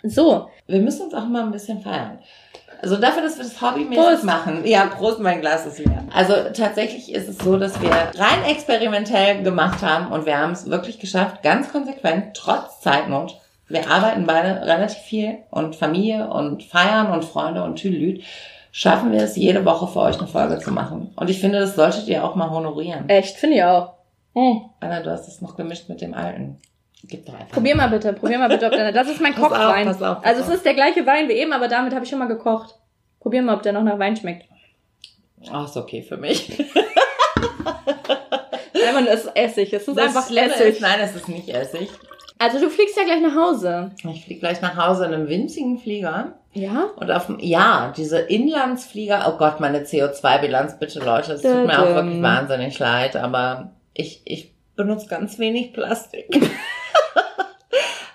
So. 0.03 0.49
Wir 0.67 0.79
müssen 0.79 1.03
uns 1.03 1.13
auch 1.13 1.25
mal 1.27 1.43
ein 1.43 1.51
bisschen 1.51 1.81
feiern. 1.81 2.19
Also 2.81 2.95
dafür, 2.95 3.23
dass 3.23 3.37
wir 3.37 3.43
das 3.43 3.61
hobbymäßig 3.61 3.97
Prost. 4.03 4.23
machen. 4.23 4.61
Ja, 4.65 4.85
Prost, 4.85 5.19
mein 5.19 5.41
Glas 5.41 5.65
ist 5.65 5.79
leer. 5.79 6.05
Also 6.13 6.33
tatsächlich 6.55 7.13
ist 7.13 7.27
es 7.27 7.37
so, 7.37 7.57
dass 7.57 7.81
wir 7.81 7.89
rein 7.91 8.45
experimentell 8.47 9.43
gemacht 9.43 9.81
haben 9.81 10.11
und 10.13 10.25
wir 10.25 10.37
haben 10.37 10.53
es 10.53 10.69
wirklich 10.69 10.97
geschafft, 10.99 11.43
ganz 11.43 11.71
konsequent, 11.71 12.35
trotz 12.35 12.79
Zeitnot. 12.79 13.37
Wir 13.69 13.89
arbeiten 13.89 14.25
beide 14.25 14.65
relativ 14.65 14.97
viel 14.97 15.37
und 15.51 15.75
Familie 15.75 16.27
und 16.27 16.63
Feiern 16.63 17.11
und 17.11 17.23
Freunde 17.23 17.63
und 17.63 17.75
Tüdelüt. 17.75 18.23
Schaffen 18.71 19.11
wir 19.11 19.21
es, 19.21 19.35
jede 19.35 19.63
Woche 19.65 19.87
für 19.87 19.99
euch 20.01 20.17
eine 20.17 20.27
Folge 20.27 20.59
zu 20.59 20.71
machen. 20.71 21.13
Und 21.15 21.29
ich 21.29 21.39
finde, 21.39 21.59
das 21.59 21.75
solltet 21.75 22.07
ihr 22.07 22.23
auch 22.23 22.35
mal 22.35 22.49
honorieren. 22.49 23.07
Echt, 23.09 23.37
finde 23.37 23.57
ich 23.57 23.63
auch. 23.63 23.93
Hm. 24.33 24.61
Anna, 24.79 25.01
du 25.01 25.11
hast 25.11 25.27
es 25.27 25.41
noch 25.41 25.55
gemischt 25.55 25.89
mit 25.89 26.01
dem 26.01 26.13
alten. 26.13 26.59
Gib 27.03 27.25
doch 27.25 27.33
einfach. 27.33 27.51
Probier 27.51 27.75
mal 27.75 27.89
bitte, 27.89 28.13
probier 28.13 28.37
mal 28.39 28.49
bitte, 28.49 28.65
ob 28.65 28.71
der, 28.73 28.91
das 28.91 29.07
ist 29.07 29.21
mein 29.21 29.33
Pass 29.33 29.43
auf, 29.43 29.49
Kochwein. 29.49 29.85
pass 29.85 30.01
auf, 30.01 30.21
pass 30.21 30.25
also 30.25 30.41
es 30.41 30.49
ist 30.57 30.65
der 30.65 30.73
gleiche 30.73 31.05
Wein 31.05 31.29
wie 31.29 31.33
eben, 31.33 31.53
aber 31.53 31.67
damit 31.67 31.93
habe 31.93 32.03
ich 32.03 32.09
schon 32.09 32.19
mal 32.19 32.27
gekocht. 32.27 32.75
Probier 33.19 33.41
mal, 33.41 33.55
ob 33.55 33.63
der 33.63 33.73
noch 33.73 33.83
nach 33.83 33.97
Wein 33.99 34.15
schmeckt. 34.17 34.47
Ach, 35.51 35.65
ist 35.65 35.77
okay 35.77 36.01
für 36.01 36.17
mich. 36.17 36.59
Einfach 38.89 39.01
nur 39.01 39.11
es 39.11 39.25
ist 39.25 39.35
Essig, 39.35 39.73
es 39.73 39.87
ist 39.87 39.97
Das 39.97 40.07
einfach 40.07 40.29
lässig. 40.29 40.67
Ist, 40.67 40.81
nein, 40.81 40.99
es 41.01 41.15
ist 41.15 41.29
nicht 41.29 41.47
Essig. 41.49 41.89
Also 42.39 42.59
du 42.59 42.69
fliegst 42.69 42.95
ja 42.97 43.03
gleich 43.03 43.21
nach 43.21 43.35
Hause. 43.35 43.91
Ich 44.11 44.23
fliege 44.23 44.39
gleich 44.39 44.61
nach 44.61 44.77
Hause 44.77 45.05
in 45.05 45.13
einem 45.13 45.27
winzigen 45.27 45.77
Flieger. 45.77 46.35
Ja? 46.53 46.85
Und 46.95 47.11
auf 47.11 47.27
dem, 47.27 47.37
ja, 47.39 47.93
diese 47.95 48.19
Inlandsflieger, 48.19 49.25
oh 49.27 49.37
Gott, 49.37 49.59
meine 49.59 49.81
CO2-Bilanz, 49.81 50.79
bitte 50.79 50.99
Leute, 50.99 51.33
es 51.33 51.41
tut 51.41 51.67
mir 51.67 51.79
auch 51.79 51.95
wirklich 51.95 52.21
wahnsinnig 52.21 52.79
leid, 52.79 53.17
aber 53.17 53.71
ich, 53.93 54.21
ich 54.23 54.53
benutze 54.75 55.07
ganz 55.07 55.37
wenig 55.37 55.73
Plastik. 55.73 56.27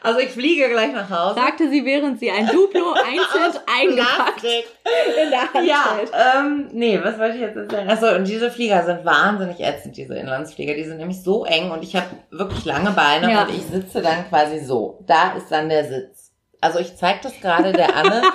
also 0.05 0.21
ich 0.21 0.31
fliege 0.31 0.69
gleich 0.69 0.93
nach 0.93 1.11
Hause. 1.11 1.35
Sagte 1.35 1.69
sie, 1.71 1.85
während 1.85 2.21
sie 2.21 2.31
ein 2.31 2.47
Duplo 2.47 2.93
einzeln 3.05 3.61
eingepackt 3.81 4.45
in 4.45 5.31
der 5.31 5.53
Hand 5.53 5.67
Ja, 5.67 5.97
hält. 5.97 6.11
ähm, 6.37 6.69
nee, 6.73 7.01
was 7.03 7.19
wollte 7.19 7.37
ich 7.37 7.41
jetzt 7.41 7.57
erzählen? 7.57 7.89
Achso, 7.91 8.15
und 8.15 8.29
diese 8.29 8.51
Flieger 8.51 8.85
sind 8.85 9.05
wahnsinnig 9.05 9.61
ätzend, 9.61 9.97
diese 9.97 10.15
Inlandsflieger. 10.17 10.75
Die 10.75 10.85
sind 10.85 10.99
nämlich 10.99 11.23
so 11.23 11.45
eng 11.45 11.71
und 11.71 11.83
ich 11.83 11.97
habe 11.97 12.07
wirklich 12.31 12.65
lange 12.65 12.91
Beine 12.93 13.31
Ja. 13.33 13.43
und 13.43 13.51
ich 13.51 13.63
sitze 13.65 14.03
dann 14.03 14.29
quasi 14.29 14.61
so. 14.61 15.01
Da 15.07 15.33
ist 15.37 15.51
dann 15.51 15.69
der 15.69 15.85
Sitz. 15.87 16.33
Also 16.61 16.79
ich 16.79 16.97
zeige 16.97 17.19
das 17.23 17.41
gerade 17.41 17.73
der 17.73 17.95
Anne. 17.97 18.23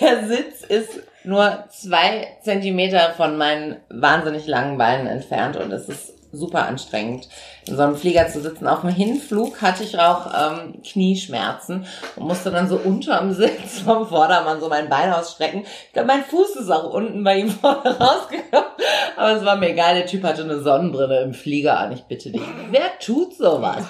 der 0.00 0.26
Sitz 0.26 0.62
ist 0.64 1.00
nur 1.24 1.64
zwei 1.70 2.28
Zentimeter 2.42 3.12
von 3.16 3.36
meinen 3.36 3.76
wahnsinnig 3.90 4.46
langen 4.46 4.78
Beinen 4.78 5.06
entfernt 5.06 5.56
und 5.56 5.70
es 5.72 5.88
ist 5.88 6.14
super 6.32 6.66
anstrengend, 6.66 7.28
in 7.66 7.76
so 7.76 7.82
einem 7.82 7.96
Flieger 7.96 8.28
zu 8.28 8.40
sitzen. 8.40 8.66
Auf 8.66 8.82
dem 8.82 8.90
Hinflug 8.90 9.60
hatte 9.62 9.82
ich 9.82 9.98
auch 9.98 10.26
ähm, 10.32 10.80
Knieschmerzen 10.82 11.86
und 12.16 12.26
musste 12.26 12.50
dann 12.50 12.68
so 12.68 12.76
unterm 12.76 13.32
Sitz 13.34 13.80
vom 13.84 14.06
Vordermann 14.08 14.60
so 14.60 14.68
mein 14.68 14.88
Bein 14.88 15.12
ausstrecken. 15.12 15.64
Ich 15.86 15.92
glaube, 15.92 16.08
mein 16.08 16.24
Fuß 16.24 16.56
ist 16.56 16.70
auch 16.70 16.92
unten 16.92 17.24
bei 17.24 17.38
ihm 17.38 17.50
vorne 17.50 17.98
rausgekommen. 17.98 18.70
Aber 19.16 19.32
es 19.36 19.44
war 19.44 19.56
mir 19.56 19.70
egal, 19.70 19.94
der 19.94 20.06
Typ 20.06 20.22
hatte 20.24 20.42
eine 20.42 20.60
Sonnenbrille 20.60 21.22
im 21.22 21.34
Flieger 21.34 21.78
an. 21.78 21.92
Ich 21.92 22.02
bitte 22.02 22.30
dich. 22.30 22.42
Wer 22.70 22.98
tut 23.00 23.34
sowas? 23.34 23.84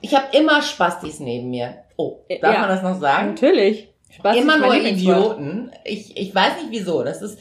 Ich 0.00 0.14
habe 0.14 0.36
immer 0.36 0.62
Spastis 0.62 1.20
neben 1.20 1.50
mir. 1.50 1.76
Oh, 1.96 2.18
darf 2.40 2.54
Ja. 2.54 2.60
man 2.60 2.68
das 2.68 2.82
noch 2.82 2.98
sagen? 3.00 3.28
Natürlich. 3.30 3.88
Spaß 4.10 4.36
immer 4.36 4.56
nur. 4.58 4.74
Idioten. 4.74 5.72
Ich, 5.84 6.16
ich 6.16 6.34
weiß 6.34 6.56
nicht 6.56 6.70
wieso. 6.70 7.02
Das 7.02 7.20
ist, 7.22 7.38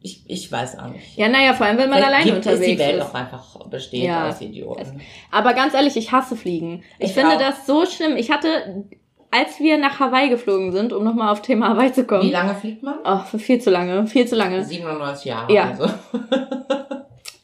ich, 0.00 0.22
ich 0.28 0.50
weiß 0.52 0.78
auch 0.78 0.88
nicht. 0.88 1.16
Ja, 1.16 1.28
naja, 1.28 1.52
vor 1.54 1.66
allem, 1.66 1.78
wenn 1.78 1.90
man 1.90 1.98
Vielleicht 1.98 2.14
alleine 2.14 2.32
gibt 2.32 2.46
unterwegs 2.46 2.66
die 2.72 2.78
Welt 2.78 2.96
ist. 2.96 3.02
auch 3.02 3.14
einfach 3.14 3.66
besteht 3.68 4.04
Ja. 4.04 4.28
aus 4.28 4.40
Idioten. 4.40 5.00
Aber 5.32 5.52
ganz 5.54 5.74
ehrlich, 5.74 5.96
ich 5.96 6.12
hasse 6.12 6.36
Fliegen. 6.36 6.82
Ich, 6.98 7.08
Ich 7.08 7.12
finde 7.14 7.34
auch. 7.36 7.40
das 7.40 7.66
so 7.66 7.84
schlimm. 7.86 8.16
Ich 8.16 8.30
hatte, 8.30 8.84
als 9.32 9.58
wir 9.58 9.78
nach 9.78 9.98
Hawaii 9.98 10.28
geflogen 10.28 10.70
sind, 10.72 10.92
um 10.92 11.02
nochmal 11.02 11.32
auf 11.32 11.42
Thema 11.42 11.70
Hawaii 11.70 11.92
zu 11.92 12.04
kommen. 12.04 12.22
Wie 12.22 12.30
lange 12.30 12.54
fliegt 12.54 12.82
man? 12.82 12.98
Oh, 13.04 13.18
für 13.18 13.38
viel 13.38 13.60
zu 13.60 13.70
lange, 13.70 14.06
viel 14.06 14.26
zu 14.26 14.36
lange. 14.36 14.64
97 14.64 15.24
Jahre. 15.24 15.52
Ja. 15.52 15.70
Also. 15.70 15.86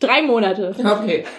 Drei 0.03 0.23
Monate. 0.23 0.75
Okay. 0.79 1.25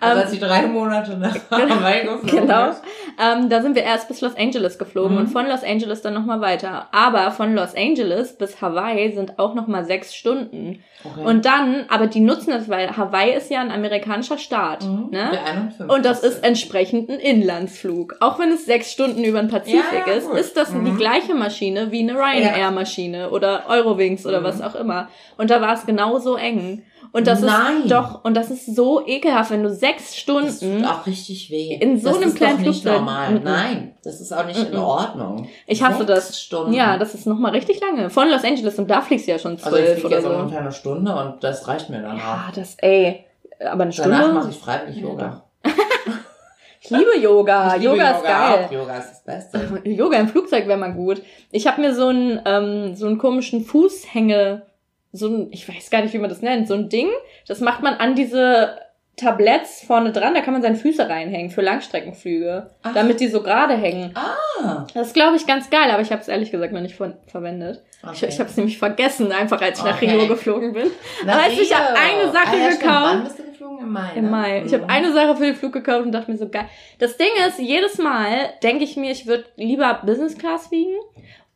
Also 0.00 0.20
als 0.20 0.30
die 0.32 0.38
drei 0.38 0.66
Monate 0.66 1.16
nach 1.16 1.34
Hawaii 1.50 2.02
geflogen 2.02 2.26
Genau. 2.46 2.72
Ähm, 3.18 3.48
da 3.48 3.62
sind 3.62 3.74
wir 3.74 3.84
erst 3.84 4.06
bis 4.06 4.20
Los 4.20 4.36
Angeles 4.36 4.78
geflogen 4.78 5.12
Mhm. 5.12 5.18
und 5.22 5.26
von 5.28 5.46
Los 5.48 5.64
Angeles 5.64 6.02
dann 6.02 6.12
nochmal 6.12 6.42
weiter. 6.42 6.88
Aber 6.92 7.30
von 7.30 7.54
Los 7.54 7.74
Angeles 7.74 8.36
bis 8.36 8.60
Hawaii 8.60 9.14
sind 9.14 9.38
auch 9.38 9.54
nochmal 9.54 9.86
sechs 9.86 10.14
Stunden. 10.14 10.84
Okay. 11.02 11.24
Und 11.26 11.46
dann, 11.46 11.86
aber 11.88 12.06
die 12.06 12.20
nutzen 12.20 12.50
das, 12.50 12.68
weil 12.68 12.98
Hawaii 12.98 13.32
ist 13.34 13.50
ja 13.50 13.60
ein 13.62 13.70
amerikanischer 13.70 14.36
Staat. 14.36 14.84
Mhm. 14.84 15.08
Ne? 15.10 15.30
Der 15.32 15.46
51. 15.46 15.88
Und 15.88 16.04
das 16.04 16.22
ist 16.22 16.44
entsprechend 16.44 17.08
ein 17.08 17.18
Inlandsflug. 17.18 18.16
Auch 18.20 18.38
wenn 18.38 18.52
es 18.52 18.66
sechs 18.66 18.92
Stunden 18.92 19.24
über 19.24 19.40
den 19.40 19.48
Pazifik 19.48 20.06
Ja, 20.06 20.12
ist, 20.12 20.28
gut. 20.28 20.38
ist 20.38 20.54
das 20.58 20.68
die 20.68 20.76
Mhm. 20.76 20.98
gleiche 20.98 21.34
Maschine 21.34 21.90
wie 21.92 22.00
eine 22.00 22.12
Ryanair-Maschine 22.12 23.30
oder 23.30 23.64
Eurowings 23.70 24.26
oder 24.26 24.40
Mhm. 24.40 24.44
was 24.44 24.60
auch 24.60 24.74
immer. 24.74 25.08
Und 25.38 25.50
da 25.50 25.62
war 25.62 25.72
es 25.72 25.86
genauso 25.86 26.36
eng. 26.36 26.82
Und 27.12 27.26
das 27.26 27.40
Nein. 27.40 27.82
ist 27.84 27.90
doch, 27.90 28.24
und 28.24 28.34
das 28.34 28.50
ist 28.50 28.74
so 28.76 29.06
ekelhaft, 29.06 29.50
wenn 29.50 29.62
du 29.62 29.70
sechs 29.70 30.04
Das 30.10 30.16
Stunden. 30.16 30.78
tut 30.82 30.86
auch 30.86 31.06
richtig 31.06 31.50
weh. 31.50 31.74
In 31.74 31.98
so 32.00 32.08
das 32.08 32.16
einem 32.18 32.28
ist 32.28 32.36
kleinen 32.36 32.58
doch 32.58 32.66
nicht 32.66 32.82
Flugzeug. 32.82 33.00
normal. 33.00 33.40
Nein, 33.42 33.94
das 34.04 34.20
ist 34.20 34.32
auch 34.32 34.44
nicht 34.46 34.58
in 34.60 34.72
Mhm. 34.74 34.82
Ordnung. 34.82 35.48
Ich 35.66 35.82
hasse 35.82 35.98
Sechs 36.06 36.08
das. 36.28 36.40
Stunden. 36.40 36.72
Ja, 36.72 36.98
das 36.98 37.14
ist 37.14 37.26
nochmal 37.26 37.52
richtig 37.52 37.80
lange. 37.80 38.10
Von 38.10 38.28
Los 38.30 38.44
Angeles 38.44 38.78
und 38.78 38.90
da 38.90 39.00
fliegst 39.00 39.26
du 39.26 39.32
ja 39.32 39.38
schon 39.38 39.52
also 39.52 39.64
ich 39.66 39.72
zwölf 39.84 39.90
fliege 40.00 40.06
oder 40.06 40.16
jetzt 40.16 40.24
so. 40.26 40.30
ungefähr 40.32 40.60
eine 40.60 40.72
Stunde 40.72 41.14
und 41.16 41.42
das 41.44 41.66
reicht 41.68 41.90
mir 41.90 42.02
dann 42.02 42.16
auch. 42.16 42.24
Ja, 42.24 42.44
das, 42.54 42.76
ey. 42.78 43.24
Aber 43.60 43.84
eine 43.84 43.92
Danach 43.92 44.18
mache 44.18 44.28
Stunde? 44.30 44.48
ich 44.50 44.58
freiwillig 44.58 44.96
Ja, 44.96 45.02
Yoga. 45.02 45.42
Ich 46.80 46.90
liebe 46.90 47.18
Yoga. 47.18 47.74
Ich 47.74 47.82
liebe 47.82 47.94
Yoga 47.94 48.10
ist 48.12 48.22
geil. 48.22 48.64
Auch. 48.66 48.70
Yoga 48.72 48.96
ist 48.98 49.10
das 49.10 49.24
Beste. 49.24 49.80
Yoga 49.90 50.18
im 50.18 50.28
Flugzeug 50.28 50.68
wäre 50.68 50.78
mal 50.78 50.92
gut. 50.92 51.20
Ich 51.50 51.66
habe 51.66 51.80
mir 51.80 51.92
so 51.94 52.08
einen, 52.08 52.40
ähm, 52.44 52.94
so 52.94 53.06
einen 53.06 53.18
komischen 53.18 53.64
Fußhänge, 53.64 54.62
so 55.16 55.28
ein, 55.28 55.48
ich 55.50 55.68
weiß 55.68 55.90
gar 55.90 56.02
nicht, 56.02 56.14
wie 56.14 56.18
man 56.18 56.28
das 56.30 56.42
nennt, 56.42 56.68
so 56.68 56.74
ein 56.74 56.88
Ding, 56.88 57.08
das 57.48 57.60
macht 57.60 57.82
man 57.82 57.94
an 57.94 58.14
diese 58.14 58.78
Tabletts 59.16 59.82
vorne 59.86 60.12
dran, 60.12 60.34
da 60.34 60.42
kann 60.42 60.52
man 60.52 60.60
seine 60.60 60.76
Füße 60.76 61.08
reinhängen 61.08 61.50
für 61.50 61.62
Langstreckenflüge, 61.62 62.68
Ach. 62.82 62.92
damit 62.92 63.18
die 63.20 63.28
so 63.28 63.42
gerade 63.42 63.74
hängen. 63.74 64.14
Ah. 64.14 64.84
Das 64.92 65.06
ist, 65.08 65.14
glaube 65.14 65.36
ich, 65.36 65.46
ganz 65.46 65.70
geil, 65.70 65.90
aber 65.90 66.02
ich 66.02 66.12
habe 66.12 66.20
es 66.20 66.28
ehrlich 66.28 66.50
gesagt 66.50 66.74
noch 66.74 66.82
nicht 66.82 66.96
ver 66.96 67.16
verwendet. 67.26 67.82
Ich, 68.02 68.08
Okay. 68.08 68.26
ich 68.28 68.38
habe 68.38 68.50
es 68.50 68.56
nämlich 68.58 68.76
vergessen, 68.78 69.32
einfach 69.32 69.60
als 69.62 69.78
ich 69.78 69.84
nach 69.86 69.96
Okay. 69.96 70.10
Rio 70.10 70.28
geflogen 70.28 70.74
bin. 70.74 70.88
Na, 71.24 71.38
weißt 71.38 71.56
du, 71.58 71.62
ich 71.62 71.74
hab 71.74 71.90
Rio. 71.92 71.96
eine 71.98 72.30
Sache 72.32 72.48
ah, 72.52 72.56
ja, 72.56 72.68
gekauft. 72.68 73.04
Wann 73.14 73.24
bist 73.24 73.38
du 73.38 73.42
geflogen? 73.44 73.78
Im 73.80 73.92
Mai. 73.92 74.10
Im 74.16 74.24
ne? 74.26 74.30
Mai. 74.30 74.62
Ich 74.66 74.70
Mhm. 74.72 74.76
habe 74.82 74.88
eine 74.90 75.12
Sache 75.12 75.36
für 75.36 75.44
den 75.46 75.54
Flug 75.56 75.72
gekauft 75.72 76.04
und 76.04 76.12
dachte 76.12 76.30
mir 76.30 76.36
so 76.36 76.48
geil. 76.50 76.66
Das 76.98 77.16
Ding 77.16 77.28
ist, 77.48 77.58
jedes 77.58 77.96
Mal 77.96 78.50
denke 78.62 78.84
ich 78.84 78.96
mir, 78.96 79.10
ich 79.10 79.26
würde 79.26 79.44
lieber 79.56 80.02
Business 80.04 80.36
Class 80.36 80.66
fliegen. 80.68 80.94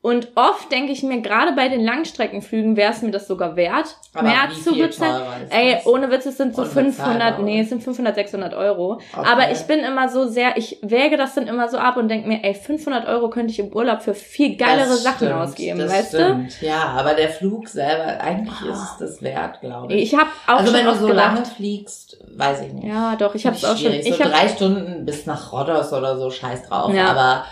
Und 0.02 0.28
oft 0.34 0.72
denke 0.72 0.92
ich 0.92 1.02
mir, 1.02 1.20
gerade 1.20 1.52
bei 1.52 1.68
den 1.68 1.84
Langstreckenflügen 1.84 2.74
wäre 2.74 2.90
es 2.90 3.02
mir 3.02 3.10
das 3.10 3.26
sogar 3.26 3.54
wert, 3.56 3.96
Aber 4.14 4.28
mehr 4.28 4.48
zu 4.64 4.74
bezahlen. 4.74 5.50
Ey, 5.50 5.76
ohne 5.84 6.10
Witz, 6.10 6.24
es 6.24 6.38
sind 6.38 6.56
so 6.56 6.62
Unbezahlbar, 6.62 7.34
500, 7.36 7.42
nee, 7.42 7.60
es 7.60 7.68
sind 7.68 7.82
500, 7.82 8.14
600 8.14 8.54
Euro. 8.54 8.94
Okay. 8.94 9.28
Aber 9.30 9.50
ich 9.50 9.60
bin 9.64 9.80
immer 9.80 10.08
so 10.08 10.26
sehr, 10.26 10.56
ich 10.56 10.78
wäge 10.80 11.18
das 11.18 11.34
dann 11.34 11.46
immer 11.48 11.68
so 11.68 11.76
ab 11.76 11.98
und 11.98 12.08
denke 12.08 12.28
mir, 12.28 12.42
ey, 12.42 12.54
500 12.54 13.06
Euro 13.08 13.28
könnte 13.28 13.52
ich 13.52 13.58
im 13.58 13.74
Urlaub 13.74 14.00
für 14.00 14.14
viel 14.14 14.56
geilere 14.56 14.88
Das 14.88 15.02
Sachen 15.02 15.28
stimmt, 15.28 15.32
ausgeben, 15.34 15.78
das 15.80 15.92
weißt 15.92 16.08
stimmt. 16.08 16.62
Ja, 16.62 16.94
aber 16.96 17.12
der 17.12 17.28
Flug 17.28 17.68
selber, 17.68 18.22
eigentlich 18.22 18.70
ist 18.70 18.78
es 18.78 18.96
das 18.98 19.22
wert, 19.22 19.60
glaube 19.60 19.88
du? 19.88 19.94
ich. 19.94 20.14
Ich 20.14 20.18
habe 20.18 20.30
auch 20.46 20.60
also 20.60 20.72
schon 20.72 20.80
wenn 20.80 20.86
du 20.86 20.94
so 20.98 21.06
gedacht, 21.08 21.34
lange 21.34 21.44
fliegst, 21.44 22.16
weiß 22.36 22.62
ich 22.62 22.72
nicht. 22.72 22.86
ja, 22.86 23.16
doch, 23.16 23.34
ich 23.34 23.44
habe 23.44 23.56
es 23.56 23.64
auch 23.66 23.76
schon, 23.76 23.92
ich 23.92 24.16
so 24.16 24.24
drei 24.24 24.48
Stunden 24.48 25.04
bis 25.04 25.26
nach 25.26 25.52
Rhodos 25.52 25.92
oder 25.92 26.16
so, 26.16 26.30
scheiß 26.30 26.68
drauf. 26.70 26.94
Ja. 26.94 27.08
Aber 27.08 27.44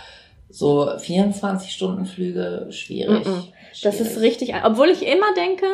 so 0.49 0.89
24 0.97 1.71
Stunden 1.71 2.05
Flüge, 2.05 2.67
schwierig. 2.71 3.25
Mhm. 3.25 3.43
Das 3.83 3.95
Schwierig. 3.95 3.99
ist 4.01 4.21
richtig, 4.21 4.53
obwohl 4.63 4.89
ich 4.89 5.05
immer 5.05 5.33
denke, 5.35 5.65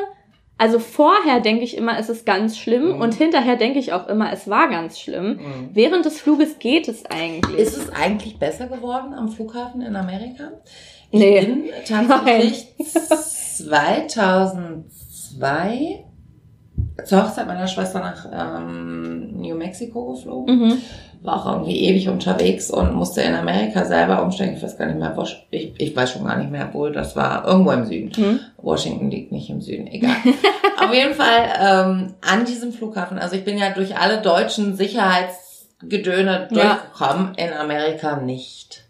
also 0.58 0.80
vorher 0.80 1.42
denke 1.42 1.64
ich 1.64 1.76
immer, 1.78 1.98
es 2.00 2.10
ist 2.10 2.26
ganz 2.26 2.58
schlimm 2.58 2.96
Mhm. 2.96 3.02
und 3.02 3.14
hinterher 3.14 3.56
denke 3.58 3.80
ich 3.80 3.94
auch 3.94 4.08
immer, 4.08 4.32
es 4.32 4.50
war 4.50 4.70
ganz 4.70 5.00
schlimm. 5.00 5.38
Mhm. 5.38 5.70
Während 5.74 6.06
des 6.06 6.20
Fluges 6.22 6.60
geht 6.60 6.88
es 6.88 7.06
eigentlich. 7.06 7.58
Ist 7.58 7.78
es 7.78 7.90
eigentlich 7.90 8.38
besser 8.40 8.68
geworden 8.68 9.14
am 9.14 9.30
Flughafen 9.30 9.82
in 9.82 9.96
Amerika? 9.96 10.52
Ich 11.12 11.20
Nee. 11.20 11.42
bin 11.42 11.64
tatsächlich 11.88 12.68
2002 13.58 16.06
zur 17.06 17.24
Hochzeit 17.24 17.48
meiner 17.48 17.68
Schwester 17.68 18.00
nach 18.00 18.26
ähm, 18.32 19.38
New 19.40 19.56
Mexico 19.56 20.14
geflogen. 20.14 20.58
mhm. 20.60 20.78
War 21.26 21.42
auch 21.46 21.52
irgendwie 21.54 21.80
ewig 21.86 22.08
unterwegs 22.10 22.70
und 22.70 22.94
musste 22.94 23.22
in 23.22 23.34
Amerika 23.34 23.84
selber 23.86 24.22
umsteigen. 24.22 24.56
Ich 24.56 24.64
weiß 24.64 24.78
gar 24.78 24.86
nicht 24.86 25.00
mehr, 25.00 25.14
wo, 25.16 25.24
ich, 25.52 25.74
ich 25.78 25.96
weiß 25.96 26.12
schon 26.12 26.24
gar 26.26 26.38
nicht 26.38 26.52
mehr, 26.52 26.70
wo 26.74 26.88
das 26.90 27.16
war. 27.16 27.46
Irgendwo 27.48 27.72
im 27.72 27.86
Süden. 27.86 28.12
Hm? 28.16 28.40
Washington 28.58 29.10
liegt 29.10 29.32
nicht 29.32 29.50
im 29.50 29.62
Süden, 29.62 29.88
egal. 29.88 30.16
Auf 30.84 30.94
jeden 30.94 31.14
Fall 31.16 31.50
ähm, 31.60 32.14
an 32.22 32.46
diesem 32.46 32.72
Flughafen. 32.72 33.18
Also 33.18 33.36
ich 33.36 33.44
bin 33.44 33.58
ja 33.58 33.72
durch 33.72 33.98
alle 33.98 34.22
deutschen 34.22 34.76
Sicherheitsgedöne 34.76 36.48
Ja. 36.52 36.80
durchgekommen, 36.94 37.34
in 37.36 37.54
Amerika 37.54 38.18
nicht. 38.18 38.85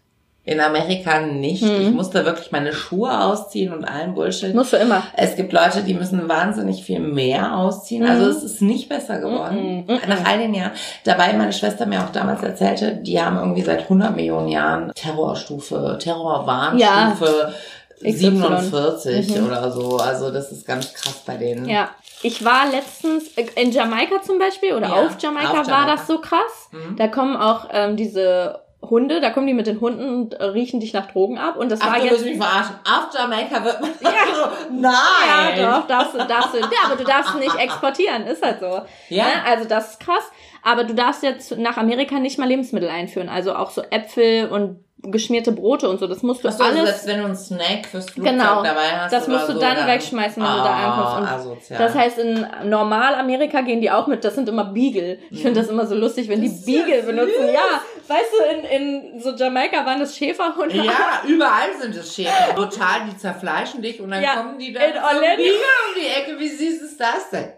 In 0.46 0.60
Amerika 0.60 1.18
nicht. 1.20 1.62
Mhm. 1.64 1.80
Ich 1.80 1.90
musste 1.90 2.24
wirklich 2.24 2.52
meine 2.52 2.72
Schuhe 2.72 3.20
ausziehen 3.20 3.72
und 3.72 3.84
allen 3.84 4.14
Bullshit. 4.14 4.54
Musst 4.54 4.72
du 4.72 4.76
immer. 4.76 5.02
Es 5.16 5.34
gibt 5.34 5.52
Leute, 5.52 5.82
die 5.82 5.92
müssen 5.92 6.28
wahnsinnig 6.28 6.84
viel 6.84 7.00
mehr 7.00 7.56
ausziehen. 7.56 8.04
Mhm. 8.04 8.10
Also 8.10 8.26
es 8.30 8.42
ist 8.44 8.62
nicht 8.62 8.88
besser 8.88 9.18
geworden. 9.18 9.84
Mhm. 9.88 9.98
Nach 10.08 10.24
all 10.24 10.38
den 10.38 10.54
Jahren. 10.54 10.70
Dabei 11.04 11.32
meine 11.32 11.52
Schwester 11.52 11.84
mir 11.84 12.00
auch 12.04 12.10
damals 12.12 12.42
erzählte, 12.44 12.94
die 12.94 13.20
haben 13.20 13.36
irgendwie 13.38 13.62
seit 13.62 13.82
100 13.82 14.14
Millionen 14.14 14.46
Jahren 14.48 14.92
Terrorstufe, 14.94 15.98
Terrorwarnstufe 16.00 17.52
XY. 18.04 18.12
47 18.12 19.36
Mhm. 19.36 19.46
oder 19.46 19.70
so. 19.72 19.96
Also 19.96 20.30
das 20.30 20.52
ist 20.52 20.66
ganz 20.66 20.92
krass 20.94 21.22
bei 21.26 21.36
denen. 21.36 21.68
Ja. 21.68 21.88
Ich 22.22 22.44
war 22.44 22.70
letztens 22.70 23.24
äh, 23.36 23.46
in 23.60 23.72
Jamaika 23.72 24.22
zum 24.22 24.38
Beispiel 24.38 24.74
oder 24.74 24.88
Ja, 24.88 24.94
auf, 24.94 25.16
Jamaika 25.20 25.50
auf 25.50 25.56
war 25.56 25.66
Jamaika. 25.66 25.96
das 25.96 26.06
so 26.06 26.18
krass. 26.18 26.68
Mhm. 26.72 26.96
Da 26.96 27.08
kommen 27.08 27.36
auch 27.36 27.68
ähm, 27.72 27.96
diese 27.96 28.60
Hunde, 28.90 29.20
da 29.20 29.30
kommen 29.30 29.46
die 29.46 29.54
mit 29.54 29.66
den 29.66 29.80
Hunden 29.80 30.08
und 30.08 30.34
äh, 30.34 30.44
riechen 30.44 30.80
dich 30.80 30.92
nach 30.92 31.06
Drogen 31.10 31.38
ab. 31.38 31.56
Und 31.56 31.70
das 31.70 31.80
Ach, 31.80 31.92
war 31.92 31.98
du 31.98 32.04
jetzt. 32.04 32.12
willst 32.12 32.24
mich 32.26 32.36
verarschen. 32.36 32.76
Auf 32.84 33.14
Jamaika 33.14 33.64
wird 33.64 33.80
man 33.80 33.90
Ja. 34.02 34.52
Nein! 34.70 35.58
Ja, 35.60 35.80
doch, 35.80 35.86
darfst 35.86 36.14
du, 36.14 36.18
darfst 36.18 36.54
du. 36.54 36.58
Ja, 36.58 36.66
aber 36.86 36.96
du 36.96 37.04
darfst 37.04 37.34
nicht 37.36 37.54
exportieren, 37.54 38.26
ist 38.26 38.44
halt 38.44 38.60
so. 38.60 38.82
Ja. 39.08 39.24
Ne? 39.24 39.30
Also 39.46 39.68
das 39.68 39.92
ist 39.92 40.00
krass. 40.00 40.24
Aber 40.62 40.84
du 40.84 40.94
darfst 40.94 41.22
jetzt 41.22 41.56
nach 41.58 41.76
Amerika 41.76 42.18
nicht 42.18 42.38
mal 42.38 42.48
Lebensmittel 42.48 42.88
einführen. 42.88 43.28
Also 43.28 43.54
auch 43.54 43.70
so 43.70 43.82
Äpfel 43.90 44.48
und 44.48 44.84
geschmierte 45.10 45.52
Brote 45.52 45.88
und 45.88 45.98
so. 46.00 46.06
Das 46.06 46.22
musst 46.22 46.44
du 46.44 46.48
Achso, 46.48 46.62
also 46.64 46.78
alles. 46.78 46.90
selbst 46.90 47.06
wenn 47.06 47.18
du 47.20 47.24
einen 47.26 47.36
Snack 47.36 47.86
fürs 47.90 48.10
Flugzeug 48.10 48.32
Genau. 48.38 48.62
dabei 48.62 48.88
hast. 49.00 49.12
Das 49.12 49.28
musst 49.28 49.48
du 49.48 49.52
so, 49.54 49.60
dann 49.60 49.86
wegschmeißen, 49.86 50.42
wenn 50.42 50.50
du 50.50 50.56
da 50.58 50.74
ankommst. 50.74 51.16
Und 51.18 51.38
asozial. 51.38 51.78
Das 51.78 51.94
heißt, 51.94 52.18
in 52.18 52.46
Normal-Amerika 52.64 53.60
gehen 53.62 53.80
die 53.80 53.90
auch 53.90 54.06
mit, 54.06 54.24
das 54.24 54.34
sind 54.34 54.48
immer 54.48 54.64
Beagle. 54.64 55.18
Ich 55.30 55.42
finde 55.42 55.60
das 55.60 55.68
immer 55.70 55.86
so 55.86 55.94
lustig, 55.94 56.28
wenn 56.28 56.40
Mhm. 56.40 56.44
Das 56.46 56.64
die 56.64 56.72
Beagle 56.72 57.02
benutzen. 57.02 57.46
Ja, 57.52 57.80
weißt 58.08 58.30
du, 58.32 58.74
in, 58.76 58.84
in 59.12 59.20
so 59.20 59.30
Jamaika 59.34 59.84
waren 59.86 60.00
das 60.00 60.16
Schäferhunde. 60.16 60.76
Ja, 60.76 61.22
überall 61.26 61.68
sind 61.80 61.94
es 61.96 62.14
Schäfer. 62.14 62.54
Total, 62.54 63.00
die 63.10 63.16
zerfleischen 63.16 63.82
dich 63.82 64.00
und 64.00 64.10
dann 64.10 64.22
Ja, 64.22 64.36
kommen 64.36 64.58
die 64.58 64.72
dann 64.72 64.82
in 64.84 64.94
so. 64.94 65.20
Beagle 65.20 65.52
um 65.52 66.00
die 66.00 66.06
Ecke. 66.20 66.38
Wie 66.38 66.48
süß 66.48 66.82
ist 66.82 67.00
das 67.00 67.30
denn? 67.30 67.48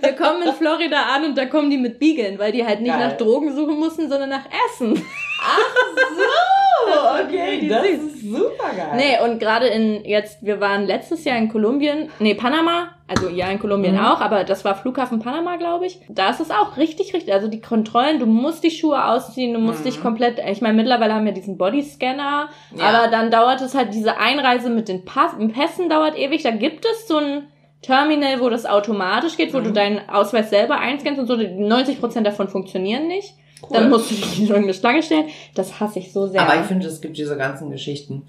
Wir 0.00 0.12
kommen 0.12 0.42
in 0.42 0.52
Florida 0.54 1.02
an 1.14 1.24
und 1.24 1.36
da 1.38 1.46
kommen 1.46 1.70
die 1.70 1.78
mit 1.78 1.98
Beageln, 1.98 2.38
weil 2.38 2.52
die 2.52 2.64
halt 2.66 2.80
nicht 2.80 2.92
Geil. 2.96 3.08
nach 3.08 3.16
Drogen 3.16 3.54
suchen 3.54 3.78
mussten, 3.78 4.08
sondern 4.08 4.28
nach 4.30 4.44
Essen. 4.70 5.04
So, 5.38 7.24
okay, 7.24 7.68
das 7.68 7.84
ist 7.86 8.22
super 8.22 8.74
geil. 8.74 8.92
Nee, 8.96 9.18
und 9.24 9.38
gerade 9.38 9.66
in 9.66 10.04
jetzt, 10.04 10.42
wir 10.44 10.60
waren 10.60 10.86
letztes 10.86 11.24
Jahr 11.24 11.36
in 11.36 11.48
Kolumbien, 11.48 12.10
nee, 12.18 12.34
Panama, 12.34 12.88
also 13.06 13.28
ja, 13.28 13.48
in 13.48 13.58
Kolumbien 13.58 13.94
Mhm. 13.96 14.00
auch, 14.04 14.20
aber 14.20 14.44
das 14.44 14.64
war 14.64 14.74
Flughafen 14.74 15.18
Panama, 15.20 15.56
glaube 15.56 15.86
ich. 15.86 16.00
Da 16.08 16.30
ist 16.30 16.40
es 16.40 16.50
auch 16.50 16.76
richtig, 16.76 17.12
richtig, 17.14 17.32
also 17.32 17.48
die 17.48 17.60
Kontrollen, 17.60 18.18
du 18.18 18.26
musst 18.26 18.64
die 18.64 18.70
Schuhe 18.70 19.04
ausziehen, 19.04 19.52
du 19.54 19.60
musst 19.60 19.80
Mhm. 19.80 19.84
dich 19.84 20.00
komplett, 20.00 20.38
ich 20.48 20.60
meine, 20.60 20.74
mittlerweile 20.76 21.14
haben 21.14 21.24
wir 21.26 21.32
diesen 21.32 21.58
Bodyscanner, 21.58 22.48
Ja. 22.74 22.84
aber 22.84 23.08
dann 23.08 23.30
dauert 23.30 23.60
es 23.60 23.74
halt, 23.74 23.92
diese 23.92 24.16
Einreise 24.18 24.70
mit 24.70 24.88
den 24.88 25.04
Pass, 25.04 25.36
mit 25.36 25.52
Pässen 25.54 25.88
dauert 25.90 26.16
ewig, 26.18 26.42
da 26.42 26.50
gibt 26.52 26.84
es 26.86 27.06
so 27.08 27.18
ein 27.18 27.48
Terminal, 27.82 28.40
wo 28.40 28.48
das 28.48 28.66
automatisch 28.66 29.36
geht, 29.36 29.52
wo 29.54 29.58
Mhm. 29.58 29.64
du 29.64 29.72
deinen 29.72 30.08
Ausweis 30.08 30.50
selber 30.50 30.78
einscannst 30.78 31.20
und 31.20 31.26
so. 31.28 31.34
90% 31.36 32.26
davon 32.26 32.48
funktionieren 32.48 33.06
nicht. 33.06 33.34
Cool. 33.62 33.70
Dann 33.72 33.90
musst 33.90 34.10
du 34.10 34.14
dich 34.14 34.38
in 34.38 34.46
irgendeine 34.46 34.74
Schlange 34.74 35.02
stellen. 35.02 35.26
Das 35.54 35.80
hasse 35.80 35.98
ich 35.98 36.12
so 36.12 36.26
sehr. 36.26 36.42
Aber 36.42 36.60
ich 36.60 36.66
finde, 36.66 36.86
es 36.86 37.00
gibt 37.00 37.16
diese 37.16 37.36
ganzen 37.36 37.70
Geschichten, 37.70 38.24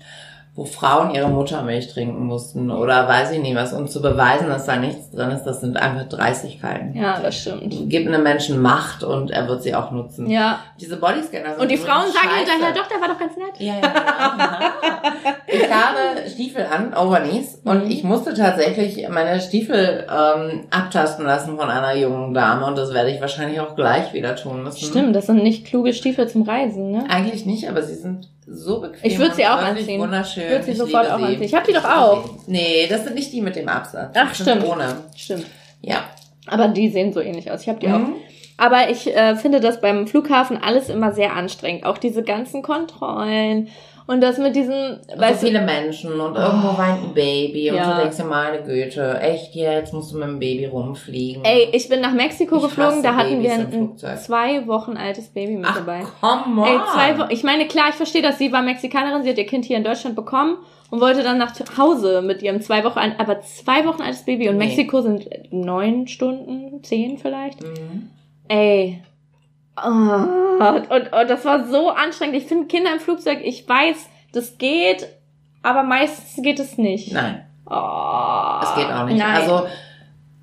wo 0.55 0.65
Frauen 0.65 1.15
ihre 1.15 1.29
Muttermilch 1.29 1.87
trinken 1.93 2.25
mussten 2.25 2.69
oder 2.69 3.07
weiß 3.07 3.31
ich 3.31 3.39
nicht 3.39 3.55
was, 3.55 3.71
um 3.71 3.87
zu 3.87 4.01
beweisen, 4.01 4.49
dass 4.49 4.65
da 4.65 4.75
nichts 4.75 5.09
drin 5.11 5.29
ist, 5.31 5.43
das 5.43 5.61
sind 5.61 5.77
einfach 5.77 6.09
Dreistigkeiten. 6.09 6.95
ja, 6.95 7.19
das 7.21 7.37
stimmt. 7.37 7.73
Gib 7.87 8.07
einem 8.07 8.23
Menschen 8.23 8.61
Macht 8.61 9.03
und 9.03 9.31
er 9.31 9.47
wird 9.47 9.63
sie 9.63 9.73
auch 9.73 9.91
nutzen. 9.91 10.29
Ja. 10.29 10.59
Diese 10.81 10.97
Bodyscanner 10.97 11.51
sind 11.53 11.61
Und 11.61 11.71
die 11.71 11.77
Frauen 11.77 12.11
sagen 12.11 12.27
scheiße. 12.29 12.51
hinterher, 12.51 12.73
doch, 12.75 12.87
der 12.89 12.99
war 12.99 13.07
doch 13.07 13.19
ganz 13.19 13.37
nett. 13.37 13.59
Ja, 13.59 13.75
ja, 13.75 13.79
genau. 13.79 14.65
Ich 15.47 15.63
habe 15.71 16.29
Stiefel 16.29 16.65
an, 16.65 16.93
Overknees, 16.93 17.61
und 17.63 17.85
Mhm. 17.85 17.91
ich 17.91 18.03
musste 18.03 18.33
tatsächlich 18.33 19.07
meine 19.09 19.39
Stiefel 19.41 20.05
ähm, 20.09 20.65
abtasten 20.69 21.25
lassen 21.25 21.57
von 21.57 21.69
einer 21.69 21.95
jungen 21.95 22.33
Dame 22.33 22.65
und 22.65 22.77
das 22.77 22.93
werde 22.93 23.11
ich 23.11 23.21
wahrscheinlich 23.21 23.59
auch 23.59 23.75
gleich 23.75 24.13
wieder 24.13 24.35
tun 24.35 24.63
müssen. 24.63 24.85
Stimmt, 24.85 25.15
das 25.15 25.25
sind 25.27 25.41
nicht 25.41 25.65
kluge 25.65 25.93
Stiefel 25.93 26.27
zum 26.27 26.43
Reisen, 26.43 26.91
ne? 26.91 27.05
Eigentlich 27.09 27.45
nicht, 27.45 27.67
aber 27.69 27.81
sie 27.81 27.95
sind 27.95 28.29
so 28.51 28.81
bequem. 28.81 28.99
Ich 29.03 29.17
würd 29.19 29.35
sie 29.35 29.45
auch 29.45 29.57
anziehen. 29.61 29.99
Wunderschön. 30.01 30.43
Ich 30.43 30.49
würd 30.51 30.63
sie 30.65 30.71
Ich 30.71 30.77
sofort 30.77 31.09
auch 31.11 31.17
sie. 31.17 31.23
anziehen. 31.25 31.43
Ich 31.43 31.53
hab 31.53 31.63
die 31.65 31.73
doch 31.73 31.85
auch. 31.85 32.29
Nee, 32.47 32.87
das 32.89 33.03
sind 33.03 33.15
nicht 33.15 33.31
die 33.31 33.41
mit 33.41 33.55
dem 33.55 33.67
Absatz. 33.69 34.15
Ach, 34.17 34.29
Das 34.29 34.37
stimmt. 34.39 34.63
Ohne. 34.65 34.95
Stimmt. 35.15 35.45
Ja. 35.81 36.03
Aber 36.47 36.67
die 36.67 36.89
sehen 36.89 37.13
so 37.13 37.19
ähnlich 37.21 37.51
aus. 37.51 37.61
Ich 37.61 37.69
habe 37.69 37.79
die 37.79 37.87
auch. 37.87 37.99
Mhm. 37.99 38.15
Aber 38.57 38.89
ich 38.89 39.15
äh, 39.15 39.35
finde 39.37 39.61
das 39.61 39.79
beim 39.79 40.05
Flughafen 40.07 40.57
alles 40.61 40.89
immer 40.89 41.13
sehr 41.13 41.33
anstrengend. 41.35 41.85
Auch 41.85 41.97
diese 41.97 42.23
ganzen 42.23 42.61
Kontrollen 42.61 43.69
und 44.11 44.21
das 44.21 44.39
mit 44.39 44.55
diesen, 44.55 44.73
Und 44.73 45.11
so 45.15 45.19
weißt 45.21 45.43
du, 45.43 45.45
viele 45.47 45.61
Menschen 45.61 46.19
und 46.19 46.35
irgendwo 46.35 46.75
weint 46.77 47.03
ein 47.03 47.13
Baby 47.13 47.69
und 47.69 47.77
Ja. 47.77 47.93
du 47.95 48.01
denkst 48.01 48.17
dir, 48.17 48.23
meine 48.23 48.63
Güte, 48.63 49.19
echt 49.21 49.53
jetzt 49.53 49.93
musst 49.93 50.11
du 50.11 50.17
mit 50.17 50.27
dem 50.27 50.39
Baby 50.39 50.65
rumfliegen. 50.65 51.45
ey, 51.45 51.69
ich 51.71 51.87
bin 51.89 52.01
nach 52.01 52.13
Mexiko 52.13 52.57
Ich 52.57 52.63
geflogen, 52.63 53.03
da 53.03 53.13
hatten 53.15 53.41
wir 53.43 53.49
Babys 53.51 53.73
im 53.75 53.81
ein 53.91 54.17
zwei 54.17 54.65
Wochen 54.67 54.97
altes 54.97 55.27
Baby 55.29 55.57
mit 55.57 55.67
Ach, 55.69 55.75
dabei. 55.77 56.01
come 56.21 56.61
on. 56.61 56.67
Ey, 56.67 56.79
zwei 56.93 57.19
Wochen. 57.19 57.29
Ich 57.31 57.43
meine, 57.43 57.67
klar, 57.67 57.85
ich 57.89 57.95
verstehe 57.95 58.23
das. 58.23 58.39
Sie 58.39 58.51
war 58.51 58.63
Mexikanerin, 58.63 59.21
sie 59.23 59.29
hat 59.29 59.37
ihr 59.37 59.45
Kind 59.45 59.65
hier 59.65 59.77
in 59.77 59.83
Deutschland 59.83 60.15
bekommen 60.15 60.57
und 60.89 61.01
wollte 61.01 61.21
dann 61.21 61.37
nach 61.37 61.53
Hause 61.77 62.23
mit 62.23 62.41
ihrem 62.41 62.61
zwei 62.61 62.83
Wochen, 62.83 62.97
aber 63.19 63.41
zwei 63.41 63.85
Wochen 63.85 64.01
altes 64.01 64.25
Baby 64.25 64.49
und 64.49 64.57
Nee. 64.57 64.65
Mexiko 64.65 65.01
sind 65.01 65.29
neun 65.51 66.07
Stunden, 66.07 66.83
zehn 66.83 67.19
vielleicht. 67.19 67.61
Mhm. 67.61 68.09
Ey. 68.47 69.03
Oh, 69.85 70.95
und, 70.95 71.13
und 71.13 71.29
das 71.29 71.45
war 71.45 71.67
so 71.67 71.89
anstrengend. 71.89 72.35
Ich 72.35 72.45
finde 72.45 72.67
Kinder 72.67 72.93
im 72.93 72.99
Flugzeug, 72.99 73.39
ich 73.43 73.67
weiß, 73.67 74.09
das 74.33 74.57
geht, 74.57 75.07
aber 75.63 75.83
meistens 75.83 76.43
geht 76.43 76.59
es 76.59 76.77
nicht. 76.77 77.11
Nein, 77.13 77.45
Oh, 77.69 78.59
das 78.61 78.75
geht 78.75 78.91
auch 78.91 79.05
nicht. 79.05 79.19
Nein. 79.19 79.41
Also 79.41 79.67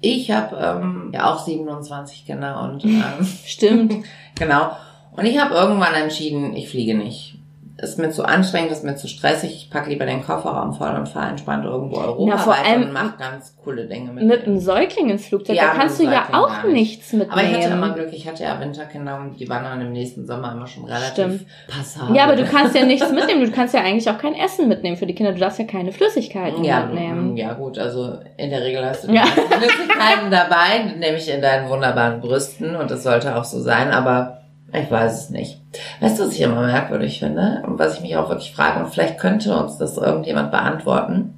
ich 0.01 0.31
habe 0.31 0.57
ähm, 0.57 1.11
ja 1.13 1.33
auch 1.33 1.39
27 1.45 2.25
Kinder 2.25 2.63
und 2.63 2.85
ähm, 2.85 3.03
Stimmt. 3.45 4.05
genau. 4.39 4.71
Und 5.13 5.25
ich 5.25 5.39
habe 5.41 5.55
irgendwann 5.55 5.95
entschieden, 5.95 6.55
ich 6.55 6.69
fliege 6.69 6.95
nicht. 6.95 7.36
Ist 7.79 7.99
mir 7.99 8.09
zu 8.11 8.25
anstrengend, 8.25 8.73
ist 8.73 8.85
mir 8.85 8.97
zu 8.97 9.07
stressig. 9.07 9.55
Ich 9.55 9.71
packe 9.71 9.91
lieber 9.91 10.07
den 10.07 10.25
Kofferraum 10.25 10.73
voll 10.73 10.95
und 10.95 11.11
fahre 11.11 11.29
entspannt 11.29 11.67
irgendwo 11.67 11.99
Europa 11.99 12.25
Na, 12.35 12.39
vor 12.39 12.55
allem 12.55 12.85
und 12.85 12.93
mache 12.95 13.15
ganz 13.19 13.55
coole 13.63 13.85
Dinge 13.85 14.13
mit. 14.13 14.25
Mit 14.25 14.47
einem 14.47 14.59
Säugling 14.59 15.11
ins 15.11 15.27
Flugzeug, 15.27 15.57
Ja, 15.57 15.65
da 15.67 15.81
kannst 15.81 15.99
du 16.01 16.05
ja 16.05 16.27
auch 16.33 16.65
nichts 16.65 17.13
mitnehmen. 17.13 17.33
Aber 17.33 17.43
ich 17.43 17.55
hatte 17.55 17.75
immer 17.75 17.91
Glück, 17.93 18.09
ich 18.13 18.27
hatte 18.27 18.45
ja 18.45 18.59
Winterkinder 18.61 19.19
und 19.21 19.39
die 19.39 19.47
waren 19.51 19.65
dann 19.65 19.81
im 19.83 19.93
nächsten 19.93 20.27
Sommer 20.27 20.53
immer 20.53 20.67
schon 20.67 20.85
relativ 20.85 21.13
Stimmt. 21.13 21.47
passabel. 21.69 22.17
Ja, 22.17 22.25
aber 22.25 22.37
du 22.37 22.47
kannst 22.47 22.75
ja 22.75 22.87
nichts 22.87 23.13
mitnehmen. 23.13 23.45
Du 23.45 23.53
kannst 23.53 23.75
ja 23.75 23.81
eigentlich 23.83 24.09
auch 24.09 24.19
kein 24.19 24.35
Essen 24.35 24.69
mitnehmen 24.69 24.97
für 24.97 25.07
die 25.07 25.15
Kinder. 25.15 25.33
Du 25.33 25.41
darfst 25.41 25.59
ja 25.59 25.67
keine 25.67 25.93
Flüssigkeiten 25.93 26.65
ja, 26.65 26.81
mitnehmen. 26.87 27.37
ja 27.37 27.53
gut, 27.53 27.79
also 27.79 28.15
in 28.39 28.49
der 28.49 28.63
Regel 28.63 28.87
hast 28.87 29.07
du 29.07 29.13
Ja. 29.13 29.25
Flüssigkeiten 29.27 30.31
dabei, 30.31 30.95
nämlich 30.99 31.29
in 31.31 31.43
deinen 31.43 31.69
wunderbaren 31.69 32.21
Brüsten 32.23 32.75
und 32.77 32.91
das 32.91 33.03
sollte 33.03 33.37
auch 33.37 33.45
so 33.45 33.61
sein, 33.61 33.91
aber 33.91 34.39
ich 34.73 34.91
weiß 34.91 35.25
es 35.25 35.31
nicht. 35.31 35.61
Weißt 36.01 36.19
du, 36.19 36.25
was 36.25 36.33
ich 36.33 36.41
immer 36.41 36.67
merkwürdig 36.67 37.19
finde 37.19 37.63
und 37.67 37.79
was 37.79 37.95
ich 37.97 38.01
mich 38.01 38.17
auch 38.17 38.29
wirklich 38.29 38.53
frage 38.53 38.85
und 38.85 38.93
vielleicht 38.93 39.19
könnte 39.19 39.57
uns 39.57 39.79
das 39.79 39.97
irgendjemand 39.97 40.51
beantworten. 40.51 41.35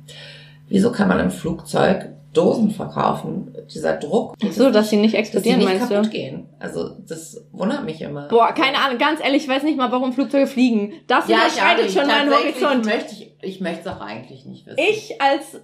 Wieso 0.68 0.92
kann 0.92 1.08
man 1.08 1.20
im 1.20 1.30
Flugzeug 1.30 2.10
Dosen 2.34 2.70
verkaufen? 2.70 3.54
Dieser 3.72 3.96
Druck. 3.96 4.34
Ach 4.44 4.52
so, 4.52 4.70
dass 4.70 4.90
sie 4.90 4.96
nicht 4.96 5.14
dass 5.14 5.18
sie 5.30 5.38
explodieren, 5.38 5.58
nicht 5.60 5.68
meinst 5.68 5.88
kaputt 5.88 6.06
du? 6.06 6.10
gehen. 6.10 6.48
Also 6.58 6.90
das 7.06 7.42
wundert 7.52 7.84
mich 7.84 8.00
immer. 8.02 8.28
Boah, 8.28 8.52
keine 8.52 8.78
Ahnung, 8.78 8.98
ganz 8.98 9.20
ehrlich, 9.22 9.44
ich 9.44 9.48
weiß 9.48 9.62
nicht 9.62 9.78
mal, 9.78 9.90
warum 9.90 10.12
Flugzeuge 10.12 10.46
fliegen. 10.46 10.92
Das 11.06 11.26
überschreitet 11.26 11.90
schon 11.92 12.06
meinen 12.06 12.30
Horizont. 12.30 12.84
Möchte 12.84 13.14
ich 13.14 13.28
ich 13.40 13.60
möchte 13.60 13.88
es 13.88 13.94
auch 13.94 14.00
eigentlich 14.00 14.44
nicht 14.46 14.66
wissen. 14.66 14.78
Ich 14.78 15.20
als 15.20 15.60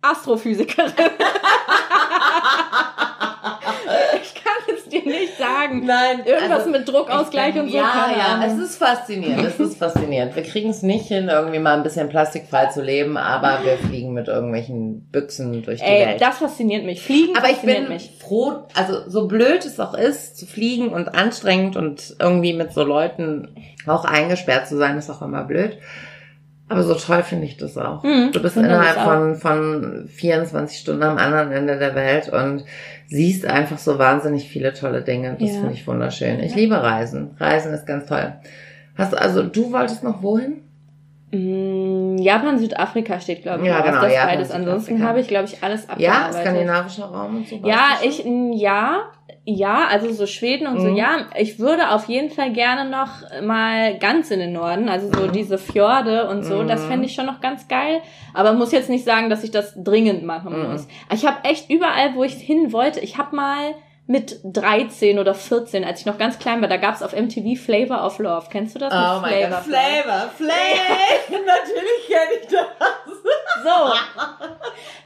Astrophysikerin. 0.00 0.92
ich 4.92 5.02
dir 5.02 5.10
nicht 5.10 5.38
sagen. 5.38 5.84
Nein, 5.86 6.22
Irgendwas 6.24 6.60
also, 6.60 6.70
mit 6.70 6.88
Druckausgleich 6.88 7.54
ich 7.54 7.60
und 7.60 7.68
so. 7.70 7.76
Ja, 7.76 8.10
ja, 8.16 8.44
es 8.46 8.58
ist 8.58 8.76
faszinierend. 8.76 9.44
Es 9.46 9.58
ist 9.58 9.78
faszinierend. 9.78 10.34
Wir 10.36 10.42
kriegen 10.42 10.70
es 10.70 10.82
nicht 10.82 11.06
hin, 11.06 11.28
irgendwie 11.28 11.58
mal 11.58 11.76
ein 11.76 11.82
bisschen 11.82 12.08
plastikfrei 12.08 12.66
zu 12.66 12.82
leben, 12.82 13.16
aber 13.16 13.64
wir 13.64 13.78
fliegen 13.78 14.12
mit 14.12 14.28
irgendwelchen 14.28 15.08
Büchsen 15.10 15.62
durch 15.62 15.80
die 15.80 15.86
Ey, 15.86 16.06
Welt. 16.06 16.20
das 16.20 16.38
fasziniert 16.38 16.84
mich. 16.84 17.02
Fliegen 17.02 17.36
aber 17.36 17.48
ich 17.48 17.56
fasziniert 17.56 17.86
bin 17.86 17.94
mich. 17.94 18.10
froh, 18.18 18.64
also 18.74 19.08
so 19.08 19.26
blöd 19.26 19.64
es 19.64 19.80
auch 19.80 19.94
ist, 19.94 20.36
zu 20.36 20.46
fliegen 20.46 20.88
und 20.90 21.14
anstrengend 21.14 21.76
und 21.76 22.16
irgendwie 22.18 22.52
mit 22.52 22.72
so 22.72 22.82
Leuten 22.82 23.56
auch 23.86 24.04
eingesperrt 24.04 24.68
zu 24.68 24.76
sein, 24.76 24.98
ist 24.98 25.10
auch 25.10 25.22
immer 25.22 25.44
blöd. 25.44 25.78
Aber 26.72 26.82
so 26.82 26.94
toll 26.94 27.22
finde 27.22 27.46
ich 27.46 27.56
das 27.56 27.76
auch. 27.78 28.02
Mhm, 28.02 28.30
du 28.32 28.40
bist 28.42 28.56
innerhalb 28.56 28.98
von, 29.00 29.36
von 29.36 30.08
24 30.08 30.78
Stunden 30.78 31.02
am 31.02 31.18
anderen 31.18 31.52
Ende 31.52 31.78
der 31.78 31.94
Welt 31.94 32.28
und 32.30 32.64
siehst 33.08 33.46
einfach 33.46 33.78
so 33.78 33.98
wahnsinnig 33.98 34.48
viele 34.48 34.72
tolle 34.72 35.02
Dinge. 35.02 35.36
Das 35.38 35.50
Ja. 35.54 35.60
finde 35.60 35.74
ich 35.74 35.86
wunderschön. 35.86 36.40
Ich 36.40 36.54
liebe 36.54 36.82
Reisen. 36.82 37.36
Reisen 37.38 37.72
ist 37.74 37.86
ganz 37.86 38.06
toll. 38.06 38.32
Hast 38.96 39.12
du, 39.12 39.20
also 39.20 39.42
du 39.42 39.72
wolltest 39.72 40.02
noch 40.02 40.22
wohin? 40.22 40.62
Mm, 41.30 42.18
Japan, 42.18 42.58
Südafrika 42.58 43.18
steht, 43.20 43.42
glaube 43.42 43.62
ich, 43.62 43.68
Ja, 43.68 43.80
genau, 43.80 44.02
das 44.02 44.12
Japan, 44.12 44.28
beides. 44.28 44.50
Ansonsten 44.50 45.02
habe 45.02 45.20
ich, 45.20 45.28
glaube 45.28 45.46
ich, 45.46 45.62
alles 45.62 45.86
Ja, 45.86 45.92
abgearbeitet. 46.26 46.40
skandinavischer 46.42 47.04
Raum 47.06 47.36
und 47.36 47.48
so. 47.48 47.56
Ja, 47.64 47.96
ich, 48.04 48.24
mm, 48.24 48.52
ja, 48.52 49.04
ja, 49.44 49.88
also 49.88 50.12
so 50.12 50.26
Schweden 50.26 50.66
und 50.68 50.80
so, 50.80 50.88
Mhm. 50.88 50.96
ja. 50.96 51.26
Ich 51.36 51.58
würde 51.58 51.90
auf 51.90 52.06
jeden 52.08 52.30
Fall 52.30 52.52
gerne 52.52 52.88
noch 52.88 53.08
mal 53.42 53.98
ganz 53.98 54.30
in 54.30 54.38
den 54.38 54.52
Norden, 54.52 54.88
also 54.88 55.08
so 55.12 55.26
Mhm. 55.26 55.32
diese 55.32 55.58
Fjorde 55.58 56.28
und 56.28 56.44
so, 56.44 56.62
das 56.62 56.82
Mhm. 56.84 56.88
fände 56.88 57.06
ich 57.06 57.14
schon 57.14 57.26
noch 57.26 57.40
ganz 57.40 57.66
geil. 57.66 58.02
Aber 58.34 58.52
muss 58.52 58.70
jetzt 58.70 58.88
nicht 58.88 59.04
sagen, 59.04 59.30
dass 59.30 59.42
ich 59.42 59.50
das 59.50 59.74
dringend 59.76 60.22
machen 60.24 60.56
Mhm. 60.62 60.70
muss. 60.70 60.86
Ich 61.12 61.26
habe 61.26 61.38
echt 61.44 61.68
überall, 61.70 62.14
wo 62.14 62.22
ich 62.22 62.34
hin 62.34 62.72
wollte, 62.72 63.00
ich 63.00 63.18
habe 63.18 63.34
mal 63.34 63.74
mit 64.06 64.40
13 64.44 65.18
oder 65.20 65.32
14, 65.34 65.84
als 65.84 66.00
ich 66.00 66.06
noch 66.06 66.18
ganz 66.18 66.38
klein 66.38 66.60
war, 66.60 66.68
da 66.68 66.76
gab's 66.76 67.02
auf 67.02 67.12
MTV 67.12 67.56
Flavor 67.56 68.04
of 68.04 68.18
Love. 68.18 68.46
Kennst 68.50 68.74
du 68.74 68.78
das? 68.80 68.92
Oh 68.92 69.20
mein 69.22 69.48
Gott, 69.50 69.60
Flavor, 69.62 70.28
Flavor. 70.36 70.98
Natürlich 71.30 72.06
kenne 72.08 72.40
ich 72.40 72.46
das. 72.48 72.66
So, 73.64 73.94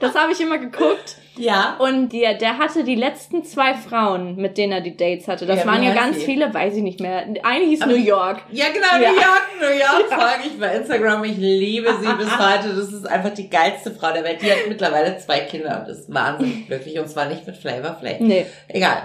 das 0.00 0.14
habe 0.14 0.32
ich 0.32 0.40
immer 0.40 0.58
geguckt. 0.58 1.16
Ja. 1.38 1.76
Und 1.78 2.12
der, 2.12 2.34
der 2.34 2.58
hatte 2.58 2.84
die 2.84 2.94
letzten 2.94 3.44
zwei 3.44 3.74
Frauen, 3.74 4.36
mit 4.36 4.56
denen 4.58 4.72
er 4.72 4.80
die 4.80 4.96
Dates 4.96 5.28
hatte. 5.28 5.46
Das 5.46 5.60
Ja, 5.60 5.66
waren 5.66 5.82
ja 5.82 5.94
ganz 5.94 6.18
sie? 6.18 6.24
viele, 6.24 6.52
weiß 6.52 6.74
ich 6.76 6.82
nicht 6.82 7.00
mehr. 7.00 7.24
Eine 7.42 7.64
hieß 7.66 7.82
Aber- 7.82 7.92
New 7.92 7.98
York. 7.98 8.42
Ja, 8.52 8.66
genau, 8.72 9.02
Ja. 9.02 9.10
New 9.10 9.16
York, 9.16 9.42
New 9.60 9.78
York 9.78 10.08
folge 10.08 10.48
ich 10.48 10.58
bei 10.58 10.74
Instagram. 10.76 11.24
Ich 11.24 11.36
liebe 11.36 11.88
sie 12.00 12.12
bis 12.14 12.30
heute. 12.38 12.74
Das 12.74 12.92
ist 12.92 13.06
einfach 13.06 13.34
die 13.34 13.48
geilste 13.50 13.90
Frau 13.90 14.12
der 14.12 14.24
Welt. 14.24 14.40
Die 14.42 14.50
hat 14.50 14.58
mittlerweile 14.68 15.18
zwei 15.18 15.40
Kinder 15.40 15.82
und 15.86 15.90
ist 15.92 16.12
wahnsinnig 16.12 16.66
glücklich. 16.66 16.98
Und 16.98 17.08
zwar 17.08 17.26
nicht 17.26 17.46
mit 17.46 17.56
Flavor 17.56 17.94
Flav. 18.00 18.20
Nee. 18.20 18.46
Egal. 18.68 18.98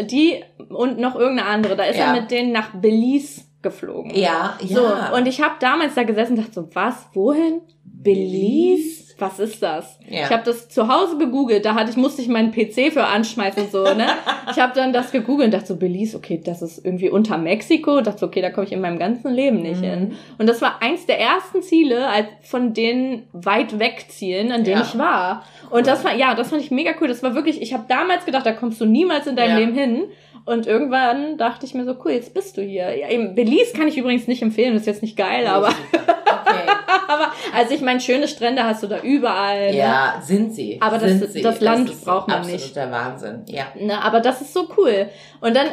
Die 0.00 0.42
und 0.68 0.98
noch 0.98 1.14
irgendeine 1.16 1.48
andere. 1.48 1.76
Da 1.76 1.84
ist 1.84 1.98
Ja. 1.98 2.14
er 2.14 2.20
mit 2.20 2.30
denen 2.30 2.52
nach 2.52 2.70
Belize 2.74 3.42
geflogen. 3.62 4.14
Ja, 4.14 4.56
ja. 4.62 4.76
So, 5.10 5.14
und 5.16 5.26
ich 5.28 5.42
habe 5.42 5.54
damals 5.60 5.94
da 5.94 6.02
gesessen 6.04 6.32
und 6.38 6.38
dachte 6.44 6.52
so, 6.54 6.68
was, 6.74 6.94
wohin? 7.12 7.60
Belize? 7.84 9.09
Was 9.20 9.38
ist 9.38 9.62
das? 9.62 9.98
Ja. 10.08 10.22
Ich 10.24 10.30
habe 10.30 10.42
das 10.44 10.68
zu 10.68 10.88
Hause 10.88 11.18
gegoogelt, 11.18 11.64
da 11.64 11.74
hatte 11.74 11.90
ich, 11.90 11.96
musste 11.96 12.22
ich 12.22 12.28
meinen 12.28 12.50
PC 12.52 12.92
für 12.92 13.04
anschmeißen 13.04 13.64
und 13.64 13.70
so, 13.72 13.84
ne? 13.84 14.06
Ich 14.50 14.58
habe 14.58 14.72
dann 14.74 14.92
das 14.92 15.12
gegoogelt 15.12 15.46
und 15.46 15.54
dachte 15.54 15.66
so, 15.66 15.76
Belize, 15.76 16.16
okay, 16.16 16.40
das 16.44 16.62
ist 16.62 16.84
irgendwie 16.84 17.10
unter 17.10 17.36
Mexiko. 17.38 17.98
Und 17.98 18.06
dachte 18.06 18.18
so, 18.20 18.26
okay, 18.26 18.40
da 18.40 18.50
komme 18.50 18.66
ich 18.66 18.72
in 18.72 18.80
meinem 18.80 18.98
ganzen 18.98 19.32
Leben 19.32 19.60
nicht 19.60 19.80
Mhm. 19.80 19.84
hin. 19.84 20.12
Und 20.38 20.48
das 20.48 20.60
war 20.62 20.80
eins 20.82 21.06
der 21.06 21.20
ersten 21.20 21.62
Ziele, 21.62 22.06
von 22.42 22.72
den 22.74 23.24
weit 23.32 23.78
weg 23.78 24.06
Zielen, 24.08 24.50
an 24.52 24.64
denen 24.64 24.78
Ja. 24.80 24.86
ich 24.86 24.98
war. 24.98 25.44
Und 25.70 25.86
das 25.86 26.04
war, 26.04 26.14
ja, 26.14 26.34
das 26.34 26.48
fand 26.50 26.62
ich 26.62 26.70
mega 26.70 26.92
cool. 27.00 27.08
Das 27.08 27.22
war 27.22 27.34
wirklich, 27.34 27.60
ich 27.62 27.72
habe 27.74 27.84
damals 27.88 28.24
gedacht, 28.24 28.46
da 28.46 28.52
kommst 28.52 28.80
du 28.80 28.86
niemals 28.86 29.26
in 29.26 29.36
deinem 29.36 29.50
Ja. 29.50 29.56
Leben 29.58 29.74
hin. 29.74 30.02
Und 30.44 30.66
irgendwann 30.66 31.36
dachte 31.38 31.66
ich 31.66 31.74
mir 31.74 31.84
so, 31.84 31.94
cool, 32.04 32.12
jetzt 32.12 32.34
bist 32.34 32.56
du 32.56 32.62
hier. 32.62 32.96
Ja, 32.96 33.08
eben, 33.08 33.34
Belize 33.34 33.72
kann 33.76 33.88
ich 33.88 33.96
übrigens 33.98 34.26
nicht 34.26 34.42
empfehlen, 34.42 34.72
das 34.74 34.82
ist 34.82 34.86
jetzt 34.86 35.02
nicht 35.02 35.16
geil, 35.16 35.46
aber, 35.46 35.68
Okay. 35.98 36.70
aber 37.08 37.32
also 37.54 37.74
ich 37.74 37.80
meine, 37.82 38.00
schöne 38.00 38.26
Strände 38.28 38.64
hast 38.64 38.82
du 38.82 38.86
da 38.86 39.00
überall. 39.00 39.70
Ne? 39.70 39.76
Ja, 39.76 40.20
sind 40.22 40.54
sie. 40.54 40.78
Aber 40.80 40.98
das- 40.98 41.10
sind 41.10 41.30
sie. 41.32 41.42
das 41.42 41.60
Land 41.60 41.90
ist 41.90 42.04
braucht 42.04 42.28
man 42.28 42.38
absolut 42.38 42.60
nicht. 42.60 42.76
der 42.76 42.90
Wahnsinn. 42.90 43.44
Ja. 43.48 43.64
Ne, 43.78 44.02
aber 44.02 44.20
das 44.20 44.40
ist 44.40 44.52
so 44.54 44.68
cool. 44.76 45.08
Und 45.40 45.54
dann 45.54 45.66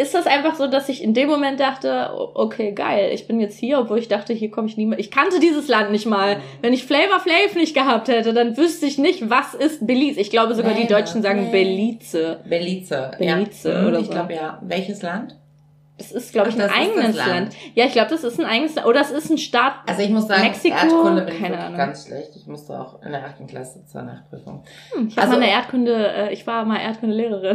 ist 0.00 0.14
das 0.14 0.26
einfach 0.26 0.54
so, 0.54 0.66
dass 0.66 0.88
ich 0.88 1.02
in 1.04 1.14
dem 1.14 1.28
Moment 1.28 1.60
dachte, 1.60 2.10
okay, 2.34 2.72
geil, 2.72 3.10
ich 3.12 3.26
bin 3.26 3.38
jetzt 3.40 3.58
hier, 3.58 3.78
obwohl 3.78 3.98
ich 3.98 4.08
dachte, 4.08 4.32
hier 4.32 4.50
komme 4.50 4.66
ich 4.68 4.76
nie 4.76 4.86
mehr. 4.86 4.98
Ich 4.98 5.10
kannte 5.10 5.38
dieses 5.40 5.68
Land 5.68 5.90
nicht 5.92 6.06
mal. 6.06 6.36
Mhm. 6.36 6.40
Wenn 6.62 6.72
ich 6.72 6.84
Flavor 6.84 7.20
Flav 7.20 7.54
nicht 7.54 7.74
gehabt 7.74 8.08
hätte, 8.08 8.32
dann 8.32 8.56
wüsste 8.56 8.86
ich 8.86 8.98
nicht, 8.98 9.28
was 9.28 9.54
ist 9.54 9.86
Belize. 9.86 10.18
Ich 10.20 10.30
glaube 10.30 10.54
sogar 10.54 10.72
die 10.74 10.82
Nee, 10.82 10.86
Deutschen 10.88 11.22
sagen 11.22 11.44
nee. 11.46 11.50
Belize. 11.52 12.40
Belize. 12.44 13.10
Belize 13.18 13.68
ja. 13.68 13.80
Mhm, 13.82 13.88
oder 13.88 13.98
Ich 14.00 14.06
so. 14.06 14.12
glaube 14.12 14.34
ja. 14.34 14.58
Welches 14.62 15.02
Land? 15.02 15.36
Das 15.98 16.12
ist, 16.12 16.32
glaube 16.32 16.48
ich, 16.48 16.56
Ach, 16.58 16.62
ein 16.64 16.70
eigenes 16.70 17.14
Land. 17.16 17.28
Land. 17.28 17.56
Ja, 17.74 17.84
ich 17.84 17.92
glaube, 17.92 18.08
das 18.08 18.24
ist 18.24 18.40
ein 18.40 18.46
eigenes 18.46 18.74
Land. 18.74 18.86
Oder 18.88 19.02
es 19.02 19.10
ist 19.10 19.28
ein 19.28 19.36
Staat. 19.36 19.74
Also 19.86 20.00
ich 20.00 20.08
muss 20.08 20.26
sagen, 20.28 20.44
Mexiko? 20.44 20.74
Erdkunde 20.76 21.22
bin 21.22 21.34
ich 21.34 21.40
Keine 21.40 21.50
wirklich 21.50 21.66
Ahnung. 21.66 21.76
ganz 21.76 22.06
schlecht. 22.06 22.30
Ich 22.36 22.46
musste 22.46 22.72
auch 22.80 23.02
in 23.02 23.12
der 23.12 23.22
achten 23.26 23.46
Klasse 23.46 23.84
zur 23.84 24.00
Nachprüfung. 24.04 24.64
Hm, 24.94 25.08
ich 25.08 25.18
Also- 25.18 25.32
mal 25.32 25.42
eine 25.42 25.50
Erdkunde, 25.52 25.94
äh, 26.10 26.32
ich 26.32 26.46
war 26.46 26.64
mal 26.64 26.78
Erdkundelehrerin. 26.80 27.54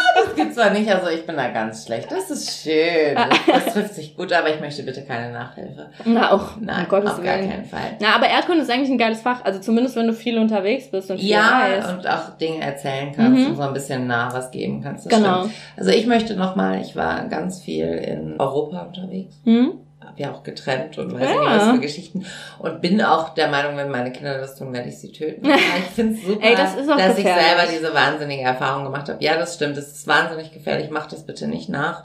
Das 0.24 0.34
gibt's 0.36 0.54
zwar 0.54 0.70
nicht, 0.70 0.88
also 0.92 1.08
ich 1.08 1.26
bin 1.26 1.36
da 1.36 1.48
ganz 1.48 1.84
schlecht. 1.86 2.10
Das 2.10 2.30
ist 2.30 2.62
schön. 2.62 3.14
Das, 3.14 3.64
das 3.64 3.72
trifft 3.74 3.94
sich 3.94 4.16
gut, 4.16 4.32
aber 4.32 4.52
ich 4.54 4.60
möchte 4.60 4.82
bitte 4.82 5.02
keine 5.04 5.32
Nachhilfe. 5.32 5.90
Na, 6.04 6.32
auch, 6.32 6.56
Nein, 6.60 6.84
um 6.84 6.88
Gottes 6.88 7.10
auf 7.12 7.22
gar 7.22 7.38
Willen. 7.38 7.50
keinen 7.50 7.64
Fall. 7.64 7.96
Na, 8.00 8.14
aber 8.16 8.26
Erdkunde 8.28 8.62
ist 8.62 8.70
eigentlich 8.70 8.90
ein 8.90 8.98
geiles 8.98 9.20
Fach. 9.22 9.44
Also 9.44 9.60
zumindest, 9.60 9.96
wenn 9.96 10.06
du 10.06 10.12
viel 10.12 10.38
unterwegs 10.38 10.90
bist 10.90 11.10
und 11.10 11.18
viel 11.20 11.30
Ja, 11.30 11.58
reist. 11.60 11.88
und 11.90 12.08
auch 12.08 12.36
Dinge 12.38 12.62
erzählen 12.62 13.12
kannst 13.14 13.40
Mhm. 13.42 13.46
und 13.50 13.56
so 13.56 13.62
ein 13.62 13.72
bisschen 13.74 14.06
nah 14.06 14.32
was 14.32 14.50
geben 14.50 14.82
kannst. 14.82 15.08
Genau. 15.08 15.40
Stimmt. 15.40 15.54
Also 15.76 15.90
ich 15.90 16.06
möchte 16.06 16.36
nochmal, 16.36 16.80
ich 16.80 16.94
war 16.96 17.24
ganz 17.28 17.60
viel 17.62 17.86
in 17.86 18.38
Europa 18.40 18.82
unterwegs. 18.82 19.34
Hm? 19.44 19.72
Ja 20.16 20.32
auch 20.32 20.42
getrennt 20.42 20.98
und 20.98 21.12
weiß 21.14 21.22
Ja. 21.28 21.40
nicht 21.40 21.46
was 21.50 21.70
für 21.74 21.80
Geschichten. 21.80 22.26
Und 22.58 22.80
bin 22.80 23.00
auch 23.02 23.30
der 23.34 23.48
Meinung, 23.48 23.76
wenn 23.76 23.90
meine 23.90 24.12
Kinder 24.12 24.38
das 24.38 24.56
tun, 24.56 24.72
werde 24.72 24.88
ich 24.88 24.98
sie 24.98 25.12
töten. 25.12 25.46
Ich 25.46 25.84
finde 25.94 26.14
es 26.14 26.24
super, 26.24 26.44
Ey, 26.46 26.54
das 26.54 26.74
dass 26.76 27.18
ich 27.18 27.24
selber 27.24 27.62
diese 27.72 27.94
wahnsinnige 27.94 28.42
Erfahrung 28.42 28.84
gemacht 28.84 29.08
habe. 29.08 29.22
Ja, 29.24 29.36
das 29.36 29.54
stimmt. 29.54 29.76
Es 29.76 29.92
ist 29.92 30.06
wahnsinnig 30.06 30.52
gefährlich. 30.52 30.90
Macht 30.90 31.12
das 31.12 31.24
bitte 31.26 31.48
nicht 31.48 31.68
nach. 31.68 32.04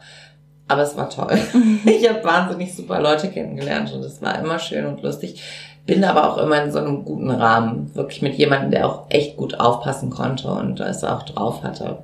Aber 0.68 0.82
es 0.82 0.97
war 0.97 1.10
toll. 1.10 1.38
Ich 1.86 2.10
habe 2.10 2.24
wahnsinnig 2.24 2.76
super 2.76 2.99
Leute 2.99 3.30
kennengelernt 3.30 3.93
und 3.93 4.03
es 4.03 4.22
war 4.22 4.39
immer 4.39 4.58
schön 4.60 4.86
und 4.86 5.01
lustig. 5.03 5.41
Bin 5.86 6.03
aber 6.03 6.32
auch 6.32 6.38
immer 6.39 6.64
in 6.64 6.72
so 6.72 6.80
einem 6.80 7.06
guten 7.06 7.30
Rahmen. 7.30 7.93
Wirklich 7.95 8.24
mit 8.24 8.34
jemandem, 8.36 8.72
der 8.72 8.88
auch 8.88 9.03
echt 9.10 9.38
gut 9.38 9.60
aufpassen 9.60 10.10
konnte 10.10 10.47
und 10.47 10.80
es 10.80 11.03
auch 11.03 11.22
drauf 11.24 11.62
hatte. 11.62 11.99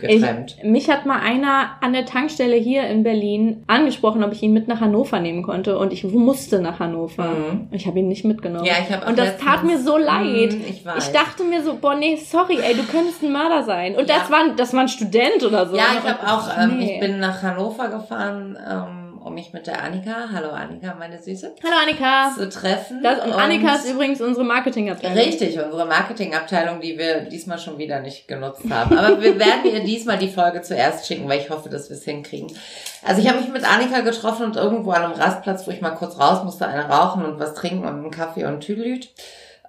Getrennt. 0.00 0.56
Mich 0.64 0.88
hat 0.90 1.06
mal 1.06 1.20
einer 1.20 1.70
an 1.80 1.92
der 1.92 2.04
Tankstelle 2.06 2.56
hier 2.56 2.84
in 2.88 3.02
Berlin 3.02 3.64
angesprochen, 3.66 4.22
ob 4.24 4.32
ich 4.32 4.42
ihn 4.42 4.52
mit 4.52 4.68
nach 4.68 4.80
Hannover 4.80 5.20
nehmen 5.20 5.42
konnte. 5.42 5.78
Und 5.78 5.92
ich 5.92 6.04
musste 6.04 6.60
nach 6.60 6.78
Hannover. 6.78 7.24
Mhm. 7.24 7.68
Ich 7.70 7.86
habe 7.86 7.98
ihn 7.98 8.08
nicht 8.08 8.24
mitgenommen. 8.24 8.64
Ja, 8.64 8.74
ich 8.86 8.92
habe 8.94 9.06
und 9.06 9.18
das 9.18 9.36
tat 9.38 9.64
mir 9.64 9.78
so 9.78 9.96
leid. 9.96 10.52
Mhm, 10.52 10.62
Ich 10.68 10.84
weiß. 10.84 11.06
Ich 11.08 11.12
dachte 11.12 11.44
mir 11.44 11.62
so, 11.62 11.76
boah, 11.80 11.94
nee, 11.94 12.16
sorry, 12.16 12.58
ey, 12.62 12.74
du 12.74 12.82
könntest 12.84 13.22
ein 13.22 13.32
Mörder 13.32 13.62
sein. 13.64 13.94
Und 13.96 14.08
Ja. 14.08 14.16
das, 14.18 14.30
war, 14.30 14.40
das 14.56 14.72
war 14.72 14.80
ein 14.80 14.88
Student 14.88 15.42
oder 15.46 15.66
so. 15.66 15.76
Ja, 15.76 15.84
ich 15.98 16.08
habe 16.08 16.20
auch, 16.26 16.48
ähm, 16.58 16.78
nee. 16.78 16.94
ich 16.94 17.00
bin 17.00 17.18
nach 17.18 17.42
Hannover 17.42 17.88
gefahren, 17.88 18.56
ähm, 18.70 19.03
um 19.24 19.32
mich 19.32 19.54
mit 19.54 19.66
der 19.66 19.82
Annika, 19.82 20.28
hallo 20.34 20.50
Annika, 20.50 20.94
meine 20.98 21.20
Süße, 21.20 21.54
Hallo 21.64 21.76
Annika. 21.82 22.30
zu 22.36 22.46
treffen. 22.50 23.02
Das, 23.02 23.24
und 23.24 23.32
Annika 23.32 23.74
ist 23.74 23.90
übrigens 23.90 24.20
unsere 24.20 24.44
Marketingabteilung. 24.44 25.16
Richtig, 25.16 25.58
unsere 25.58 25.86
Marketingabteilung, 25.86 26.82
die 26.82 26.98
wir 26.98 27.22
diesmal 27.22 27.58
schon 27.58 27.78
wieder 27.78 28.00
nicht 28.00 28.28
genutzt 28.28 28.64
haben. 28.68 28.96
Aber 28.98 29.22
wir 29.22 29.38
werden 29.38 29.64
ihr 29.64 29.82
diesmal 29.82 30.18
die 30.18 30.28
Folge 30.28 30.60
zuerst 30.60 31.06
schicken, 31.06 31.26
weil 31.26 31.40
ich 31.40 31.48
hoffe, 31.48 31.70
dass 31.70 31.88
wir 31.88 31.96
es 31.96 32.04
hinkriegen. 32.04 32.54
Also 33.02 33.22
ich 33.22 33.28
habe 33.28 33.40
mich 33.40 33.48
mit 33.48 33.64
Annika 33.64 34.00
getroffen 34.00 34.44
und 34.44 34.56
irgendwo 34.56 34.90
an 34.90 35.04
einem 35.04 35.14
Rastplatz, 35.14 35.66
wo 35.66 35.70
ich 35.70 35.80
mal 35.80 35.92
kurz 35.92 36.20
raus 36.20 36.44
musste, 36.44 36.68
eine 36.68 36.86
rauchen 36.86 37.24
und 37.24 37.40
was 37.40 37.54
trinken 37.54 37.86
und 37.86 37.94
einen 37.94 38.10
Kaffee 38.10 38.44
und 38.44 38.60
Tüdelüt. 38.60 39.08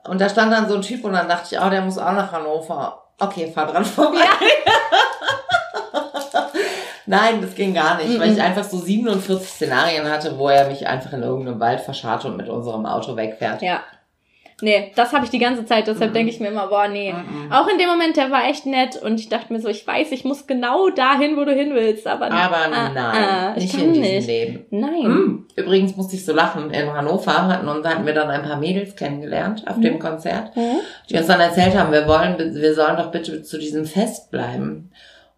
Und 0.05 0.19
da 0.19 0.27
stand 0.27 0.51
dann 0.51 0.67
so 0.67 0.75
ein 0.75 0.81
Typ 0.81 1.05
und 1.05 1.13
dann 1.13 1.29
dachte 1.29 1.55
ich, 1.55 1.61
oh, 1.61 1.69
der 1.69 1.81
muss 1.81 1.97
auch 1.97 2.11
nach 2.11 2.33
Hannover. 2.33 3.05
Okay, 3.19 3.49
fahr 3.53 3.67
dran 3.67 3.85
vorbei. 3.85 4.19
Nein, 7.07 7.41
das 7.41 7.55
ging 7.55 7.73
gar 7.73 7.97
nicht, 7.97 8.19
weil 8.19 8.31
ich 8.33 8.41
einfach 8.41 8.63
so 8.63 8.77
47 8.77 9.47
Szenarien 9.47 10.09
hatte, 10.09 10.37
wo 10.37 10.49
er 10.49 10.67
mich 10.67 10.87
einfach 10.87 11.13
in 11.13 11.21
irgendeinem 11.23 11.59
Wald 11.59 11.81
verscharrt 11.81 12.25
und 12.25 12.37
mit 12.37 12.49
unserem 12.49 12.85
Auto 12.85 13.15
wegfährt. 13.15 13.61
Ja. 13.61 13.81
Nee, 14.61 14.93
das 14.95 15.11
habe 15.11 15.25
ich 15.25 15.31
die 15.31 15.37
ganze 15.39 15.65
Zeit, 15.65 15.85
deshalb 15.87 16.11
Mhm. 16.11 16.13
denke 16.13 16.31
ich 16.31 16.39
mir 16.39 16.47
immer, 16.47 16.67
boah, 16.67 16.87
nee. 16.87 17.11
Mhm. 17.11 17.51
Auch 17.51 17.67
in 17.67 17.77
dem 17.77 17.89
Moment, 17.89 18.15
der 18.15 18.31
war 18.31 18.45
echt 18.47 18.65
nett 18.65 18.95
und 18.95 19.19
ich 19.19 19.27
dachte 19.27 19.51
mir 19.51 19.59
so, 19.59 19.67
ich 19.67 19.85
weiß, 19.85 20.13
ich 20.13 20.23
muss 20.23 20.47
genau 20.47 20.89
dahin, 20.91 21.35
wo 21.35 21.43
du 21.43 21.51
hin 21.53 21.71
willst, 21.73 22.07
aber, 22.07 22.31
Aber 22.31 22.55
ah, 22.55 22.89
nein, 22.93 22.97
ah, 22.97 23.53
ich 23.57 23.63
nicht 23.73 23.83
in 23.83 23.93
diesem 23.93 24.01
nicht. 24.15 24.27
Leben. 24.27 24.65
Nein. 24.69 25.03
Hm. 25.03 25.47
Übrigens 25.57 25.97
musste 25.97 26.15
ich 26.15 26.23
so 26.23 26.31
lachen. 26.31 26.71
In 26.71 26.93
Hannover 26.93 27.47
hatten, 27.49 27.67
und 27.67 27.85
hatten 27.85 28.05
wir 28.05 28.13
dann 28.13 28.29
ein 28.29 28.43
paar 28.43 28.55
Mädels 28.57 28.95
kennengelernt 28.95 29.65
auf 29.67 29.77
dem 29.81 29.99
Konzert, 29.99 30.55
Mhm. 30.55 30.79
die 31.09 31.17
uns 31.17 31.27
dann 31.27 31.41
erzählt 31.41 31.77
haben, 31.77 31.91
wir 31.91 32.07
wollen, 32.07 32.37
wir 32.55 32.73
sollen 32.73 32.95
doch 32.95 33.11
bitte 33.11 33.43
zu 33.43 33.57
diesem 33.57 33.85
Fest 33.85 34.31
bleiben. 34.31 34.89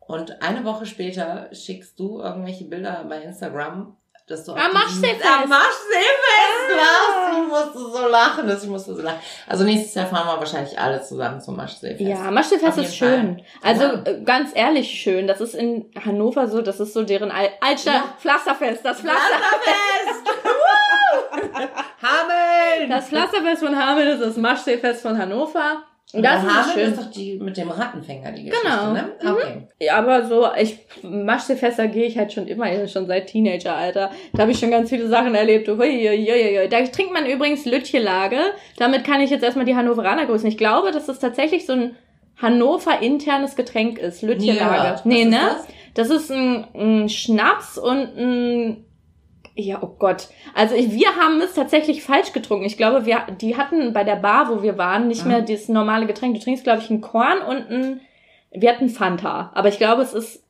Und 0.08 0.42
eine 0.42 0.64
Woche 0.64 0.86
später 0.86 1.50
schickst 1.54 2.00
du 2.00 2.20
irgendwelche 2.22 2.64
Bilder 2.66 3.06
bei 3.10 3.22
Instagram, 3.22 3.98
dass 4.28 4.44
du 4.46 4.54
Am 4.54 4.74
Maschseefest. 4.74 5.26
Am 5.26 5.48
Maschseefest 5.50 6.70
warst. 6.76 7.38
Ich 7.40 7.48
musste 7.48 7.80
so 7.98 8.08
lachen, 8.10 8.48
dass 8.48 8.64
ich 8.64 8.70
musste 8.70 8.96
so 8.96 9.02
lachen. 9.02 9.20
Also 9.48 9.64
nächstes 9.64 9.94
Jahr 9.96 10.06
fahren 10.08 10.28
wir 10.28 10.38
wahrscheinlich 10.40 10.78
alle 10.78 11.02
zusammen 11.02 11.40
zum 11.40 11.56
Maschseefest. 11.56 12.02
Ja, 12.02 12.30
Maschsefest 12.32 12.78
Auf 12.80 12.86
ist 12.86 12.96
schön. 12.98 13.38
Fall. 13.62 13.70
Also 13.70 13.84
Ja. 13.84 14.02
äh, 14.06 14.22
ganz 14.24 14.52
ehrlich 14.54 14.90
schön. 14.90 15.28
Das 15.28 15.40
ist 15.42 15.56
in 15.56 15.92
Hannover 16.04 16.48
so, 16.48 16.62
das 16.62 16.80
ist 16.82 16.94
so 16.94 17.04
deren 17.04 17.32
Al 17.32 17.50
Altstadt 17.62 17.96
Ja. 17.96 18.04
Pflasterfest. 18.20 18.84
Das 18.86 19.00
Pflaster 19.00 19.22
Pflasterfest! 19.22 20.28
Hameln! 22.02 22.90
das 22.90 23.08
Pflasterfest 23.10 23.64
von 23.64 23.78
Hameln 23.78 24.08
ist 24.10 24.22
das 24.22 24.38
Maschseefest 24.38 25.02
von 25.02 25.18
Hannover. 25.18 25.84
Und 26.14 26.24
das 26.24 26.42
ist 26.42 26.50
Hameln 26.50 26.72
schön. 26.74 26.94
ist 26.94 27.02
doch 27.02 27.12
die 27.12 27.38
mit 27.38 27.58
dem 27.58 27.70
Rattenfänger, 27.70 28.32
die 28.32 28.46
Geschichte, 28.46 28.66
Genau. 28.66 28.94
ne? 28.94 29.12
Okay. 29.20 29.68
Ja, 29.82 29.98
aber 29.98 30.26
so, 30.26 30.48
ich, 30.58 30.78
Maschsefester 31.04 31.88
gehe 31.88 32.06
ich 32.06 32.18
halt 32.18 32.32
schon 32.32 32.48
immer, 32.48 32.88
schon 32.88 33.08
seit 33.08 33.28
Teenageralter. 33.28 34.12
Da 34.34 34.42
habe 34.42 34.52
ich 34.52 34.60
schon 34.60 34.72
ganz 34.72 34.90
viele 34.90 35.10
Sachen 35.10 35.36
erlebt. 35.36 35.68
Hui, 35.68 35.76
hui, 35.78 36.26
hui, 36.26 36.58
hui. 36.60 36.70
Da 36.70 36.82
trinkt 36.84 37.12
man 37.12 37.26
übrigens 37.26 37.66
Lütchelage. 37.66 38.40
Damit 38.78 39.04
kann 39.04 39.20
ich 39.20 39.32
jetzt 39.32 39.44
erstmal 39.44 39.66
die 39.66 39.76
Hannoveraner 39.76 40.26
grüßen. 40.28 40.48
Ich 40.48 40.58
glaube, 40.58 40.92
dass 40.92 41.08
das 41.08 41.20
tatsächlich 41.20 41.66
so 41.66 41.74
ein 41.74 41.96
Hannover-internes 42.42 43.56
Getränk 43.58 43.98
ist. 44.00 44.22
Lütchelage. 44.22 44.88
Ja, 44.88 45.02
nee, 45.04 45.26
ne? 45.26 45.40
das? 45.42 45.68
Das 45.94 46.10
ist 46.10 46.32
ein, 46.32 46.68
ein 46.74 47.10
Schnaps 47.10 47.78
und 47.78 48.18
ein 48.18 48.86
ja, 49.60 49.80
oh 49.82 49.96
Gott. 49.98 50.28
Also 50.54 50.76
ich, 50.76 50.92
wir 50.92 51.16
haben 51.16 51.42
es 51.42 51.54
tatsächlich 51.56 52.04
falsch 52.04 52.32
getrunken. 52.32 52.66
Ich 52.66 52.78
glaube, 52.78 53.06
wir, 53.06 53.24
die 53.42 53.58
hatten 53.58 53.92
bei 53.92 54.04
der 54.04 54.16
Bar, 54.18 54.50
wo 54.50 54.62
wir 54.62 54.78
waren, 54.78 55.08
nicht 55.08 55.24
Mhm. 55.24 55.32
mehr 55.32 55.42
dieses 55.42 55.68
normale 55.68 56.06
Getränk. 56.06 56.36
Du 56.36 56.42
trinkst, 56.42 56.64
glaube 56.64 56.80
ich, 56.80 56.90
ein 56.92 57.02
Korn 57.02 57.40
und 57.42 57.70
ein, 57.72 58.02
wir 58.52 58.70
hatten 58.72 58.90
Fanta. 58.90 59.52
Aber 59.56 59.68
ich 59.70 59.78
glaube, 59.80 60.04
es 60.04 60.14
ist, 60.14 60.44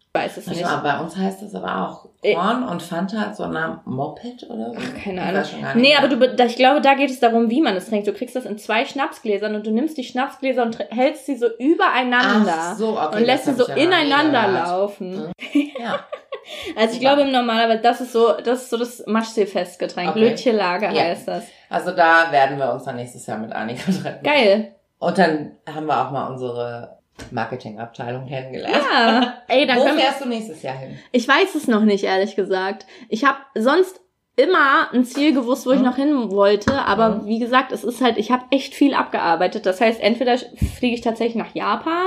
ich 0.00 0.20
weiß 0.20 0.36
es 0.38 0.46
nicht. 0.46 0.62
mal, 0.62 0.76
bei 0.78 0.98
uns 0.98 1.16
heißt 1.16 1.42
das 1.42 1.54
aber 1.54 1.88
auch 1.88 2.08
Äh. 2.22 2.34
Korn 2.34 2.62
und 2.68 2.82
Fanta 2.82 3.18
hat 3.18 3.36
so 3.36 3.42
einen 3.42 3.52
Namen 3.52 3.80
Moped 3.84 4.48
oder 4.48 4.70
so? 4.72 4.78
Keine 5.02 5.20
Ich 5.42 5.52
Ahnung. 5.54 5.62
nicht 5.62 5.74
Nee, 5.74 5.94
aber 5.96 6.08
du, 6.08 6.44
ich 6.46 6.56
glaube, 6.56 6.80
da 6.80 6.94
geht 6.94 7.10
es 7.10 7.20
darum, 7.20 7.50
wie 7.50 7.60
man 7.60 7.76
es 7.76 7.90
trinkt. 7.90 8.06
Du 8.06 8.12
kriegst 8.14 8.34
das 8.34 8.46
in 8.46 8.56
zwei 8.56 8.86
Schnapsgläsern 8.86 9.54
und 9.56 9.66
du 9.66 9.72
nimmst 9.72 9.98
die 9.98 10.04
Schnapsgläser 10.04 10.62
und 10.62 10.78
hältst 10.90 11.26
sie 11.26 11.36
so 11.36 11.48
übereinander. 11.58 12.54
Ach 12.56 12.76
so, 12.76 12.98
okay. 12.98 13.16
und 13.18 13.24
lässt 13.26 13.44
sie 13.44 13.54
das 13.54 13.66
so 13.66 13.68
ja 13.72 13.76
ineinander 13.76 14.48
laufen. 14.48 15.30
Ja. 15.52 15.98
Also 16.76 16.96
ich 16.96 17.02
Ja. 17.02 17.10
glaube 17.14 17.22
im 17.28 17.32
Normalerweise, 17.32 17.80
das 17.82 18.00
ist 18.00 18.12
so, 18.12 18.32
das 18.44 18.62
ist 18.64 18.70
so 18.70 18.76
das 18.76 19.02
Maschsee-Festgetränk. 19.06 20.10
Okay. 20.10 20.20
Lütchelage 20.30 20.86
Ja. 20.86 21.02
heißt 21.04 21.28
das. 21.28 21.44
Also 21.70 21.90
da 21.92 22.30
werden 22.30 22.58
wir 22.58 22.72
uns 22.72 22.84
dann 22.84 22.96
nächstes 22.96 23.26
Jahr 23.26 23.38
mit 23.38 23.52
Annika 23.52 23.90
treffen. 23.90 24.22
Geil. 24.22 24.74
Und 24.98 25.18
dann 25.18 25.52
haben 25.72 25.86
wir 25.86 26.00
auch 26.06 26.10
mal 26.10 26.28
unsere 26.28 26.98
Marketingabteilung 27.30 28.26
kennengelernt. 28.26 28.76
Ja. 28.92 29.34
Ey, 29.48 29.66
dann 29.66 29.78
Wo 29.78 29.84
können 29.84 29.96
wir, 29.98 30.04
fährst 30.04 30.24
du 30.24 30.28
nächstes 30.28 30.62
Jahr 30.62 30.76
hin? 30.76 30.98
Ich 31.12 31.26
weiß 31.28 31.54
es 31.54 31.68
noch 31.68 31.82
nicht, 31.82 32.04
ehrlich 32.04 32.36
gesagt. 32.36 32.86
Ich 33.08 33.24
habe 33.24 33.38
sonst 33.54 34.00
immer 34.36 34.92
ein 34.92 35.04
Ziel 35.04 35.32
gewusst, 35.32 35.64
wo 35.66 35.70
ich 35.70 35.78
Mhm. 35.78 35.84
noch 35.84 35.96
hin 35.96 36.30
wollte, 36.32 36.72
aber 36.74 37.10
Mhm. 37.10 37.26
wie 37.26 37.38
gesagt, 37.38 37.70
es 37.70 37.84
ist 37.84 38.00
halt, 38.00 38.18
ich 38.18 38.32
habe 38.32 38.44
echt 38.50 38.74
viel 38.74 38.92
abgearbeitet. 38.94 39.64
Das 39.64 39.80
heißt, 39.80 40.00
entweder 40.00 40.36
fliege 40.38 40.94
ich 40.94 41.02
tatsächlich 41.02 41.36
nach 41.36 41.54
Japan. 41.54 42.06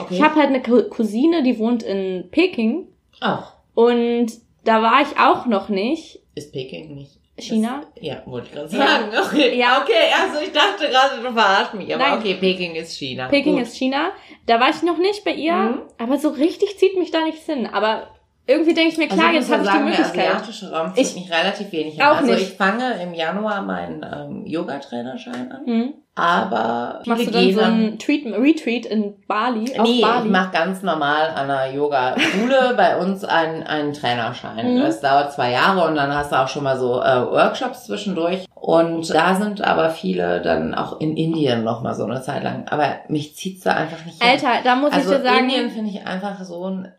Okay. 0.00 0.14
Ich 0.14 0.22
habe 0.22 0.34
halt 0.36 0.48
eine 0.48 0.60
Cou- 0.60 0.88
Cousine, 0.88 1.42
die 1.44 1.58
wohnt 1.58 1.82
in 1.84 2.28
Peking 2.32 2.88
Ach, 3.20 3.52
und 3.86 4.32
da 4.64 4.82
war 4.82 5.02
ich 5.02 5.16
auch 5.18 5.46
noch 5.46 5.68
nicht. 5.68 6.18
ist 6.34 6.52
Peking 6.52 6.94
nicht. 6.96 7.12
China? 7.38 7.82
Ist, 7.94 8.02
ja, 8.02 8.22
wollte 8.26 8.48
ich 8.48 8.52
gerade 8.54 8.76
Ja. 8.76 8.86
sagen. 8.86 9.12
Okay. 9.26 9.56
Ja. 9.56 9.80
Okay, 9.80 10.12
also 10.20 10.40
ich 10.44 10.50
dachte 10.52 10.88
gerade, 10.88 11.22
du 11.22 11.32
verarschst 11.32 11.74
mich. 11.74 11.94
Aber 11.94 12.08
Nein. 12.08 12.18
okay, 12.18 12.34
Peking 12.34 12.74
ist 12.74 12.96
China. 12.98 13.28
Peking 13.28 13.54
Gut. 13.54 13.62
ist 13.62 13.76
China. 13.76 14.10
Da 14.46 14.58
war 14.58 14.70
ich 14.70 14.82
noch 14.82 14.98
nicht 14.98 15.22
bei 15.24 15.32
ihr, 15.32 15.52
Mhm. 15.54 15.82
aber 15.98 16.18
so 16.18 16.30
richtig 16.30 16.76
zieht 16.78 16.98
mich 16.98 17.12
da 17.12 17.20
nichts 17.24 17.46
hin. 17.46 17.66
Aber 17.72 18.08
irgendwie 18.48 18.72
denke 18.74 18.92
ich 18.92 18.98
mir, 18.98 19.08
klar, 19.08 19.26
also 19.28 19.38
jetzt 19.38 19.52
habe 19.52 19.62
ich 19.62 19.66
ja 19.68 19.72
die 19.72 19.78
sagen, 19.78 19.84
Möglichkeit. 19.90 20.16
Der 20.16 20.34
asiatische 20.36 20.72
Raum 20.72 20.94
zieht 20.94 21.06
Ich- 21.06 21.14
mich 21.14 21.30
relativ 21.30 21.70
wenig 21.70 21.94
hin. 21.94 22.02
Auch 22.02 22.16
Also 22.16 22.32
nicht. 22.32 22.42
ich 22.48 22.56
fange 22.56 22.94
im 23.02 23.12
Januar 23.14 23.62
meinen 23.62 24.02
ähm, 24.02 24.46
Yoga-Trainerschein 24.46 25.52
an, 25.52 25.66
Hm. 25.66 25.94
aber 26.14 27.02
Machst 27.04 27.26
du 27.26 27.30
dann 27.30 27.42
gehen 27.42 27.54
so 27.54 27.60
ein 27.60 27.98
Treat, 27.98 28.24
Retreat 28.26 28.86
in 28.86 29.14
Bali? 29.26 29.64
Nee, 29.82 30.00
Bali? 30.00 30.24
ich 30.26 30.30
mache 30.32 30.50
ganz 30.52 30.82
normal 30.82 31.30
an 31.34 31.48
der 31.48 31.72
Yoga-Schule 31.74 32.74
bei 32.76 32.96
uns 32.98 33.24
einen, 33.24 33.62
einen 33.64 33.92
Trainerschein. 33.92 34.74
Mhm. 34.76 34.80
Das 34.80 35.00
dauert 35.00 35.32
zwei 35.32 35.50
Jahre 35.52 35.86
und 35.86 35.94
dann 35.96 36.14
hast 36.14 36.32
du 36.32 36.36
auch 36.36 36.48
schon 36.48 36.64
mal 36.64 36.78
so 36.78 37.00
äh, 37.02 37.30
Workshops 37.30 37.84
zwischendurch. 37.84 38.46
Und 38.54 39.12
da 39.14 39.34
sind 39.36 39.62
aber 39.62 39.90
viele 39.90 40.40
dann 40.42 40.74
auch 40.74 41.00
in 41.00 41.16
Indien 41.16 41.62
noch 41.64 41.82
mal 41.82 41.94
so 41.94 42.04
eine 42.04 42.20
Zeit 42.22 42.42
lang. 42.42 42.66
Aber 42.68 42.96
mich 43.08 43.36
zieht's 43.36 43.62
da 43.64 43.74
einfach 43.74 44.04
nicht 44.04 44.22
hin. 44.22 44.30
Alter, 44.32 44.62
da 44.64 44.74
muss 44.74 44.92
also 44.92 45.12
ich 45.12 45.18
dir 45.18 45.22
sagen, 45.22 45.38
Indien 45.44 45.70
finde 45.70 45.90
ich 45.90 46.04
einfach 46.06 46.42
so 46.44 46.64
ein 46.68 46.92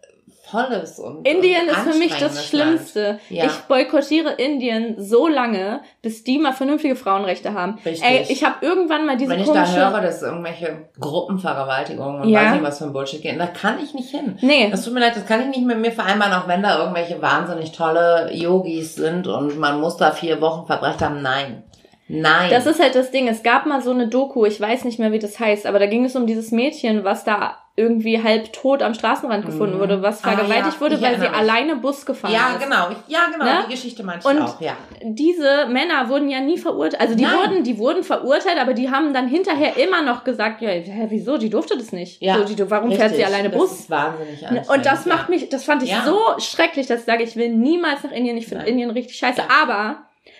volles 0.49 0.99
und 0.99 1.27
Indien 1.27 1.63
und 1.63 1.69
ist 1.69 1.93
für 1.93 1.97
mich 1.99 2.15
das 2.17 2.45
Schlimmste. 2.47 3.19
Ja. 3.29 3.45
Ich 3.45 3.51
boykottiere 3.67 4.31
Indien 4.33 4.95
so 4.97 5.27
lange, 5.27 5.81
bis 6.01 6.23
die 6.23 6.37
mal 6.37 6.53
vernünftige 6.53 6.95
Frauenrechte 6.95 7.53
haben. 7.53 7.79
Richtig. 7.85 8.03
Ey, 8.03 8.25
ich 8.29 8.43
habe 8.43 8.55
irgendwann 8.65 9.05
mal 9.05 9.17
diese 9.17 9.31
Wenn 9.31 9.39
ich 9.41 9.47
da 9.47 9.63
komische... 9.63 9.77
höre, 9.79 10.01
dass 10.01 10.21
irgendwelche 10.21 10.89
Gruppenvergewaltigungen 10.99 12.21
und 12.21 12.29
Ja. 12.29 12.41
weiß 12.45 12.51
nicht 12.53 12.63
was 12.63 12.77
für 12.79 12.85
ein 12.85 12.93
Bullshit 12.93 13.21
gehen, 13.21 13.39
da 13.39 13.47
kann 13.47 13.77
ich 13.83 13.93
nicht 13.93 14.09
hin. 14.09 14.37
nee, 14.41 14.69
Das 14.69 14.83
tut 14.83 14.93
mir 14.93 14.99
leid, 15.01 15.15
das 15.15 15.25
kann 15.25 15.41
ich 15.41 15.47
nicht 15.47 15.65
mit 15.65 15.79
mir 15.79 15.91
vereinbaren, 15.91 16.33
auch 16.33 16.47
wenn 16.47 16.63
da 16.63 16.79
irgendwelche 16.79 17.21
wahnsinnig 17.21 17.71
tolle 17.71 18.29
Yogis 18.33 18.95
sind 18.95 19.27
und 19.27 19.57
man 19.57 19.79
muss 19.79 19.97
da 19.97 20.11
vier 20.11 20.41
Wochen 20.41 20.65
verbracht 20.65 21.01
haben. 21.01 21.21
Nein. 21.21 21.63
Nein. 22.11 22.49
das 22.49 22.65
ist 22.65 22.81
halt 22.81 22.95
das 22.95 23.11
Ding. 23.11 23.27
Es 23.27 23.43
gab 23.43 23.67
mal 23.67 23.83
so 23.83 23.91
eine 23.91 24.07
Doku, 24.07 24.43
ich 24.45 24.59
weiß 24.59 24.83
nicht 24.83 24.97
mehr, 24.97 25.11
wie 25.11 25.19
das 25.19 25.39
heißt, 25.39 25.67
aber 25.67 25.77
da 25.77 25.85
ging 25.85 26.05
es 26.05 26.15
um 26.15 26.25
dieses 26.25 26.49
Mädchen, 26.49 27.03
was 27.03 27.23
da 27.23 27.58
irgendwie 27.79 28.21
halb 28.21 28.51
tot 28.53 28.83
am 28.83 28.93
Straßenrand 28.93 29.45
gefunden 29.45 29.77
Mhm. 29.77 29.79
wurde, 29.79 30.01
was 30.01 30.23
Ah, 30.23 30.31
vergewaltigt 30.33 30.75
ja, 30.75 30.81
wurde, 30.81 31.01
weil 31.01 31.15
sie 31.15 31.21
mich. 31.21 31.31
alleine 31.31 31.75
Bus 31.77 32.05
gefahren 32.05 32.33
ja, 32.33 32.49
ist. 32.55 32.63
genau. 32.63 32.89
Ja, 33.07 33.19
genau. 33.31 33.45
Ne? 33.45 33.51
Die 33.67 33.71
Geschichte 33.71 34.03
meinte 34.03 34.27
Und 34.27 34.37
ich 34.37 34.43
auch, 34.43 34.61
ja. 34.61 34.73
diese 35.01 35.67
Männer 35.67 36.09
wurden 36.09 36.29
ja 36.29 36.39
nie 36.41 36.57
verurteilt. 36.57 37.01
Also 37.01 37.15
die 37.15 37.23
Nein. 37.23 37.33
wurden, 37.37 37.63
die 37.63 37.77
wurden 37.77 38.03
verurteilt, 38.03 38.59
aber 38.59 38.73
die 38.73 38.91
haben 38.91 39.13
dann 39.13 39.27
hinterher 39.27 39.77
immer 39.77 40.01
noch 40.03 40.23
gesagt, 40.23 40.61
ja, 40.61 40.69
hä, 40.69 41.07
wieso? 41.09 41.37
Die 41.37 41.49
durfte 41.49 41.77
das 41.77 41.91
nicht. 41.91 42.21
Ja, 42.21 42.37
so, 42.37 42.43
die, 42.53 42.69
warum 42.69 42.89
fährt 42.91 43.11
sie 43.11 43.15
Richtig. 43.21 43.25
alleine 43.25 43.49
Das 43.49 43.57
Bus? 43.59 43.71
ist 43.79 43.89
wahnsinnig. 43.89 44.43
Und 44.69 44.85
das 44.85 45.05
ja. 45.05 45.15
macht 45.15 45.29
mich, 45.29 45.49
das 45.49 45.63
fand 45.63 45.81
ich 45.83 45.89
Ja. 45.91 46.03
so 46.05 46.19
schrecklich, 46.39 46.87
dass 46.87 46.99
ich 46.99 47.05
sage, 47.05 47.23
ich 47.23 47.35
will 47.35 47.49
niemals 47.49 48.03
nach 48.03 48.11
Indien. 48.11 48.37
Ich 48.37 48.47
finde. 48.47 48.65
Indien 48.65 48.89
richtig 48.91 49.15
scheiße. 49.17 49.39
Ja. 49.39 49.47
Aber 49.63 49.97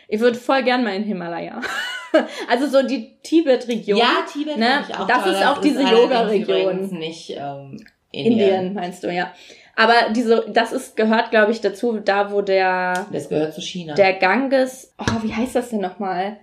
ich 0.10 0.20
würde 0.20 0.38
voll 0.38 0.64
gern 0.64 0.84
mal 0.84 0.96
in 0.96 1.04
Himalaya. 1.04 1.62
also 2.50 2.68
so 2.68 2.86
die 2.86 3.18
Tibet-Region. 3.24 3.98
Ja, 3.98 4.26
Tibet 4.32 4.58
Ne? 4.58 4.84
ich 4.90 4.96
auch 4.96 5.08
Das 5.08 5.24
toll. 5.24 5.32
ist 5.34 5.46
auch 5.46 5.58
diese 5.60 5.80
allerdings 5.80 6.02
Yoga-Region. 6.48 6.90
nicht 7.00 7.30
ähm, 7.38 7.78
Indien. 8.12 8.34
Indien, 8.34 8.74
meinst 8.74 9.04
du, 9.04 9.14
ja. 9.14 9.32
Aber 9.76 9.94
diese, 10.14 10.46
das 10.50 10.74
ist, 10.74 10.98
gehört, 10.98 11.30
glaube 11.32 11.52
ich, 11.54 11.62
dazu, 11.62 12.00
da 12.04 12.32
wo 12.32 12.42
der, 12.42 13.06
Das 13.14 13.30
gehört 13.30 13.54
zu 13.54 13.62
China. 13.62 13.94
der 13.94 14.14
Ganges, 14.14 14.94
oh, 14.98 15.24
wie 15.24 15.34
heißt 15.34 15.56
das 15.56 15.70
denn 15.70 15.80
nochmal? 15.80 16.38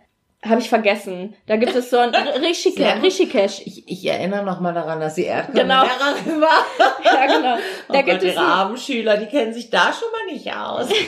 Habe 0.48 0.60
ich 0.60 0.68
vergessen. 0.68 1.34
Da 1.46 1.56
gibt 1.56 1.74
es 1.74 1.90
so 1.90 1.98
ein 1.98 2.10
Rishike. 2.42 2.84
Rishikesh. 3.02 3.62
ich, 3.64 3.88
ich 3.90 4.06
erinnere 4.06 4.44
noch 4.44 4.60
mal 4.60 4.72
daran, 4.74 5.00
dass 5.00 5.14
sie 5.14 5.24
Genau. 5.52 5.82
Erdkunde-Lehrerin 5.84 6.40
war. 6.40 6.66
Ja, 7.04 7.26
genau. 7.26 7.54
Oh 7.88 7.92
Da 7.92 7.98
Gott, 8.02 8.06
gibt 8.06 8.22
es 8.24 8.34
ihre 8.34 8.40
armen 8.44 8.76
Schüler, 8.76 9.16
die 9.16 9.26
kennen 9.26 9.52
sich 9.54 9.70
da 9.70 9.92
schon 9.92 10.08
mal 10.12 10.32
nicht 10.32 10.52
aus. 10.54 10.88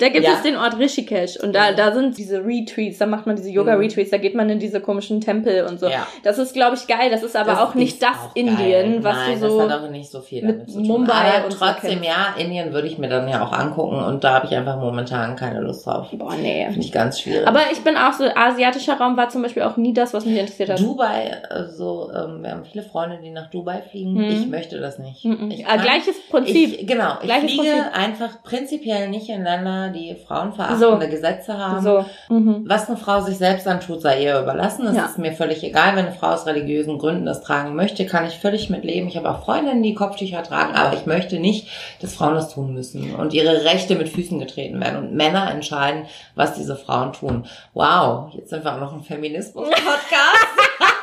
Da 0.00 0.08
gibt 0.08 0.24
Ja. 0.24 0.32
es 0.34 0.42
den 0.42 0.56
Ort 0.56 0.78
Rishikesh 0.78 1.36
und 1.36 1.54
da, 1.54 1.72
da 1.72 1.92
sind 1.92 2.16
diese 2.16 2.42
Retreats, 2.44 2.98
da 2.98 3.06
macht 3.06 3.26
man 3.26 3.36
diese 3.36 3.50
Yoga-Retreats, 3.50 4.10
da 4.10 4.16
geht 4.16 4.34
man 4.34 4.48
in 4.48 4.58
diese 4.58 4.80
komischen 4.80 5.20
Tempel 5.20 5.64
und 5.66 5.78
so. 5.78 5.86
Ja. 5.88 6.06
Das 6.22 6.38
ist, 6.38 6.54
glaube 6.54 6.76
ich, 6.76 6.86
geil. 6.86 7.10
Das 7.10 7.22
ist 7.22 7.36
aber 7.36 7.50
Das 7.52 7.60
auch 7.60 7.74
nicht 7.74 7.94
ist 7.94 8.02
das 8.02 8.10
auch 8.16 8.34
Indien, 8.34 8.56
geil. 8.94 8.98
was 9.04 9.16
Nein, 9.16 9.40
du 9.40 9.48
so. 9.50 9.60
Das 9.60 9.70
hat 9.72 9.82
auch 9.84 9.90
nicht 9.90 10.10
so 10.10 10.20
viel 10.22 10.42
mit 10.44 10.56
damit 10.56 10.70
zu 10.70 10.78
tun. 10.78 10.86
Mumbai 10.88 11.12
Aber 11.36 11.44
und 11.46 11.52
so 11.52 11.58
trotzdem, 11.58 11.90
kennst. 12.00 12.04
ja, 12.06 12.34
Indien 12.38 12.72
würde 12.72 12.88
ich 12.88 12.98
mir 12.98 13.08
dann 13.08 13.28
ja 13.28 13.44
auch 13.44 13.52
angucken 13.52 14.02
und 14.02 14.24
da 14.24 14.34
habe 14.34 14.46
ich 14.46 14.56
einfach 14.56 14.76
momentan 14.78 15.36
keine 15.36 15.60
Lust 15.60 15.86
drauf. 15.86 16.06
Boah, 16.12 16.34
nee. 16.34 16.64
Finde 16.66 16.80
ich 16.80 16.92
ganz 16.92 17.20
schwierig. 17.20 17.46
Aber 17.46 17.59
ich 17.72 17.80
bin 17.82 17.96
auch 17.96 18.12
so, 18.12 18.24
asiatischer 18.34 18.98
Raum 18.98 19.16
war 19.16 19.28
zum 19.28 19.42
Beispiel 19.42 19.62
auch 19.62 19.76
nie 19.76 19.92
das, 19.92 20.12
was 20.14 20.24
mich 20.24 20.36
interessiert 20.38 20.70
hat. 20.70 20.80
Dubai, 20.80 21.32
also 21.48 22.10
ähm, 22.14 22.42
wir 22.42 22.50
haben 22.50 22.64
viele 22.64 22.84
Freunde, 22.84 23.18
die 23.22 23.30
nach 23.30 23.50
Dubai 23.50 23.82
fliegen. 23.90 24.14
Mhm. 24.14 24.24
Ich 24.30 24.46
möchte 24.48 24.78
das 24.80 24.98
nicht. 24.98 25.24
Mhm. 25.24 25.50
Ich 25.50 25.66
Ah, 25.66 25.76
kann- 25.76 25.82
gleiches 25.82 26.16
Prinzip. 26.30 26.80
Ich, 26.80 26.86
genau, 26.86 27.14
ich 27.20 27.26
Gleiches 27.26 27.50
fliege 27.52 27.72
Prinzip. 27.72 27.98
einfach 27.98 28.42
prinzipiell 28.42 29.08
nicht 29.08 29.28
in 29.28 29.42
Länder, 29.44 29.88
die 29.90 30.16
frauenverachtende 30.26 31.08
Gesetze 31.08 31.56
haben. 31.58 31.82
so. 31.82 32.04
Mhm. 32.28 32.64
Was 32.66 32.88
eine 32.88 32.96
Frau 32.96 33.20
sich 33.20 33.36
selbst 33.38 33.66
antut, 33.68 34.00
sei 34.02 34.22
ihr 34.24 34.40
überlassen. 34.40 34.84
Das 34.86 34.96
Ja. 34.96 35.04
ist 35.06 35.18
mir 35.18 35.32
völlig 35.32 35.62
egal. 35.64 35.96
Wenn 35.96 36.06
eine 36.06 36.14
Frau 36.14 36.28
aus 36.28 36.46
religiösen 36.46 36.98
Gründen 36.98 37.26
das 37.26 37.42
tragen 37.42 37.74
möchte, 37.74 38.06
kann 38.06 38.26
ich 38.26 38.38
völlig 38.38 38.70
mitleben. 38.70 39.08
Ich 39.08 39.16
habe 39.16 39.30
auch 39.30 39.44
Freundinnen, 39.44 39.82
die 39.82 39.94
Kopftücher 39.94 40.42
tragen, 40.42 40.74
aber 40.74 40.94
ich 40.96 41.06
möchte 41.06 41.38
nicht, 41.38 41.68
dass 42.00 42.14
Frauen 42.14 42.34
das 42.34 42.52
tun 42.54 42.74
müssen 42.74 43.14
und 43.14 43.34
ihre 43.34 43.64
Rechte 43.64 43.94
mit 43.96 44.08
Füßen 44.08 44.38
getreten 44.38 44.80
werden. 44.80 44.98
Und 44.98 45.14
Männer 45.14 45.50
entscheiden, 45.50 46.04
was 46.34 46.54
diese 46.54 46.76
Frauen 46.76 47.12
tun. 47.12 47.44
Wow, 47.74 48.32
jetzt 48.34 48.50
sind 48.50 48.64
wir 48.64 48.74
auch 48.74 48.80
noch 48.80 48.92
ein 48.92 49.02
Feminismus-Podcast. 49.02 50.46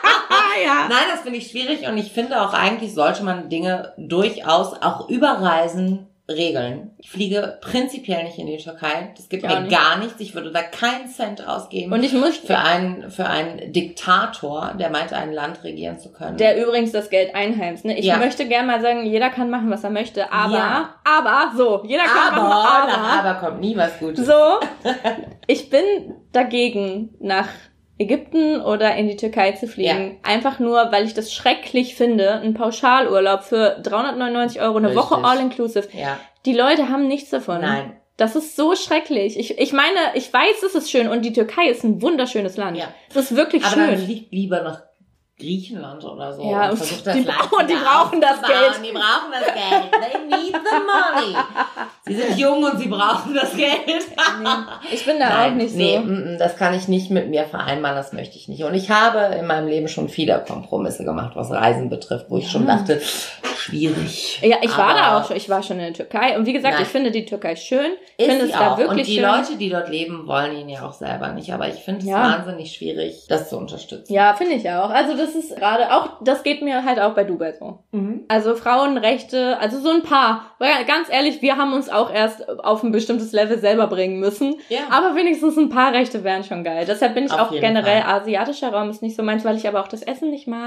Ja. 0.64 0.88
Nein, 0.90 1.06
das 1.12 1.22
finde 1.22 1.38
ich 1.38 1.52
schwierig 1.52 1.88
und 1.88 1.98
ich 1.98 2.12
finde 2.12 2.42
auch 2.42 2.54
eigentlich 2.54 2.94
sollte 2.94 3.24
man 3.24 3.50
Dinge 3.50 3.94
durchaus 3.98 4.74
auch 4.82 5.08
über 5.08 5.28
Reisen 5.28 6.08
regeln. 6.30 6.92
Ich 6.98 7.10
fliege 7.10 7.58
prinzipiell 7.62 8.24
nicht 8.26 8.38
in 8.38 8.48
die 8.48 8.58
Türkei. 8.58 9.14
Das 9.16 9.30
gibt 9.30 9.46
auch 9.46 9.50
mir 9.50 9.62
nicht. 9.62 9.72
gar 9.72 9.98
nichts. 9.98 10.20
Ich 10.20 10.36
würde 10.36 10.52
da 10.52 10.62
keinen 10.62 11.08
Cent 11.08 11.48
ausgeben. 11.48 11.94
Und 11.94 12.04
ich 12.04 12.12
muss, 12.14 12.36
für 12.38 12.58
einen, 12.58 13.10
für 13.12 13.26
einen 13.28 13.72
Diktator, 13.72 14.74
der 14.80 14.90
meinte, 14.90 15.16
ein 15.16 15.32
Land 15.32 15.64
regieren 15.64 16.00
zu 16.00 16.12
können. 16.12 16.38
der 16.38 16.62
übrigens 16.62 16.92
das 16.92 17.10
Geld 17.10 17.34
einheimst. 17.34 17.86
Ne? 17.86 17.98
Ich 17.98 18.06
Ja. 18.06 18.18
möchte 18.18 18.46
gerne 18.48 18.68
mal 18.68 18.82
sagen, 18.82 19.06
jeder 19.06 19.30
kann 19.30 19.50
machen, 19.50 19.70
was 19.70 19.84
er 19.84 19.90
möchte, 19.90 20.32
aber, 20.32 20.54
Ja. 20.58 20.90
aber, 21.06 21.52
so, 21.56 21.84
jeder 21.86 22.04
kann 22.04 22.34
aber, 22.34 22.48
machen, 22.50 22.90
nach 22.90 23.24
aber 23.26 23.40
kommt 23.40 23.62
nie 23.62 23.78
was 23.78 23.98
Gutes. 24.00 24.26
So, 24.26 24.34
ich 25.48 25.70
bin 25.70 25.84
dagegen, 26.34 27.16
nach 27.20 27.48
Ägypten 28.00 28.62
oder 28.62 28.96
in 28.96 29.08
die 29.08 29.16
Türkei 29.16 29.54
zu 29.54 29.68
fliegen. 29.68 30.18
Einfach 30.24 30.60
nur, 30.60 30.92
weil 30.92 31.06
ich 31.06 31.14
das 31.14 31.34
schrecklich 31.34 31.96
finde, 31.96 32.34
ein 32.42 32.54
Pauschalurlaub 32.54 33.44
für 33.44 33.80
399 33.82 34.62
Euro 34.62 34.78
eine 34.78 34.90
Richtig. 34.90 35.04
Woche 35.04 35.24
all-inclusive. 35.24 35.88
Ja, 35.94 36.20
Die 36.46 36.54
Leute 36.54 36.90
haben 36.90 37.08
nichts 37.08 37.30
davon. 37.32 37.62
nein. 37.62 37.94
Das 38.20 38.36
ist 38.36 38.56
so 38.56 38.76
schrecklich. 38.76 39.38
Ich, 39.38 39.60
ich 39.60 39.74
meine, 39.74 40.00
ich 40.16 40.34
weiß, 40.34 40.64
es 40.66 40.74
ist 40.74 40.90
schön 40.90 41.08
und 41.08 41.24
die 41.24 41.34
Türkei 41.34 41.68
ist 41.70 41.84
ein 41.84 42.02
wunderschönes 42.02 42.58
Land. 42.58 42.76
Ja. 42.76 42.86
Es 43.12 43.16
ist 43.18 43.36
wirklich 43.36 43.64
Aber 43.64 43.76
dann 43.76 43.90
schön. 43.96 44.06
fliegt 44.06 44.32
lieber 44.34 44.64
nach 44.64 44.82
Griechenland 45.40 46.04
oder 46.04 46.34
so. 46.34 46.50
Ja, 46.50 46.70
und 46.72 46.78
versucht 46.78 47.06
das 47.06 47.14
die 47.16 47.22
Land 47.24 47.38
brauchen- 47.38 47.68
die 47.68 47.76
brauchen 47.76 48.22
das. 48.22 48.42
Geld. 48.42 48.80
Die 48.84 48.92
brauchen 48.92 49.32
das 49.32 49.46
Geld. 49.46 49.92
They 49.92 50.26
need 50.26 50.56
the 50.56 50.78
money. 50.82 51.38
Sie 52.08 52.16
sind 52.16 52.38
jung 52.40 52.64
und 52.64 52.80
sie 52.80 52.88
brauchen 52.88 53.36
das 53.36 53.56
Geld. 53.56 54.08
Ich 54.92 55.06
bin 55.06 55.20
da 55.20 55.46
auch 55.46 55.52
nicht 55.52 55.72
so. 55.74 55.78
Nee, 55.78 56.38
das 56.40 56.56
kann 56.58 56.74
ich 56.74 56.88
nicht 56.88 57.12
mit 57.12 57.30
mir 57.30 57.44
vereinbaren, 57.46 57.96
das 57.96 58.14
möchte 58.14 58.36
ich 58.38 58.48
nicht. 58.48 58.64
Und 58.64 58.74
ich 58.74 58.90
habe 58.90 59.36
in 59.36 59.46
meinem 59.46 59.68
Leben 59.68 59.88
schon 59.88 60.10
viele 60.10 60.44
Kompromisse 60.48 61.04
gemacht, 61.06 61.36
was 61.36 61.52
Reisen 61.52 61.90
betrifft, 61.90 62.26
wo 62.30 62.38
ich 62.38 62.50
schon 62.50 62.66
dachte, 62.66 63.00
schwierig. 63.58 64.40
Ja, 64.42 64.58
ich 64.62 64.76
war 64.78 64.94
da 64.94 65.18
auch 65.20 65.28
schon. 65.28 65.36
Ich 65.38 65.50
war 65.50 65.62
schon 65.62 65.78
in 65.78 65.86
der 65.86 65.94
Türkei. 65.94 66.38
Und 66.38 66.46
wie 66.46 66.54
gesagt, 66.54 66.76
Nein. 66.76 66.84
ich 66.84 66.90
finde 66.90 67.12
die 67.12 67.26
Türkei 67.26 67.56
schön. 67.56 67.92
Ich 68.18 68.26
finde 68.26 68.46
es 68.46 68.52
da 68.52 68.72
auch. 68.74 68.78
wirklich 68.78 69.00
Und 69.02 69.08
die 69.08 69.16
schön. 69.16 69.24
Leute, 69.24 69.56
die 69.58 69.70
dort 69.70 69.90
leben, 69.90 70.28
wollen 70.28 70.56
ihn 70.58 70.70
ja 70.70 70.88
auch 70.88 70.94
selber 70.94 71.30
nicht. 71.34 71.52
Aber 71.54 71.68
ich 71.68 71.76
finde 71.76 72.02
es 72.02 72.08
Ja. 72.08 72.22
wahnsinnig 72.38 72.74
schwierig, 72.74 73.26
das 73.28 73.50
zu 73.50 73.58
unterstützen. 73.58 74.12
Ja, 74.14 74.34
finde 74.34 74.54
ich 74.54 74.70
auch. 74.70 74.90
Also 74.90 75.16
das 75.16 75.27
ist 75.36 75.56
gerade 75.56 75.94
auch, 75.94 76.10
das 76.24 76.44
geht 76.44 76.62
mir 76.62 76.84
halt 76.84 77.00
auch 77.00 77.14
bei 77.14 77.24
Dubai 77.24 77.54
so. 77.54 77.80
Mhm. 77.92 78.22
Also 78.28 78.56
Frauenrechte, 78.56 79.58
also 79.60 79.80
so 79.80 79.90
ein 79.90 80.04
paar. 80.04 80.52
Weil 80.60 80.86
ganz 80.86 81.10
ehrlich, 81.10 81.42
wir 81.42 81.58
haben 81.58 81.74
uns 81.74 81.90
auch 81.90 82.12
erst 82.12 82.48
auf 82.64 82.84
ein 82.84 82.92
bestimmtes 82.92 83.32
Level 83.32 83.60
selber 83.60 83.88
bringen 83.88 84.20
müssen. 84.20 84.56
Ja. 84.70 84.80
Aber 84.90 85.16
wenigstens 85.16 85.58
ein 85.58 85.70
paar 85.70 85.94
Rechte 85.94 86.24
wären 86.24 86.44
schon 86.44 86.64
geil. 86.64 86.86
Deshalb 86.88 87.14
bin 87.14 87.26
ich 87.26 87.32
Auf 87.32 87.40
auch 87.40 87.52
generell, 87.52 88.02
Fall. 88.02 88.22
asiatischer 88.22 88.72
Raum 88.74 88.90
ist 88.90 89.02
nicht 89.02 89.16
so 89.16 89.24
meins, 89.24 89.46
weil 89.46 89.56
ich 89.58 89.68
aber 89.68 89.82
auch 89.82 89.88
das 89.88 90.02
Essen 90.02 90.30
nicht 90.32 90.48
mag. 90.48 90.60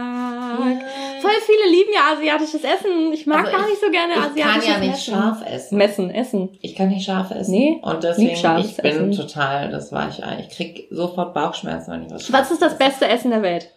Ja. 0.61 0.77
Voll 1.21 1.31
viele 1.47 1.71
lieben 1.77 1.91
ja 1.95 2.15
asiatisches 2.17 2.63
Essen. 2.65 3.13
Ich 3.13 3.27
mag 3.27 3.41
Also 3.47 3.53
gar 3.53 3.61
ich- 3.65 3.71
nicht 3.71 3.81
so 3.81 3.91
gerne 3.91 4.13
Ich 4.15 4.21
kann 4.21 4.31
asiatisches 4.31 4.69
ja 4.69 4.79
nicht 4.79 4.91
Essen. 4.95 5.15
scharf 5.15 5.43
essen. 5.47 5.79
Messen, 5.79 6.11
Essen. 6.11 6.59
Ich 6.63 6.75
kann 6.77 6.89
nicht 6.89 7.05
scharf 7.05 7.31
essen. 7.31 7.51
Nee, 7.53 7.81
Und 7.83 8.03
deswegen, 8.05 8.31
ich 8.59 8.77
bin 8.77 9.11
Essen. 9.11 9.13
total, 9.13 9.71
das 9.71 9.93
war 9.93 10.09
ich, 10.09 10.23
ich 10.41 10.57
krieg 10.57 10.89
sofort 10.91 11.35
Bauchschmerzen, 11.35 11.93
wenn 11.93 12.07
ich 12.07 12.13
was 12.13 12.33
Was 12.33 12.51
ist 12.51 12.63
das 12.63 12.79
beste 12.79 13.07
Essen 13.09 13.31
der 13.31 13.43
Welt? 13.43 13.71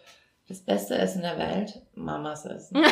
Das 0.48 0.58
beste 0.60 0.94
Essen 0.96 1.22
der 1.22 1.38
Welt? 1.38 1.80
Mamas 1.94 2.44
Essen. 2.46 2.78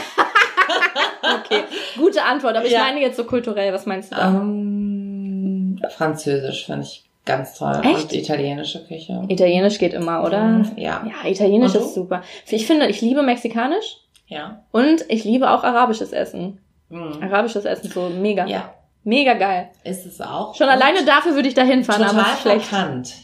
Okay, 1.22 1.62
gute 1.96 2.22
Antwort. 2.24 2.57
Aber 2.57 2.64
ich 2.66 2.72
Ja. 2.72 2.80
meine 2.80 3.00
jetzt 3.00 3.16
so 3.16 3.24
kulturell. 3.24 3.72
Was 3.72 3.86
meinst 3.86 4.11
du 4.12 4.16
da? 4.16 4.28
Ähm, 4.28 5.80
Französisch 5.96 6.66
finde 6.66 6.82
ich 6.82 7.05
ganz 7.24 7.55
toll. 7.57 7.80
Echt? 7.84 8.05
Und 8.05 8.12
italienische 8.12 8.84
Küche. 8.86 9.22
Italienisch 9.28 9.78
geht 9.78 9.94
immer, 9.94 10.24
oder? 10.24 10.64
Ja. 10.76 11.05
Ja, 11.07 11.28
Italienisch 11.28 11.74
ist 11.74 11.94
super. 11.94 12.22
Ich 12.48 12.66
finde, 12.66 12.86
ich 12.88 13.00
liebe 13.00 13.22
Mexikanisch 13.22 13.98
Ja. 14.26 14.62
und 14.72 15.05
ich 15.09 15.24
liebe 15.24 15.50
auch 15.50 15.62
arabisches 15.62 16.12
Essen. 16.12 16.59
Mhm. 16.88 17.22
Arabisches 17.22 17.64
Essen, 17.64 17.90
so 17.90 18.09
mega. 18.09 18.46
Ja. 18.46 18.74
Mega 19.05 19.34
geil. 19.34 19.68
Ist 19.84 20.07
es 20.07 20.20
auch. 20.20 20.55
Schon 20.55 20.68
alleine 20.68 21.05
dafür 21.05 21.34
würde 21.34 21.48
ich 21.48 21.55
da 21.55 21.62
hinfahren, 21.62 22.05
aber 22.05 22.22
es 22.22 22.32
ist 22.34 22.40
schlecht. 22.42 22.66
verkannt. 22.66 23.14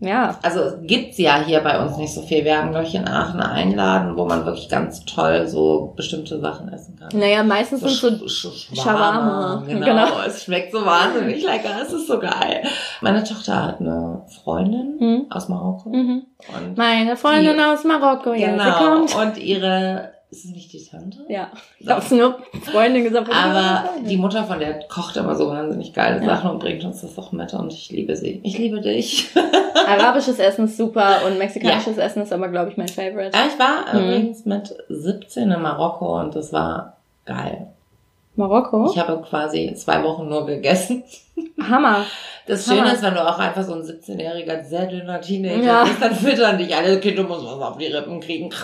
Ja. 0.00 0.38
Also 0.42 0.60
es 0.60 0.74
gibt's 0.82 1.18
ja 1.18 1.42
hier 1.44 1.60
bei 1.60 1.78
uns 1.78 1.96
nicht 1.98 2.12
so 2.14 2.22
viel. 2.22 2.42
Wir 2.44 2.56
haben, 2.58 2.70
glaube 2.70 2.86
ich, 2.86 2.94
in 2.94 3.06
Aachen 3.06 3.40
einen 3.40 3.74
Laden, 3.76 4.16
wo 4.16 4.24
man 4.24 4.46
wirklich 4.46 4.68
ganz 4.70 5.04
toll 5.04 5.46
so 5.46 5.92
bestimmte 5.94 6.40
Sachen 6.40 6.72
essen 6.72 6.96
kann. 6.98 7.10
Naja, 7.18 7.42
meistens 7.42 7.80
sind 7.80 7.90
so. 7.92 8.08
Sch- 8.08 8.48
Sch- 8.72 8.82
Shawarma. 8.82 9.62
Genau. 9.66 9.84
Genau. 9.86 10.06
Es 10.26 10.44
schmeckt 10.44 10.72
so 10.72 10.84
wahnsinnig 10.86 11.44
lecker. 11.44 11.70
Es 11.82 11.92
ist 11.92 12.06
so 12.06 12.18
geil. 12.18 12.62
Meine 13.02 13.22
Tochter 13.24 13.62
hat 13.66 13.80
eine 13.80 14.22
Freundin 14.42 14.96
Hm. 14.98 15.26
aus 15.30 15.48
Marokko. 15.48 15.90
Mhm. 15.90 16.22
Und 16.56 16.78
Meine 16.78 17.16
Freundin 17.16 17.56
Die- 17.58 17.62
aus 17.62 17.84
Marokko, 17.84 18.32
ja, 18.32 18.50
genau. 18.52 18.72
kommt. 18.78 19.14
Und 19.16 19.36
ihre, 19.38 20.12
ist 20.30 20.44
es 20.44 20.50
nicht 20.52 20.72
die 20.72 20.84
Tante? 20.84 21.18
Ja, 21.28 21.50
ich 21.78 21.88
hab's 21.88 22.10
nur 22.10 22.38
Freundin 22.70 23.04
gesagt. 23.04 23.28
Aber 23.32 23.90
die 24.08 24.16
Mutter 24.16 24.44
von 24.44 24.58
der 24.60 24.80
kocht 24.88 25.16
immer 25.16 25.34
so 25.34 25.48
wahnsinnig 25.48 25.92
geile 25.92 26.20
Ja. 26.20 26.36
Sachen 26.36 26.50
und 26.52 26.58
bringt 26.60 26.84
uns 26.84 27.00
das 27.00 27.18
auch 27.18 27.32
mit 27.32 27.52
und 27.54 27.72
ich 27.72 27.90
liebe 27.90 28.14
sie. 28.16 28.40
Ich 28.44 28.56
liebe 28.56 28.80
dich. 28.80 29.28
Arabisches 29.86 30.38
Essen 30.38 30.66
ist 30.66 30.76
super 30.76 31.18
und 31.26 31.38
mexikanisches 31.38 31.98
Essen 31.98 32.22
ist 32.22 32.32
aber, 32.32 32.48
glaube 32.48 32.70
ich, 32.70 32.76
mein 32.76 32.88
Favorite. 32.88 33.32
Ja, 33.36 33.44
ich 33.46 33.58
war 33.58 33.92
Mhm. 33.94 34.08
übrigens 34.08 34.44
mit 34.44 34.74
17 34.88 35.50
in 35.50 35.62
Marokko 35.62 36.20
und 36.20 36.34
das 36.36 36.52
war 36.52 36.96
geil. 37.24 37.68
Marokko? 38.40 38.90
Ich 38.90 38.98
habe 38.98 39.22
quasi 39.22 39.72
zwei 39.76 40.02
Wochen 40.02 40.28
nur 40.28 40.44
gegessen. 40.46 41.04
Hammer. 41.70 42.04
Das 42.46 42.66
Hammer. 42.68 42.78
Schöne 42.82 42.94
ist, 42.94 43.02
wenn 43.02 43.14
du 43.14 43.26
auch 43.26 43.38
einfach 43.38 43.62
so 43.62 43.74
ein 43.74 43.82
17-jähriger, 43.82 44.62
sehr 44.64 44.86
dünner 44.86 45.20
Teenager 45.20 45.62
Ja. 45.62 45.84
bist, 45.84 46.02
dann 46.02 46.14
füttern 46.14 46.58
dich 46.58 46.74
alle, 46.74 46.98
Kind, 47.00 47.18
du 47.18 47.22
musst 47.22 47.44
was 47.44 47.60
auf 47.60 47.78
die 47.78 47.86
Rippen 47.86 48.20
kriegen. 48.20 48.50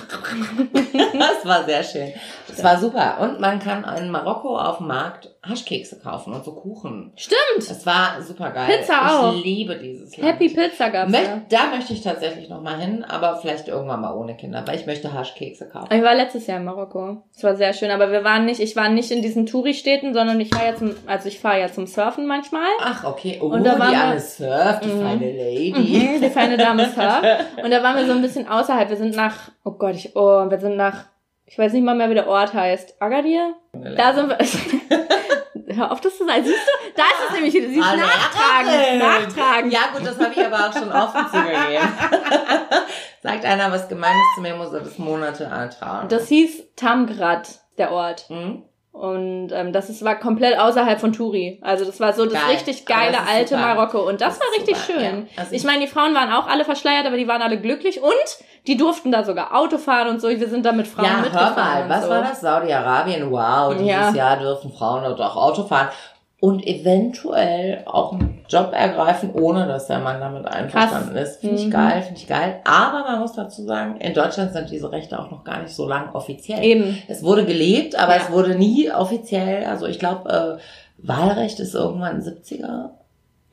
Das 1.18 1.44
war 1.44 1.64
sehr 1.64 1.82
schön. 1.82 2.12
Das 2.48 2.62
war 2.64 2.78
super. 2.78 3.18
Und 3.20 3.40
man 3.40 3.58
kann 3.58 3.84
in 3.98 4.10
Marokko 4.10 4.58
auf 4.58 4.78
dem 4.78 4.88
Markt 4.88 5.30
Haschkekse 5.48 5.98
kaufen 6.00 6.32
und 6.32 6.44
so 6.44 6.52
Kuchen. 6.54 7.12
Stimmt. 7.16 7.68
Das 7.68 7.84
war 7.86 8.20
super 8.22 8.50
geil. 8.50 8.66
Pizza 8.78 8.94
ich 8.94 9.12
auch. 9.12 9.34
liebe 9.44 9.76
dieses 9.76 10.16
Land. 10.16 10.32
Happy 10.32 10.48
Pizza 10.48 10.90
gab's 10.90 11.12
Mö 11.12 11.18
ja. 11.18 11.42
Da 11.48 11.66
möchte 11.74 11.92
ich 11.92 12.02
tatsächlich 12.02 12.48
noch 12.48 12.62
mal 12.62 12.78
hin, 12.78 13.04
aber 13.04 13.36
vielleicht 13.36 13.68
irgendwann 13.68 14.00
mal 14.00 14.14
ohne 14.14 14.36
Kinder, 14.36 14.62
weil 14.66 14.76
ich 14.76 14.86
möchte 14.86 15.12
Haschkekse 15.12 15.68
kaufen. 15.68 15.92
Ich 15.94 16.02
war 16.02 16.14
letztes 16.14 16.46
Jahr 16.46 16.58
in 16.58 16.64
Marokko. 16.64 17.22
Es 17.34 17.42
war 17.44 17.54
sehr 17.56 17.72
schön, 17.72 17.90
aber 17.90 18.10
wir 18.12 18.24
waren 18.24 18.44
nicht, 18.44 18.60
ich 18.60 18.76
war 18.76 18.88
nicht 18.88 19.10
in 19.10 19.22
diesen 19.22 19.46
Touri-Städten, 19.46 20.14
sondern 20.14 20.40
ich 20.40 20.52
war 20.52 20.64
ja 20.64 20.74
zum, 20.76 20.94
also 21.06 21.28
ich 21.28 21.38
fahre 21.40 21.60
ja 21.60 21.68
zum 21.72 21.86
Surfen 21.86 22.26
manchmal. 22.26 22.68
Ach, 22.80 23.04
okay. 23.04 23.38
Oh, 23.42 23.46
Und 23.46 23.64
da 23.64 23.78
waren 23.78 23.90
die 23.92 24.14
wir- 24.14 24.20
surft, 24.20 24.84
die 24.84 24.88
Mhm. 24.88 25.00
feine 25.02 25.32
Lady. 25.32 25.74
Mhm, 25.76 26.20
die 26.22 26.30
feine 26.30 26.56
Dame 26.56 26.84
surft. 26.90 27.24
Und 27.62 27.70
da 27.70 27.82
waren 27.82 27.96
wir 27.96 28.06
so 28.06 28.12
ein 28.12 28.22
bisschen 28.22 28.48
außerhalb. 28.48 28.88
Wir 28.88 28.96
sind 28.96 29.14
nach, 29.16 29.34
oh 29.64 29.72
Gott, 29.72 29.94
ich, 29.94 30.14
oh, 30.16 30.48
wir 30.50 30.58
sind 30.58 30.76
nach, 30.76 31.04
ich 31.46 31.58
weiß 31.58 31.72
nicht 31.72 31.84
mal 31.84 31.94
mehr, 31.94 32.10
wie 32.10 32.14
der 32.14 32.26
Ort 32.28 32.52
heißt. 32.54 33.00
Agadir? 33.00 33.54
Da 33.72 34.12
sind 34.14 34.28
wir. 34.28 34.38
Hör 35.76 35.90
auf, 35.92 36.00
das 36.00 36.16
zu 36.16 36.24
sagen. 36.26 36.44
Siehst 36.44 36.56
du, 36.56 36.90
da 36.96 37.02
ist 37.02 37.26
es 37.28 37.34
nämlich 37.34 37.54
wieder. 37.54 37.68
Sie 37.68 37.78
ist 37.78 37.84
Ah, 37.86 37.96
nachtragend. 37.96 38.70
Lehrerin. 38.72 38.98
Nachtragend. 38.98 39.72
Ja, 39.72 39.80
gut, 39.92 40.06
das 40.06 40.18
habe 40.18 40.32
ich 40.32 40.44
aber 40.46 40.56
auch 40.68 40.72
schon 40.72 40.92
offen 40.92 41.26
zugegeben. 41.28 41.88
Sagt 43.22 43.44
einer 43.44 43.72
was 43.72 43.88
Gemeines 43.88 44.22
zu 44.36 44.40
mir, 44.42 44.54
muss 44.54 44.72
er 44.72 44.80
das 44.80 44.98
Monate 44.98 45.44
ertragen. 45.44 46.08
Das 46.08 46.28
hieß 46.28 46.74
Tamgrad, 46.76 47.48
der 47.78 47.90
Ort. 47.90 48.28
Hm? 48.28 48.62
Und 48.96 49.50
ähm, 49.52 49.74
das 49.74 49.90
ist, 49.90 50.02
war 50.06 50.14
komplett 50.18 50.58
außerhalb 50.58 50.98
von 50.98 51.12
Turi. 51.12 51.58
Also 51.62 51.84
das 51.84 52.00
war 52.00 52.14
so 52.14 52.24
das 52.24 52.32
Geil. 52.32 52.42
richtig 52.54 52.86
geile 52.86 53.12
das 53.12 53.28
alte 53.30 53.48
super. 53.56 53.60
Marokko. 53.60 53.98
Und 54.08 54.22
das, 54.22 54.38
Das 54.38 54.40
war 54.40 54.58
richtig 54.58 54.76
super, 54.78 55.00
schön. 55.00 55.26
ja. 55.36 55.42
Also 55.42 55.54
ich 55.54 55.64
meine, 55.64 55.80
die 55.80 55.86
Frauen 55.86 56.14
waren 56.14 56.32
auch 56.32 56.46
alle 56.46 56.64
verschleiert, 56.64 57.06
aber 57.06 57.18
die 57.18 57.28
waren 57.28 57.42
alle 57.42 57.60
glücklich 57.60 58.00
und 58.02 58.14
die 58.66 58.78
durften 58.78 59.12
da 59.12 59.22
sogar 59.22 59.54
Auto 59.54 59.76
fahren 59.76 60.08
und 60.08 60.20
so. 60.22 60.28
Wir 60.30 60.48
sind 60.48 60.64
da 60.64 60.72
mit 60.72 60.86
Frauen 60.88 61.04
Ja, 61.04 61.10
hör 61.16 61.20
mitgefahren. 61.20 61.54
mal, 61.56 61.82
und 61.82 61.88
was 61.90 62.04
so. 62.04 62.08
war 62.10 62.22
das? 62.22 62.40
Saudi-Arabien, 62.40 63.30
wow, 63.30 63.74
dieses 63.74 63.86
Ja. 63.86 64.10
Jahr 64.14 64.36
dürfen 64.38 64.72
Frauen 64.72 65.04
dort 65.04 65.20
auch 65.20 65.36
Auto 65.36 65.64
fahren 65.64 65.88
und 66.40 66.66
eventuell 66.66 67.82
auch 67.86 68.12
einen 68.12 68.44
Job 68.48 68.70
ergreifen, 68.72 69.30
ohne 69.32 69.66
dass 69.66 69.86
der 69.86 70.00
Mann 70.00 70.20
damit 70.20 70.46
einverstanden 70.46 71.16
ist. 71.16 71.40
Finde 71.40 71.56
ich 71.56 71.66
Mhm. 71.66 71.70
geil, 71.70 72.02
finde 72.02 72.20
ich 72.20 72.26
geil. 72.26 72.60
Aber 72.64 73.04
man 73.10 73.20
muss 73.20 73.32
dazu 73.32 73.62
sagen, 73.64 73.96
in 74.00 74.12
Deutschland 74.12 74.52
sind 74.52 74.70
diese 74.70 74.92
Rechte 74.92 75.18
auch 75.18 75.30
noch 75.30 75.44
gar 75.44 75.62
nicht 75.62 75.74
so 75.74 75.88
lang 75.88 76.10
offiziell. 76.14 76.62
Eben. 76.62 76.98
Es 77.08 77.22
wurde 77.22 77.46
gelebt, 77.46 77.98
aber 77.98 78.16
Ja. 78.16 78.22
es 78.22 78.30
wurde 78.30 78.54
nie 78.54 78.90
offiziell, 78.92 79.64
also 79.64 79.86
ich 79.86 79.98
glaube, 79.98 80.58
äh, 80.60 81.06
Wahlrecht 81.06 81.58
ist 81.60 81.74
irgendwann 81.74 82.20
70er. 82.22 82.90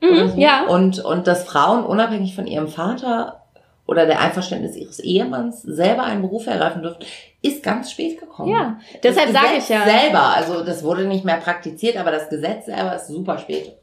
oder 0.02 0.24
Mhm, 0.24 0.28
so. 0.32 0.38
ja. 0.38 0.66
Und, 0.68 0.98
und 1.02 1.26
dass 1.26 1.44
Frauen 1.44 1.84
unabhängig 1.84 2.34
von 2.36 2.46
ihrem 2.46 2.68
Vater 2.68 3.40
oder 3.86 4.06
der 4.06 4.20
Einverständnis 4.20 4.76
ihres 4.76 4.98
Ehemanns 5.00 5.62
selber 5.62 6.04
einen 6.04 6.22
Beruf 6.22 6.46
ergreifen 6.46 6.82
dürfen, 6.82 7.04
ist 7.42 7.62
ganz 7.62 7.90
spät 7.90 8.18
gekommen. 8.18 8.50
Ja. 8.50 8.78
Deshalb 9.02 9.30
sage 9.30 9.58
ich 9.58 9.68
ja. 9.68 9.84
selber, 9.84 10.34
also 10.34 10.64
das 10.64 10.82
wurde 10.82 11.04
nicht 11.04 11.24
mehr 11.24 11.36
praktiziert, 11.36 11.96
aber 11.96 12.10
das 12.10 12.28
Gesetz 12.28 12.66
selber 12.66 12.96
ist 12.96 13.08
super 13.08 13.38
spät. 13.38 13.74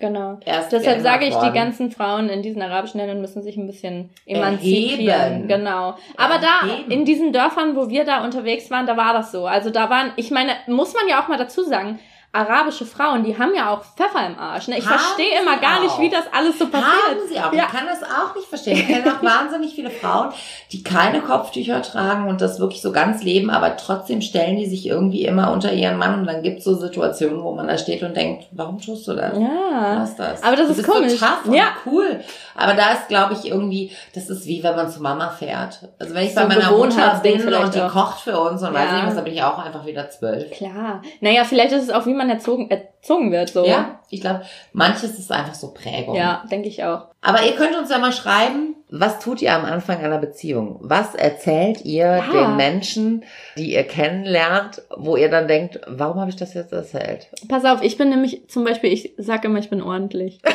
Genau. 0.00 0.38
Erst 0.44 0.72
Deshalb 0.72 1.00
sage 1.00 1.24
ich, 1.24 1.34
die 1.34 1.40
worden. 1.40 1.54
ganzen 1.54 1.90
Frauen 1.90 2.28
in 2.28 2.42
diesen 2.42 2.60
arabischen 2.60 2.98
Ländern 2.98 3.20
müssen 3.20 3.42
sich 3.42 3.56
ein 3.56 3.66
bisschen 3.66 4.10
emanzipieren. 4.26 5.08
Erheben. 5.08 5.48
Genau. 5.48 5.94
Aber 6.16 6.38
da, 6.38 6.68
Erheben. 6.68 6.90
in 6.90 7.04
diesen 7.04 7.32
Dörfern, 7.32 7.76
wo 7.76 7.88
wir 7.88 8.04
da 8.04 8.24
unterwegs 8.24 8.70
waren, 8.70 8.86
da 8.86 8.96
war 8.96 9.12
das 9.12 9.30
so. 9.30 9.46
Also 9.46 9.70
da 9.70 9.88
waren, 9.88 10.12
ich 10.16 10.30
meine, 10.30 10.52
muss 10.66 10.94
man 10.94 11.08
ja 11.08 11.22
auch 11.22 11.28
mal 11.28 11.38
dazu 11.38 11.62
sagen, 11.62 12.00
arabische 12.34 12.84
Frauen, 12.84 13.22
die 13.24 13.38
haben 13.38 13.54
ja 13.54 13.70
auch 13.70 13.82
Pfeffer 13.96 14.26
im 14.26 14.38
Arsch. 14.38 14.68
Ne? 14.68 14.78
Ich 14.78 14.86
Haben 14.86 14.98
verstehe 14.98 15.40
immer 15.40 15.56
gar 15.58 15.80
nicht, 15.80 15.92
auch. 15.92 16.00
wie 16.00 16.10
das 16.10 16.24
alles 16.32 16.58
so 16.58 16.66
passiert. 16.68 16.84
Haben 17.10 17.28
sie 17.28 17.38
auch. 17.38 17.52
Ja. 17.52 17.64
Ich 17.66 17.72
kann 17.72 17.86
das 17.86 18.02
auch 18.02 18.34
nicht 18.34 18.48
verstehen. 18.48 18.76
Ich 18.78 18.86
kenne 18.86 19.04
auch 19.16 19.22
wahnsinnig 19.22 19.74
viele 19.74 19.90
Frauen, 19.90 20.30
die 20.72 20.82
keine 20.82 21.20
Kopftücher 21.20 21.80
tragen 21.82 22.28
und 22.28 22.40
das 22.40 22.58
wirklich 22.58 22.82
so 22.82 22.92
ganz 22.92 23.22
leben, 23.22 23.50
aber 23.50 23.76
trotzdem 23.76 24.20
stellen 24.20 24.56
die 24.56 24.66
sich 24.66 24.86
irgendwie 24.86 25.24
immer 25.24 25.52
unter 25.52 25.72
ihren 25.72 25.96
Mann 25.96 26.18
und 26.20 26.26
dann 26.26 26.42
gibt 26.42 26.58
es 26.58 26.64
so 26.64 26.74
Situationen, 26.74 27.42
wo 27.42 27.52
man 27.54 27.68
da 27.68 27.78
steht 27.78 28.02
und 28.02 28.16
denkt, 28.16 28.46
warum 28.52 28.80
tust 28.80 29.06
du 29.06 29.14
das? 29.14 29.38
Ja. 29.38 29.94
Lass 29.98 30.16
das. 30.16 30.42
Aber 30.42 30.56
das 30.56 30.66
du 30.66 30.72
ist 30.74 30.86
komisch. 30.86 31.12
So 31.12 31.24
tough 31.26 31.44
und 31.46 31.54
Ja. 31.54 31.68
cool. 31.86 32.20
Aber 32.56 32.74
da 32.74 32.92
ist, 32.92 33.08
glaube 33.08 33.34
ich, 33.34 33.48
irgendwie, 33.50 33.90
das 34.14 34.28
ist 34.30 34.46
wie 34.46 34.62
wenn 34.62 34.76
man 34.76 34.88
zu 34.90 35.00
Mama 35.02 35.28
fährt. 35.30 35.80
Also 35.98 36.14
wenn 36.14 36.24
ich 36.24 36.30
So 36.34 36.36
bei 36.36 36.42
ein 36.42 36.48
meiner 36.48 36.70
Mutter 36.72 37.20
bin 37.22 37.38
vielleicht 37.40 37.64
und 37.64 37.74
die 37.74 37.80
auch. 37.82 37.92
kocht 37.92 38.20
für 38.20 38.38
uns 38.38 38.62
und 38.62 38.72
weiß 38.74 38.88
Ja. 38.90 38.96
nicht 38.96 39.06
was, 39.06 39.14
da 39.16 39.20
bin 39.22 39.32
ich 39.34 39.42
auch 39.42 39.58
einfach 39.58 39.86
wieder 39.86 40.08
zwölf. 40.10 40.50
Klar. 40.50 41.02
Naja, 41.20 41.44
vielleicht 41.44 41.72
ist 41.72 41.84
es 41.84 41.90
auch, 41.90 42.06
wie 42.06 42.14
man 42.14 42.23
erzogen, 42.30 42.70
erzogen 42.70 43.32
wird, 43.32 43.50
so. 43.50 43.64
Ja, 43.66 44.00
ich 44.10 44.20
glaube, 44.20 44.42
manches 44.72 45.18
ist 45.18 45.30
einfach 45.32 45.54
so 45.54 45.72
Prägung. 45.72 46.14
Ja, 46.14 46.44
denke 46.50 46.68
ich 46.68 46.84
auch. 46.84 47.08
Aber 47.20 47.42
ihr 47.42 47.52
könnt 47.56 47.76
uns 47.76 47.90
ja 47.90 47.98
mal 47.98 48.12
schreiben, 48.12 48.76
was 48.90 49.18
tut 49.18 49.42
ihr 49.42 49.52
am 49.54 49.64
Anfang 49.64 49.98
einer 49.98 50.18
Beziehung? 50.18 50.78
Was 50.80 51.14
erzählt 51.14 51.84
ihr 51.84 52.04
Ja. 52.06 52.30
den 52.32 52.56
Menschen, 52.56 53.24
die 53.56 53.72
ihr 53.74 53.84
kennenlernt, 53.84 54.82
wo 54.96 55.16
ihr 55.16 55.30
dann 55.30 55.48
denkt, 55.48 55.80
warum 55.86 56.20
habe 56.20 56.30
ich 56.30 56.36
das 56.36 56.54
jetzt 56.54 56.72
erzählt? 56.72 57.28
Pass 57.48 57.64
auf, 57.64 57.82
ich 57.82 57.96
bin 57.96 58.10
nämlich, 58.10 58.48
zum 58.48 58.64
Beispiel, 58.64 58.92
ich 58.92 59.14
sag 59.16 59.44
immer, 59.44 59.58
ich 59.58 59.70
bin 59.70 59.82
ordentlich. 59.82 60.40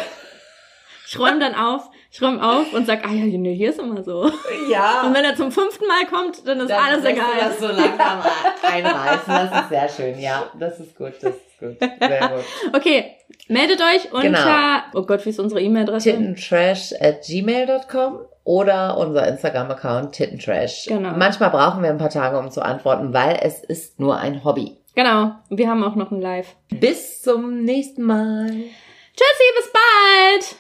Ich 1.12 1.18
räume 1.18 1.40
dann 1.40 1.56
auf, 1.56 1.90
ich 2.12 2.22
räume 2.22 2.42
auf 2.44 2.74
und 2.74 2.86
sag, 2.88 3.06
ah 3.08 3.12
ja, 3.14 3.26
nee, 3.26 3.54
hier 3.56 3.70
ist 3.70 3.80
immer 3.80 4.04
so. 4.04 4.30
Ja. 4.70 5.04
Und 5.06 5.14
wenn 5.14 5.24
er 5.24 5.36
zum 5.36 5.52
fünften 5.52 5.86
Mal 5.88 6.06
kommt, 6.10 6.48
dann 6.48 6.60
ist 6.60 6.72
alles 6.72 7.04
lässt 7.04 7.18
egal. 7.18 7.26
Das 7.40 7.60
so 7.60 7.68
langsam 7.68 8.22
einreißen. 8.64 9.24
Das 9.28 9.62
ist 9.64 9.70
sehr 9.70 9.90
schön. 9.90 10.20
Ja, 10.20 10.44
das 10.60 10.80
ist 10.80 10.96
gut. 10.98 11.14
Das 11.22 11.34
ist 11.36 11.60
gut. 11.60 11.78
Sehr 11.80 12.30
gut. 12.30 12.44
Okay, 12.76 13.16
meldet 13.48 13.82
euch 13.82 14.12
unter, 14.12 14.22
Genau. 14.30 15.02
oh 15.02 15.06
Gott, 15.06 15.26
wie 15.26 15.30
ist 15.30 15.40
unsere 15.40 15.62
E-Mail-Adresse? 15.62 16.10
tittentrash 16.12 16.94
at 17.00 17.22
gmail.com 17.28 18.20
oder 18.44 18.98
unser 18.98 19.28
Instagram-Account 19.28 20.12
tittentrash. 20.14 20.86
Genau. 20.88 21.12
Manchmal 21.16 21.52
brauchen 21.52 21.84
wir 21.84 21.90
ein 21.92 21.98
paar 22.00 22.10
Tage, 22.10 22.40
um 22.40 22.50
zu 22.50 22.64
antworten, 22.64 23.14
weil 23.14 23.40
es 23.44 23.64
ist 23.64 24.00
nur 24.00 24.18
ein 24.18 24.44
Hobby. 24.44 24.78
Genau, 24.96 25.34
wir 25.50 25.70
haben 25.70 25.84
auch 25.84 25.96
noch 25.96 26.10
ein 26.12 26.22
Live. 26.22 26.56
Bis 26.70 27.22
zum 27.22 27.64
nächsten 27.64 28.02
Mal. 28.04 28.48
Tschüssi, 28.50 29.44
bis 29.58 29.72
bald! 29.72 30.56